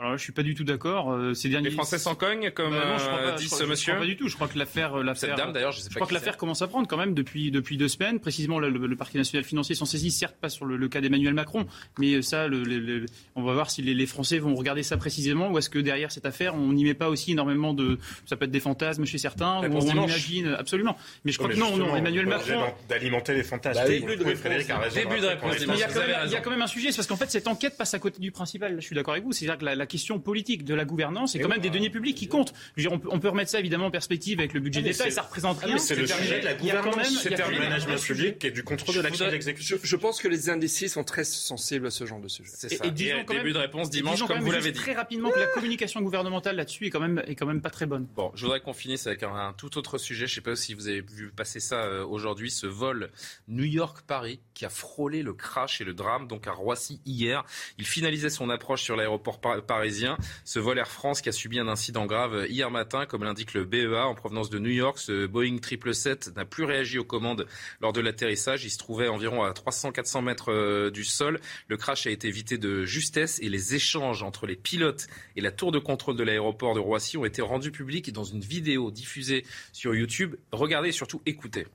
Alors 0.00 0.16
je 0.16 0.22
suis 0.22 0.32
pas 0.32 0.44
du 0.44 0.54
tout 0.54 0.62
d'accord. 0.62 1.12
Euh, 1.12 1.34
ces 1.34 1.48
derniers... 1.48 1.70
Les 1.70 1.74
Français 1.74 1.98
s'en 1.98 2.14
cognent, 2.14 2.52
comme 2.52 2.70
bah 2.70 2.98
euh, 3.00 3.34
dit 3.34 3.48
ce 3.48 3.64
monsieur. 3.64 3.96
pas 3.96 4.06
du 4.06 4.16
tout. 4.16 4.28
Je 4.28 4.36
crois 4.36 4.46
que 4.46 4.56
l'affaire, 4.56 4.94
euh, 4.94 5.02
l'affaire. 5.02 5.30
Cette 5.30 5.38
dame 5.38 5.52
d'ailleurs, 5.52 5.72
je 5.72 5.80
sais 5.80 5.88
pas. 5.88 5.94
Je 5.94 5.94
crois 5.96 6.06
que 6.06 6.14
l'affaire 6.14 6.36
commence 6.36 6.62
à 6.62 6.68
prendre 6.68 6.86
quand 6.86 6.96
même 6.96 7.14
depuis 7.14 7.50
depuis 7.50 7.76
deux 7.76 7.88
semaines. 7.88 8.20
Précisément, 8.20 8.60
le, 8.60 8.96
parquet 8.96 9.18
national 9.18 9.44
financier 9.44 9.74
s'en 9.74 9.86
saisit, 9.86 10.12
certes 10.12 10.36
pas 10.40 10.48
sur 10.48 10.66
le, 10.66 10.88
cas 10.88 11.00
d'Emmanuel 11.00 11.34
Macron, 11.34 11.66
mais 11.98 12.22
ça, 12.22 12.46
le, 12.46 13.06
on 13.34 13.42
va 13.42 13.52
voir 13.54 13.70
si 13.70 13.82
les, 13.82 14.06
Français 14.06 14.38
vont 14.38 14.54
regarder 14.54 14.82
ça 14.82 14.96
précisément, 14.96 15.50
ou 15.50 15.58
est-ce 15.58 15.68
que 15.68 15.78
derrière 15.78 16.10
cette 16.10 16.26
affaire, 16.26 16.54
on 16.54 16.72
n'y 16.72 16.84
met 16.84 16.94
pas 16.94 17.08
aussi 17.08 17.32
énormément 17.32 17.74
de, 17.74 17.98
ça 18.24 18.36
peut 18.36 18.46
être 18.46 18.50
des 18.50 18.60
fantasmes 18.60 19.04
chez 19.04 19.18
certains, 19.18 19.68
ou 19.68 19.76
on 19.76 19.80
imagine 19.80 20.54
absolument. 20.58 20.96
Mais 21.24 21.32
je 21.32 21.38
crois 21.38 21.50
que 21.50 21.58
non, 21.58 21.76
non, 21.76 21.96
Emmanuel 21.96 22.26
Macron. 22.26 22.72
D'alimenter 22.88 23.34
les 23.34 23.42
fantasmes. 23.42 23.82
Bah, 23.82 23.88
début 23.88 24.16
de 24.16 24.24
réponse. 24.24 24.94
Début 24.94 25.20
de 25.20 25.26
réponse. 25.26 25.66
Mais 25.66 25.74
il 25.74 26.30
y 26.30 26.36
a 26.36 26.40
quand 26.40 26.50
même 26.50 26.62
un 26.62 26.68
sujet, 26.68 26.90
c'est 26.92 26.96
parce 26.96 27.08
qu'en 27.08 27.16
fait 27.16 27.30
cette 27.30 27.48
enquête 27.48 27.76
passe 27.76 27.94
à 27.94 27.98
côté 27.98 28.20
du 28.20 28.30
principal. 28.30 28.76
Je 28.76 28.86
suis 28.86 28.94
d'accord 28.94 29.14
avec 29.14 29.24
vous. 29.24 29.32
C'est-à-dire 29.32 29.58
que 29.58 29.64
la 29.64 29.87
question 29.88 30.20
politique, 30.20 30.64
de 30.64 30.74
la 30.74 30.84
gouvernance 30.84 31.34
et 31.34 31.40
quand 31.40 31.48
même 31.48 31.60
des 31.60 31.70
deniers 31.70 31.90
publics 31.90 32.16
qui 32.16 32.28
comptent. 32.28 32.52
on, 32.90 33.18
peut, 33.18 33.28
remettre 33.28 33.50
ça 33.50 33.58
évidemment 33.58 33.86
en 33.86 33.90
perspective 33.90 34.38
avec 34.38 34.52
le 34.52 34.60
budget 34.60 34.80
ah, 34.80 34.88
d'État 34.88 35.06
et 35.08 35.10
ça 35.10 35.22
représente 35.22 35.58
ah, 35.62 35.66
rien. 35.66 35.78
c'est 35.78 35.96
le 35.96 36.06
sujet 36.06 36.40
de 36.40 36.44
la 36.44 36.54
gouvernance, 36.54 37.18
c'est 37.22 37.30
du 37.30 37.58
management 37.58 38.00
public 38.00 38.44
et 38.44 38.50
du 38.50 38.62
contrôle 38.62 38.94
de 38.94 39.00
l'action 39.00 39.28
d'exécution. 39.28 39.78
Je 39.82 39.96
pense 39.96 40.20
que 40.20 40.28
les 40.28 40.50
indécis 40.50 40.88
sont 40.88 41.04
très 41.04 41.24
sensibles 41.24 41.86
à 41.86 41.90
ce 41.90 42.06
genre 42.06 42.20
de 42.20 42.28
sujet. 42.28 42.50
Et, 42.70 42.90
début 42.90 43.52
de 43.52 43.58
réponse 43.58 43.90
dimanche, 43.90 44.24
comme 44.24 44.40
vous 44.40 44.50
l'avez 44.50 44.72
dit. 44.72 44.78
Très 44.78 44.94
rapidement 44.94 45.30
que 45.30 45.38
la 45.38 45.46
communication 45.46 46.00
gouvernementale 46.00 46.56
là-dessus 46.56 46.86
est 46.86 46.90
quand 46.90 47.00
même 47.00 47.22
est 47.26 47.34
quand 47.34 47.46
même 47.46 47.60
pas 47.60 47.70
très 47.70 47.86
bonne. 47.86 48.06
Bon, 48.14 48.30
je 48.34 48.42
voudrais 48.42 48.60
qu'on 48.60 48.72
finisse 48.72 49.06
avec 49.06 49.22
un, 49.22 49.54
tout 49.56 49.78
autre 49.78 49.98
sujet. 49.98 50.26
Je 50.26 50.32
ne 50.32 50.34
sais 50.36 50.40
pas 50.40 50.56
si 50.56 50.74
vous 50.74 50.88
avez 50.88 51.00
vu 51.00 51.30
passer 51.30 51.60
ça 51.60 51.76
euh, 51.76 52.04
aujourd'hui, 52.04 52.50
ce 52.50 52.66
vol 52.66 53.10
New 53.48 53.64
York-Paris 53.64 54.40
qui 54.54 54.64
a 54.64 54.68
frôlé 54.68 55.22
le 55.22 55.32
crash 55.32 55.80
et 55.80 55.84
le 55.84 55.94
drame 55.94 56.26
donc 56.26 56.46
à 56.46 56.52
Roissy 56.52 57.00
hier. 57.06 57.44
Il 57.78 57.86
finalisait 57.86 58.30
son 58.30 58.50
approche 58.50 58.82
sur 58.82 58.96
l'aéroport 58.96 59.40
parisien. 59.78 60.18
Ce 60.44 60.58
vol 60.58 60.76
Air 60.76 60.88
France 60.88 61.20
qui 61.20 61.28
a 61.28 61.32
subi 61.32 61.60
un 61.60 61.68
incident 61.68 62.04
grave 62.04 62.46
hier 62.48 62.68
matin, 62.68 63.06
comme 63.06 63.22
l'indique 63.22 63.54
le 63.54 63.64
BEA 63.64 64.08
en 64.08 64.16
provenance 64.16 64.50
de 64.50 64.58
New 64.58 64.72
York. 64.72 64.98
Ce 64.98 65.26
Boeing 65.26 65.58
777 65.62 66.34
n'a 66.34 66.44
plus 66.44 66.64
réagi 66.64 66.98
aux 66.98 67.04
commandes 67.04 67.46
lors 67.80 67.92
de 67.92 68.00
l'atterrissage. 68.00 68.64
Il 68.64 68.70
se 68.70 68.78
trouvait 68.78 69.06
environ 69.06 69.44
à 69.44 69.52
300-400 69.52 70.24
mètres 70.24 70.50
euh, 70.50 70.90
du 70.90 71.04
sol. 71.04 71.38
Le 71.68 71.76
crash 71.76 72.08
a 72.08 72.10
été 72.10 72.26
évité 72.26 72.58
de 72.58 72.84
justesse 72.84 73.38
et 73.40 73.48
les 73.48 73.76
échanges 73.76 74.24
entre 74.24 74.48
les 74.48 74.56
pilotes 74.56 75.06
et 75.36 75.40
la 75.40 75.52
tour 75.52 75.70
de 75.70 75.78
contrôle 75.78 76.16
de 76.16 76.24
l'aéroport 76.24 76.74
de 76.74 76.80
Roissy 76.80 77.16
ont 77.16 77.24
été 77.24 77.40
rendus 77.40 77.70
publics 77.70 78.12
dans 78.12 78.24
une 78.24 78.40
vidéo 78.40 78.90
diffusée 78.90 79.46
sur 79.72 79.94
YouTube. 79.94 80.34
Regardez 80.50 80.88
et 80.88 80.92
surtout 80.92 81.22
écoutez. 81.24 81.68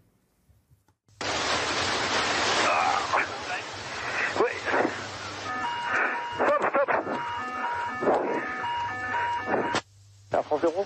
Air 10.63 10.71
France 10.71 10.85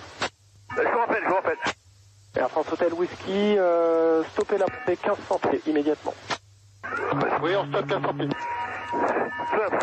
Je 0.76 0.82
vous 0.88 0.98
rappelle, 0.98 1.22
je 1.22 1.28
vous 1.28 1.34
rappelle. 1.34 1.58
Air 2.36 2.50
France 2.50 2.72
Hotel 2.72 2.94
Whisky, 2.94 3.58
euh, 3.58 4.24
stoppez 4.32 4.58
la 4.58 4.66
montée 4.66 4.98
1500 5.04 5.38
pieds 5.38 5.62
immédiatement. 5.66 6.14
Oui, 7.42 7.54
on 7.56 7.64
stoppe 7.66 7.86
1500 7.86 8.14
pieds. 8.14 8.28
Stop. 9.52 9.74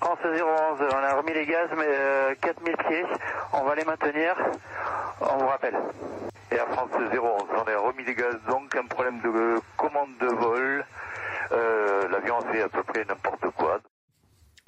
France 0.00 0.18
011, 0.24 0.78
on 0.92 0.96
a 0.96 1.14
remis 1.14 1.32
les 1.32 1.46
gaz, 1.46 1.68
mais 1.76 1.84
euh, 1.86 2.34
4000 2.40 2.76
pieds, 2.88 3.04
on 3.52 3.64
va 3.64 3.74
les 3.74 3.84
maintenir, 3.84 4.34
on 5.20 5.36
vous 5.38 5.48
rappelle. 5.48 5.76
Air 6.50 6.66
France 6.72 6.90
011, 6.92 7.42
on 7.52 7.70
a 7.70 7.78
remis 7.78 8.04
les 8.04 8.14
gaz, 8.14 8.36
donc 8.48 8.74
un 8.76 8.86
problème 8.86 9.20
de 9.20 9.60
commande 9.76 10.16
de 10.20 10.26
vol, 10.26 10.84
euh, 11.52 12.08
l'avion 12.08 12.40
fait 12.52 12.62
à 12.62 12.68
peu 12.68 12.82
près 12.82 13.04
n'importe 13.04 13.50
quoi. 13.56 13.78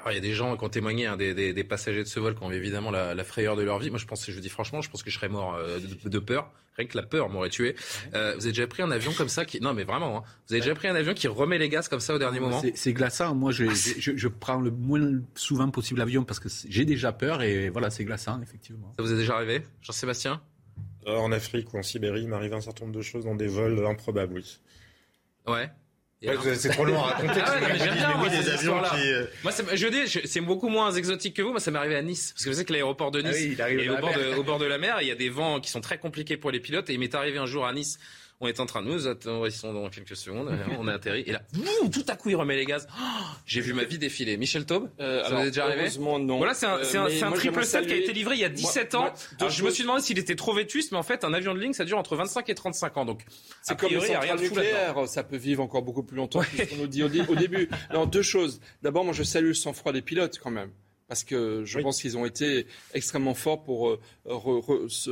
Alors, 0.01 0.13
il 0.13 0.15
y 0.15 0.19
a 0.19 0.23
des 0.23 0.33
gens 0.33 0.57
qui 0.57 0.65
ont 0.65 0.71
témoigné, 0.71 1.07
hein, 1.07 1.19
des, 1.19 1.35
des, 1.35 1.53
des, 1.53 1.65
passagers 1.65 2.03
de 2.03 2.09
ce 2.09 2.19
vol 2.19 2.35
qui 2.35 2.43
ont 2.43 2.51
évidemment 2.51 2.91
la, 2.91 3.15
la, 3.15 3.25
frayeur 3.25 3.55
de 3.55 3.63
leur 3.63 3.79
vie. 3.79 3.91
Moi, 3.91 3.99
je 3.99 4.07
pense, 4.07 4.31
je 4.31 4.41
dis 4.41 4.49
franchement, 4.49 4.81
je 4.81 4.89
pense 4.89 5.03
que 5.03 5.11
je 5.11 5.17
serais 5.17 5.29
mort 5.29 5.55
euh, 5.57 5.79
de, 5.79 6.09
de, 6.09 6.19
peur. 6.19 6.51
Rien 6.79 6.87
que 6.87 6.97
la 6.97 7.03
peur 7.03 7.29
m'aurait 7.29 7.51
tué. 7.51 7.77
Euh, 8.15 8.33
vous 8.35 8.47
avez 8.47 8.53
déjà 8.53 8.67
pris 8.67 8.83
un 8.83 8.91
avion 8.91 9.13
comme 9.13 9.29
ça 9.29 9.45
qui, 9.45 9.61
non, 9.61 9.75
mais 9.75 9.85
vraiment, 9.85 10.19
hein, 10.19 10.23
vous 10.49 10.55
avez 10.55 10.63
déjà 10.63 10.75
pris 10.75 10.89
un 10.89 10.95
avion 10.95 11.13
qui 11.13 11.29
remet 11.29 11.59
les 11.59 11.69
gaz 11.69 11.89
comme 11.89 12.01
ça 12.01 12.15
au 12.15 12.19
dernier 12.19 12.41
moment? 12.41 12.63
C'est 12.75 12.95
glaçant. 12.95 13.35
Moi, 13.35 13.53
je, 13.53 13.67
je, 13.75 14.17
je, 14.17 14.29
prends 14.29 14.61
le 14.61 14.71
moins 14.71 15.21
souvent 15.35 15.69
possible 15.71 15.99
l'avion 15.99 16.25
parce 16.25 16.41
que 16.41 16.49
j'ai 16.69 16.87
déjà 16.87 17.13
peur 17.13 17.43
et 17.43 17.69
voilà, 17.69 17.91
c'est 17.91 18.05
glaçant, 18.05 18.41
effectivement. 18.41 18.93
Ça 18.97 19.03
vous 19.03 19.13
est 19.13 19.17
déjà 19.17 19.35
arrivé, 19.35 19.63
Jean-Sébastien? 19.83 20.41
Euh, 21.07 21.17
En 21.17 21.31
Afrique 21.33 21.75
ou 21.75 21.79
en 21.79 21.83
Sibérie, 21.83 22.23
il 22.23 22.29
m'arrive 22.29 22.55
un 22.55 22.61
certain 22.63 22.87
nombre 22.87 22.97
de 22.97 23.03
choses 23.03 23.25
dans 23.25 23.35
des 23.35 23.49
vols 23.49 23.85
improbables, 23.87 24.35
oui. 24.35 24.61
Ouais. 25.47 25.71
C'est 26.23 26.69
trop 26.69 26.85
long 26.85 26.99
à 26.99 27.13
raconter. 27.13 27.41
Ah 27.45 27.55
ouais, 27.55 27.79
j'aime 27.79 27.95
bien, 27.95 28.17
moi, 28.17 28.29
des 28.29 28.49
avions 28.51 28.83
qui... 28.83 29.11
Euh, 29.11 29.25
moi, 29.43 29.53
je 29.73 29.87
dis, 29.87 30.29
c'est 30.29 30.41
beaucoup 30.41 30.69
moins 30.69 30.93
exotique 30.93 31.35
que 31.35 31.43
vous. 31.43 31.51
Moi, 31.51 31.61
ça 31.61 31.71
m'est 31.71 31.79
arrivé 31.79 31.97
à 31.97 32.03
Nice. 32.03 32.33
Parce 32.33 32.45
que 32.45 32.51
vous 32.51 32.55
savez 32.57 32.67
que 32.67 32.73
l'aéroport 32.75 33.11
de 33.11 33.23
ah 33.25 33.29
Nice 33.29 33.59
est 33.59 33.89
au 33.89 33.97
bord 33.97 34.13
de, 34.13 34.35
au 34.37 34.43
bord 34.43 34.59
de 34.59 34.67
la 34.67 34.77
mer. 34.77 34.99
Il 35.01 35.09
y 35.09 35.11
a 35.11 35.15
des 35.15 35.31
vents 35.31 35.61
qui 35.61 35.71
sont 35.71 35.81
très 35.81 35.99
compliqués 35.99 36.37
pour 36.37 36.51
les 36.51 36.61
pilotes. 36.61 36.91
Et 36.91 36.93
il 36.93 36.99
m'est 36.99 37.15
arrivé 37.15 37.39
un 37.39 37.47
jour 37.47 37.67
à 37.67 37.73
Nice 37.73 37.99
on 38.41 38.49
est 38.49 38.59
en 38.59 38.67
train 38.67 38.83
de 38.83 38.89
nous 38.89 39.07
attendre, 39.07 39.47
ils 39.47 39.53
sont 39.53 39.73
dans 39.75 39.89
quelques 39.91 40.17
secondes, 40.17 40.51
on 40.79 40.89
est 40.89 40.93
atterri, 40.93 41.25
et 41.27 41.33
là, 41.33 41.43
tout 41.93 42.05
à 42.09 42.17
coup, 42.17 42.31
il 42.31 42.37
remet 42.37 42.57
les 42.57 42.65
gaz. 42.65 42.89
Oh, 42.99 43.05
j'ai 43.45 43.61
vu 43.61 43.75
ma 43.75 43.85
vie 43.85 43.99
défiler. 43.99 44.39
Michel 44.39 44.65
Taube, 44.65 44.89
euh, 44.99 45.23
ça 45.25 45.35
vous 45.35 45.43
est 45.43 45.47
déjà 45.47 45.67
arrivé 45.67 45.89
non. 45.99 46.39
Voilà, 46.39 46.55
c'est 46.55 46.67
un, 46.67 46.79
euh, 46.79 47.23
un, 47.23 47.33
triple 47.33 47.65
7 47.65 47.87
qui 47.87 47.93
a 47.93 47.97
été 47.97 48.13
livré 48.13 48.37
il 48.37 48.41
y 48.41 48.45
a 48.45 48.49
17 48.49 48.95
ans. 48.95 49.13
Alors, 49.39 49.51
je 49.51 49.63
me 49.63 49.71
suis 49.71 49.83
demandé 49.83 50.03
s'il 50.03 50.19
était 50.19 50.37
trop 50.37 50.55
vétuste, 50.55 50.93
mais 50.93 50.99
en 50.99 51.03
fait, 51.03 51.25
un 51.25 51.35
avion 51.35 51.55
de 51.55 51.61
ligne, 51.61 51.75
ça 51.75 51.85
dure 51.85 51.99
entre 51.99 52.17
25 52.17 52.49
et 52.49 52.55
35 52.55 52.97
ans. 52.97 53.05
Donc, 53.05 53.25
c'est 53.63 53.79
comme 53.79 53.93
le 53.93 54.01
centrale 54.01 54.41
nucléaire, 54.41 55.07
ça 55.07 55.23
peut 55.23 55.37
vivre 55.37 55.63
encore 55.63 55.83
beaucoup 55.83 56.03
plus 56.03 56.17
longtemps 56.17 56.43
ce 56.43 56.63
qu'on 56.65 56.77
nous 56.77 56.87
dit 56.87 57.03
au, 57.03 57.09
début. 57.09 57.69
Non, 57.93 58.07
deux 58.07 58.23
choses. 58.23 58.61
D'abord, 58.83 59.05
moi, 59.05 59.13
je 59.13 59.23
salue 59.23 59.49
le 59.49 59.55
sang-froid 59.55 59.93
des 59.93 60.03
pilotes 60.03 60.39
quand 60.39 60.51
même 60.51 60.71
parce 61.11 61.25
que 61.25 61.65
je 61.65 61.81
pense 61.81 62.01
qu'ils 62.01 62.17
ont 62.17 62.25
été 62.25 62.69
extrêmement 62.95 63.35
forts 63.35 63.65
pour 63.65 63.91
euh, 63.91 63.99
se 64.89 65.11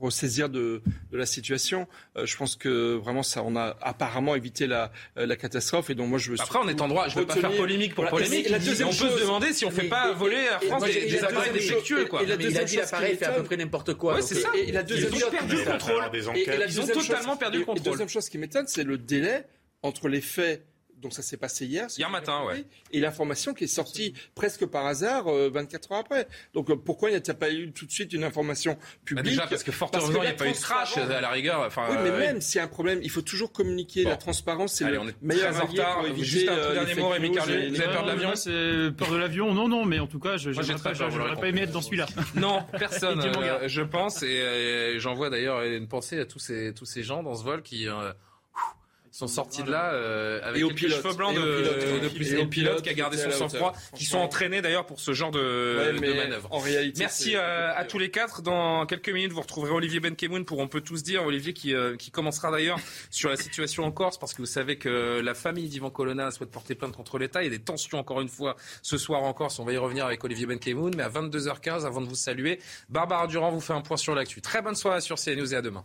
ressaisir 0.00 0.48
de, 0.48 0.80
de 1.12 1.18
la 1.18 1.26
situation. 1.26 1.86
Euh, 2.16 2.24
je 2.24 2.34
pense 2.38 2.56
que 2.56 2.94
vraiment 2.94 3.22
ça, 3.22 3.42
on 3.44 3.54
a 3.54 3.76
apparemment 3.82 4.34
évité 4.34 4.66
la, 4.66 4.90
euh, 5.18 5.26
la 5.26 5.36
catastrophe 5.36 5.90
et 5.90 5.94
donc 5.94 6.08
moi 6.08 6.18
je 6.18 6.30
veux. 6.30 6.40
Après, 6.40 6.58
on 6.62 6.68
est 6.70 6.80
en 6.80 6.88
droit. 6.88 7.06
Je 7.08 7.16
ne 7.16 7.20
veux 7.20 7.26
pas 7.26 7.34
faire 7.34 7.54
polémique 7.54 7.94
pour 7.94 8.06
polémique. 8.08 8.48
La 8.48 8.58
deuxième 8.58 8.88
on 8.88 8.92
peut 8.92 9.10
se 9.10 9.20
demander 9.20 9.52
si 9.52 9.66
on 9.66 9.68
ne 9.68 9.74
fait 9.74 9.88
pas 9.88 10.10
voler 10.12 10.48
à 10.48 10.58
France 10.58 10.84
des, 10.84 11.10
des 11.10 11.22
appareils 11.22 11.52
défectueux. 11.52 12.06
Quoi. 12.06 12.22
Et 12.22 12.26
la 12.26 12.36
il 12.36 12.56
a 12.56 12.64
dit 12.64 12.76
l'appareil 12.76 13.16
fait 13.16 13.26
à 13.26 13.32
peu 13.32 13.42
près 13.42 13.58
n'importe 13.58 13.92
quoi. 13.92 14.14
Ouais, 14.14 14.22
c'est 14.22 14.36
ça. 14.36 14.48
Et, 14.56 14.72
la 14.72 14.82
deuxième 14.82 15.12
ils 15.14 15.24
ont 15.26 15.30
perdu 15.30 15.56
le 15.56 15.64
contrôle. 15.64 16.10
Ils 16.14 16.80
ont 16.80 16.86
totalement 16.86 17.36
perdu 17.36 17.58
le 17.58 17.64
contrôle. 17.66 17.84
La 17.84 17.90
deuxième 17.90 18.08
chose 18.08 18.30
qui 18.30 18.38
m'étonne, 18.38 18.68
c'est 18.68 18.84
le 18.84 18.96
délai 18.96 19.44
entre 19.82 20.08
les 20.08 20.22
faits 20.22 20.64
donc 21.00 21.12
ça 21.12 21.22
s'est 21.22 21.36
passé 21.36 21.66
hier. 21.66 21.86
Hier 21.96 22.10
matin, 22.10 22.44
ouais. 22.44 22.64
Et 22.92 23.00
l'information 23.00 23.54
qui 23.54 23.64
est 23.64 23.68
sortie 23.68 24.14
presque 24.34 24.66
par 24.66 24.86
hasard 24.86 25.24
24 25.24 25.90
euh, 25.90 25.94
heures 25.94 26.00
après. 26.00 26.28
Donc 26.54 26.70
euh, 26.70 26.76
pourquoi 26.76 27.10
il 27.10 27.20
n'y 27.20 27.30
a 27.30 27.34
pas 27.34 27.50
eu 27.50 27.72
tout 27.72 27.86
de 27.86 27.90
suite 27.90 28.12
une 28.12 28.24
information 28.24 28.72
bah, 28.74 28.86
publique 29.04 29.24
Déjà 29.24 29.46
parce 29.46 29.62
que 29.62 29.72
fort 29.72 29.90
heureusement 29.94 30.22
il 30.22 30.26
n'y 30.26 30.32
a 30.32 30.34
pas 30.34 30.48
eu 30.48 30.52
de 30.52 30.56
crash 30.56 30.96
à 30.96 31.20
la 31.20 31.28
rigueur. 31.30 31.60
Enfin, 31.60 31.86
oui, 31.90 31.96
mais 32.02 32.10
même 32.10 32.40
s'il 32.40 32.56
y 32.56 32.60
a 32.60 32.64
un 32.64 32.68
problème, 32.68 33.00
il 33.02 33.10
faut 33.10 33.22
toujours 33.22 33.52
communiquer. 33.52 34.04
La 34.04 34.16
transparence, 34.16 34.74
c'est 34.74 34.84
le 34.84 35.00
meilleur 35.22 35.56
en 35.62 35.66
retard. 35.66 36.04
Juste 36.16 36.48
un 36.48 36.52
euh, 36.52 36.74
dernier 36.74 36.94
mot, 36.94 37.08
Rémi 37.08 37.32
Carlier. 37.32 37.70
Vous 37.70 37.80
avez 37.80 37.92
peur 37.92 38.02
de 38.02 38.08
l'avion 38.08 38.34
C'est 38.34 38.96
peur 38.96 39.10
de 39.10 39.16
l'avion 39.16 39.54
Non, 39.54 39.68
non, 39.68 39.84
mais 39.84 39.98
en 39.98 40.06
tout 40.06 40.20
cas, 40.20 40.36
je 40.36 40.50
n'aurais 40.50 41.36
pas 41.36 41.48
aimé 41.48 41.62
être 41.62 41.72
dans 41.72 41.82
celui-là. 41.82 42.06
Non, 42.34 42.64
personne. 42.78 43.20
Je 43.66 43.82
pense 43.82 44.22
et 44.22 44.94
j'envoie 44.98 45.30
d'ailleurs 45.30 45.62
une 45.62 45.88
pensée 45.88 46.18
à 46.20 46.24
tous 46.24 46.38
ces 46.38 46.72
tous 46.74 46.84
ces 46.84 47.02
gens 47.02 47.22
dans 47.22 47.34
ce 47.34 47.44
vol 47.44 47.62
qui 47.62 47.86
sont 49.10 49.26
sortis 49.26 49.62
de 49.62 49.70
là 49.70 49.92
euh, 49.92 50.40
avec 50.42 50.62
les 50.62 50.88
cheveux 50.88 51.14
blancs 51.14 51.34
de, 51.34 52.00
de, 52.00 52.44
pilote, 52.44 52.82
qui 52.82 52.88
a 52.88 52.94
gardé 52.94 53.16
son 53.16 53.30
sang-froid, 53.30 53.74
qui 53.94 54.04
sont 54.04 54.18
entraînés 54.18 54.62
d'ailleurs 54.62 54.86
pour 54.86 55.00
ce 55.00 55.12
genre 55.12 55.30
de, 55.30 55.98
de 55.98 56.14
manœuvre. 56.14 56.48
En 56.50 56.58
réalité, 56.58 57.00
Merci 57.00 57.34
à, 57.36 57.70
à, 57.76 57.84
tous 57.84 57.98
les 57.98 58.10
quatre. 58.10 58.42
Dans 58.42 58.86
quelques 58.86 59.10
minutes, 59.10 59.32
vous 59.32 59.40
retrouverez 59.40 59.72
Olivier 59.72 60.00
Benkemoun 60.00 60.44
pour 60.44 60.58
On 60.58 60.68
peut 60.68 60.80
tous 60.80 61.02
dire. 61.02 61.24
Olivier 61.24 61.52
qui, 61.52 61.74
euh, 61.74 61.96
qui 61.96 62.10
commencera 62.10 62.50
d'ailleurs 62.50 62.78
sur 63.10 63.30
la 63.30 63.36
situation 63.36 63.84
en 63.84 63.90
Corse 63.90 64.18
parce 64.18 64.32
que 64.32 64.42
vous 64.42 64.46
savez 64.46 64.76
que 64.76 65.20
la 65.20 65.34
famille 65.34 65.68
d'Ivan 65.68 65.90
Colonna 65.90 66.30
souhaite 66.30 66.50
porter 66.50 66.74
plainte 66.74 66.94
contre 66.94 67.18
l'État. 67.18 67.42
Il 67.42 67.46
y 67.46 67.54
a 67.54 67.56
des 67.56 67.62
tensions 67.62 67.98
encore 67.98 68.20
une 68.20 68.28
fois 68.28 68.56
ce 68.82 68.96
soir 68.96 69.22
en 69.22 69.32
Corse. 69.32 69.58
On 69.58 69.64
va 69.64 69.72
y 69.72 69.76
revenir 69.76 70.06
avec 70.06 70.22
Olivier 70.24 70.46
Benkemoun. 70.46 70.94
Mais 70.96 71.02
à 71.02 71.08
22h15, 71.08 71.84
avant 71.84 72.00
de 72.00 72.06
vous 72.06 72.14
saluer, 72.14 72.60
Barbara 72.88 73.26
Durand 73.26 73.50
vous 73.50 73.60
fait 73.60 73.72
un 73.72 73.82
point 73.82 73.96
sur 73.96 74.14
l'actu. 74.14 74.40
Très 74.40 74.62
bonne 74.62 74.76
soirée 74.76 75.00
sur 75.00 75.16
CNews 75.16 75.52
et 75.52 75.56
à 75.56 75.62
demain. 75.62 75.84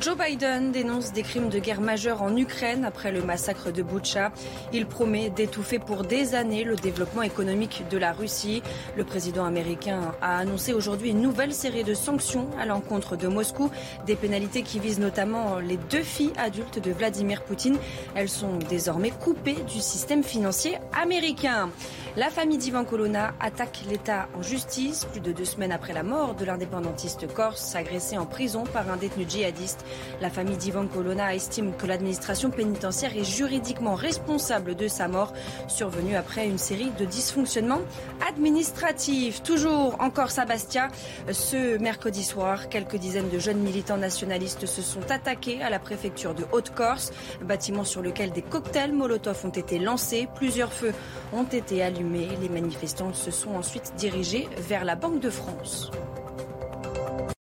Joe 0.00 0.16
Biden 0.16 0.72
dénonce 0.72 1.12
des 1.12 1.22
crimes 1.22 1.50
de 1.50 1.58
guerre 1.58 1.82
majeurs 1.82 2.22
en 2.22 2.34
Ukraine 2.34 2.86
après 2.86 3.12
le 3.12 3.20
massacre 3.20 3.70
de 3.70 3.82
Boutcha. 3.82 4.32
Il 4.72 4.86
promet 4.86 5.28
d'étouffer 5.28 5.78
pour 5.78 6.04
des 6.04 6.34
années 6.34 6.64
le 6.64 6.74
développement 6.74 7.20
économique 7.20 7.84
de 7.90 7.98
la 7.98 8.12
Russie. 8.12 8.62
Le 8.96 9.04
président 9.04 9.44
américain 9.44 10.14
a 10.22 10.38
annoncé 10.38 10.72
aujourd'hui 10.72 11.10
une 11.10 11.20
nouvelle 11.20 11.52
série 11.52 11.84
de 11.84 11.92
sanctions 11.92 12.48
à 12.58 12.64
l'encontre 12.64 13.16
de 13.16 13.28
Moscou, 13.28 13.70
des 14.06 14.16
pénalités 14.16 14.62
qui 14.62 14.78
visent 14.78 15.00
notamment 15.00 15.58
les 15.58 15.76
deux 15.76 16.02
filles 16.02 16.32
adultes 16.38 16.78
de 16.78 16.92
Vladimir 16.92 17.42
Poutine. 17.42 17.76
Elles 18.14 18.30
sont 18.30 18.56
désormais 18.70 19.10
coupées 19.10 19.58
du 19.68 19.80
système 19.80 20.24
financier 20.24 20.78
américain. 20.98 21.68
La 22.16 22.28
famille 22.28 22.58
d'Ivan 22.58 22.84
Colonna 22.84 23.34
attaque 23.38 23.82
l'État 23.88 24.28
en 24.36 24.42
justice 24.42 25.04
plus 25.04 25.20
de 25.20 25.30
deux 25.30 25.44
semaines 25.44 25.70
après 25.70 25.92
la 25.92 26.02
mort 26.02 26.34
de 26.34 26.44
l'indépendantiste 26.44 27.32
corse 27.32 27.76
agressé 27.76 28.18
en 28.18 28.26
prison 28.26 28.64
par 28.64 28.90
un 28.90 28.96
détenu 28.96 29.24
djihadiste. 29.28 29.84
La 30.20 30.28
famille 30.28 30.56
d'Ivan 30.56 30.88
Colonna 30.88 31.36
estime 31.36 31.72
que 31.72 31.86
l'administration 31.86 32.50
pénitentiaire 32.50 33.16
est 33.16 33.22
juridiquement 33.22 33.94
responsable 33.94 34.74
de 34.74 34.88
sa 34.88 35.06
mort, 35.06 35.32
survenue 35.68 36.16
après 36.16 36.48
une 36.48 36.58
série 36.58 36.90
de 36.98 37.04
dysfonctionnements 37.04 37.82
administratifs. 38.28 39.44
Toujours 39.44 39.94
encore 40.00 40.32
Sabastia, 40.32 40.88
ce 41.30 41.78
mercredi 41.78 42.24
soir, 42.24 42.68
quelques 42.68 42.96
dizaines 42.96 43.30
de 43.30 43.38
jeunes 43.38 43.60
militants 43.60 43.98
nationalistes 43.98 44.66
se 44.66 44.82
sont 44.82 45.08
attaqués 45.12 45.62
à 45.62 45.70
la 45.70 45.78
préfecture 45.78 46.34
de 46.34 46.44
Haute-Corse, 46.50 47.12
bâtiment 47.42 47.84
sur 47.84 48.02
lequel 48.02 48.32
des 48.32 48.42
cocktails 48.42 48.92
Molotov 48.92 49.44
ont 49.44 49.50
été 49.50 49.78
lancés. 49.78 50.26
Plusieurs 50.34 50.72
feux 50.72 50.92
ont 51.32 51.44
été 51.44 51.84
allumés. 52.00 52.28
Les 52.40 52.48
manifestants 52.48 53.12
se 53.12 53.30
sont 53.30 53.50
ensuite 53.50 53.92
dirigés 53.96 54.48
vers 54.58 54.84
la 54.84 54.96
Banque 54.96 55.20
de 55.20 55.30
France. 55.30 55.90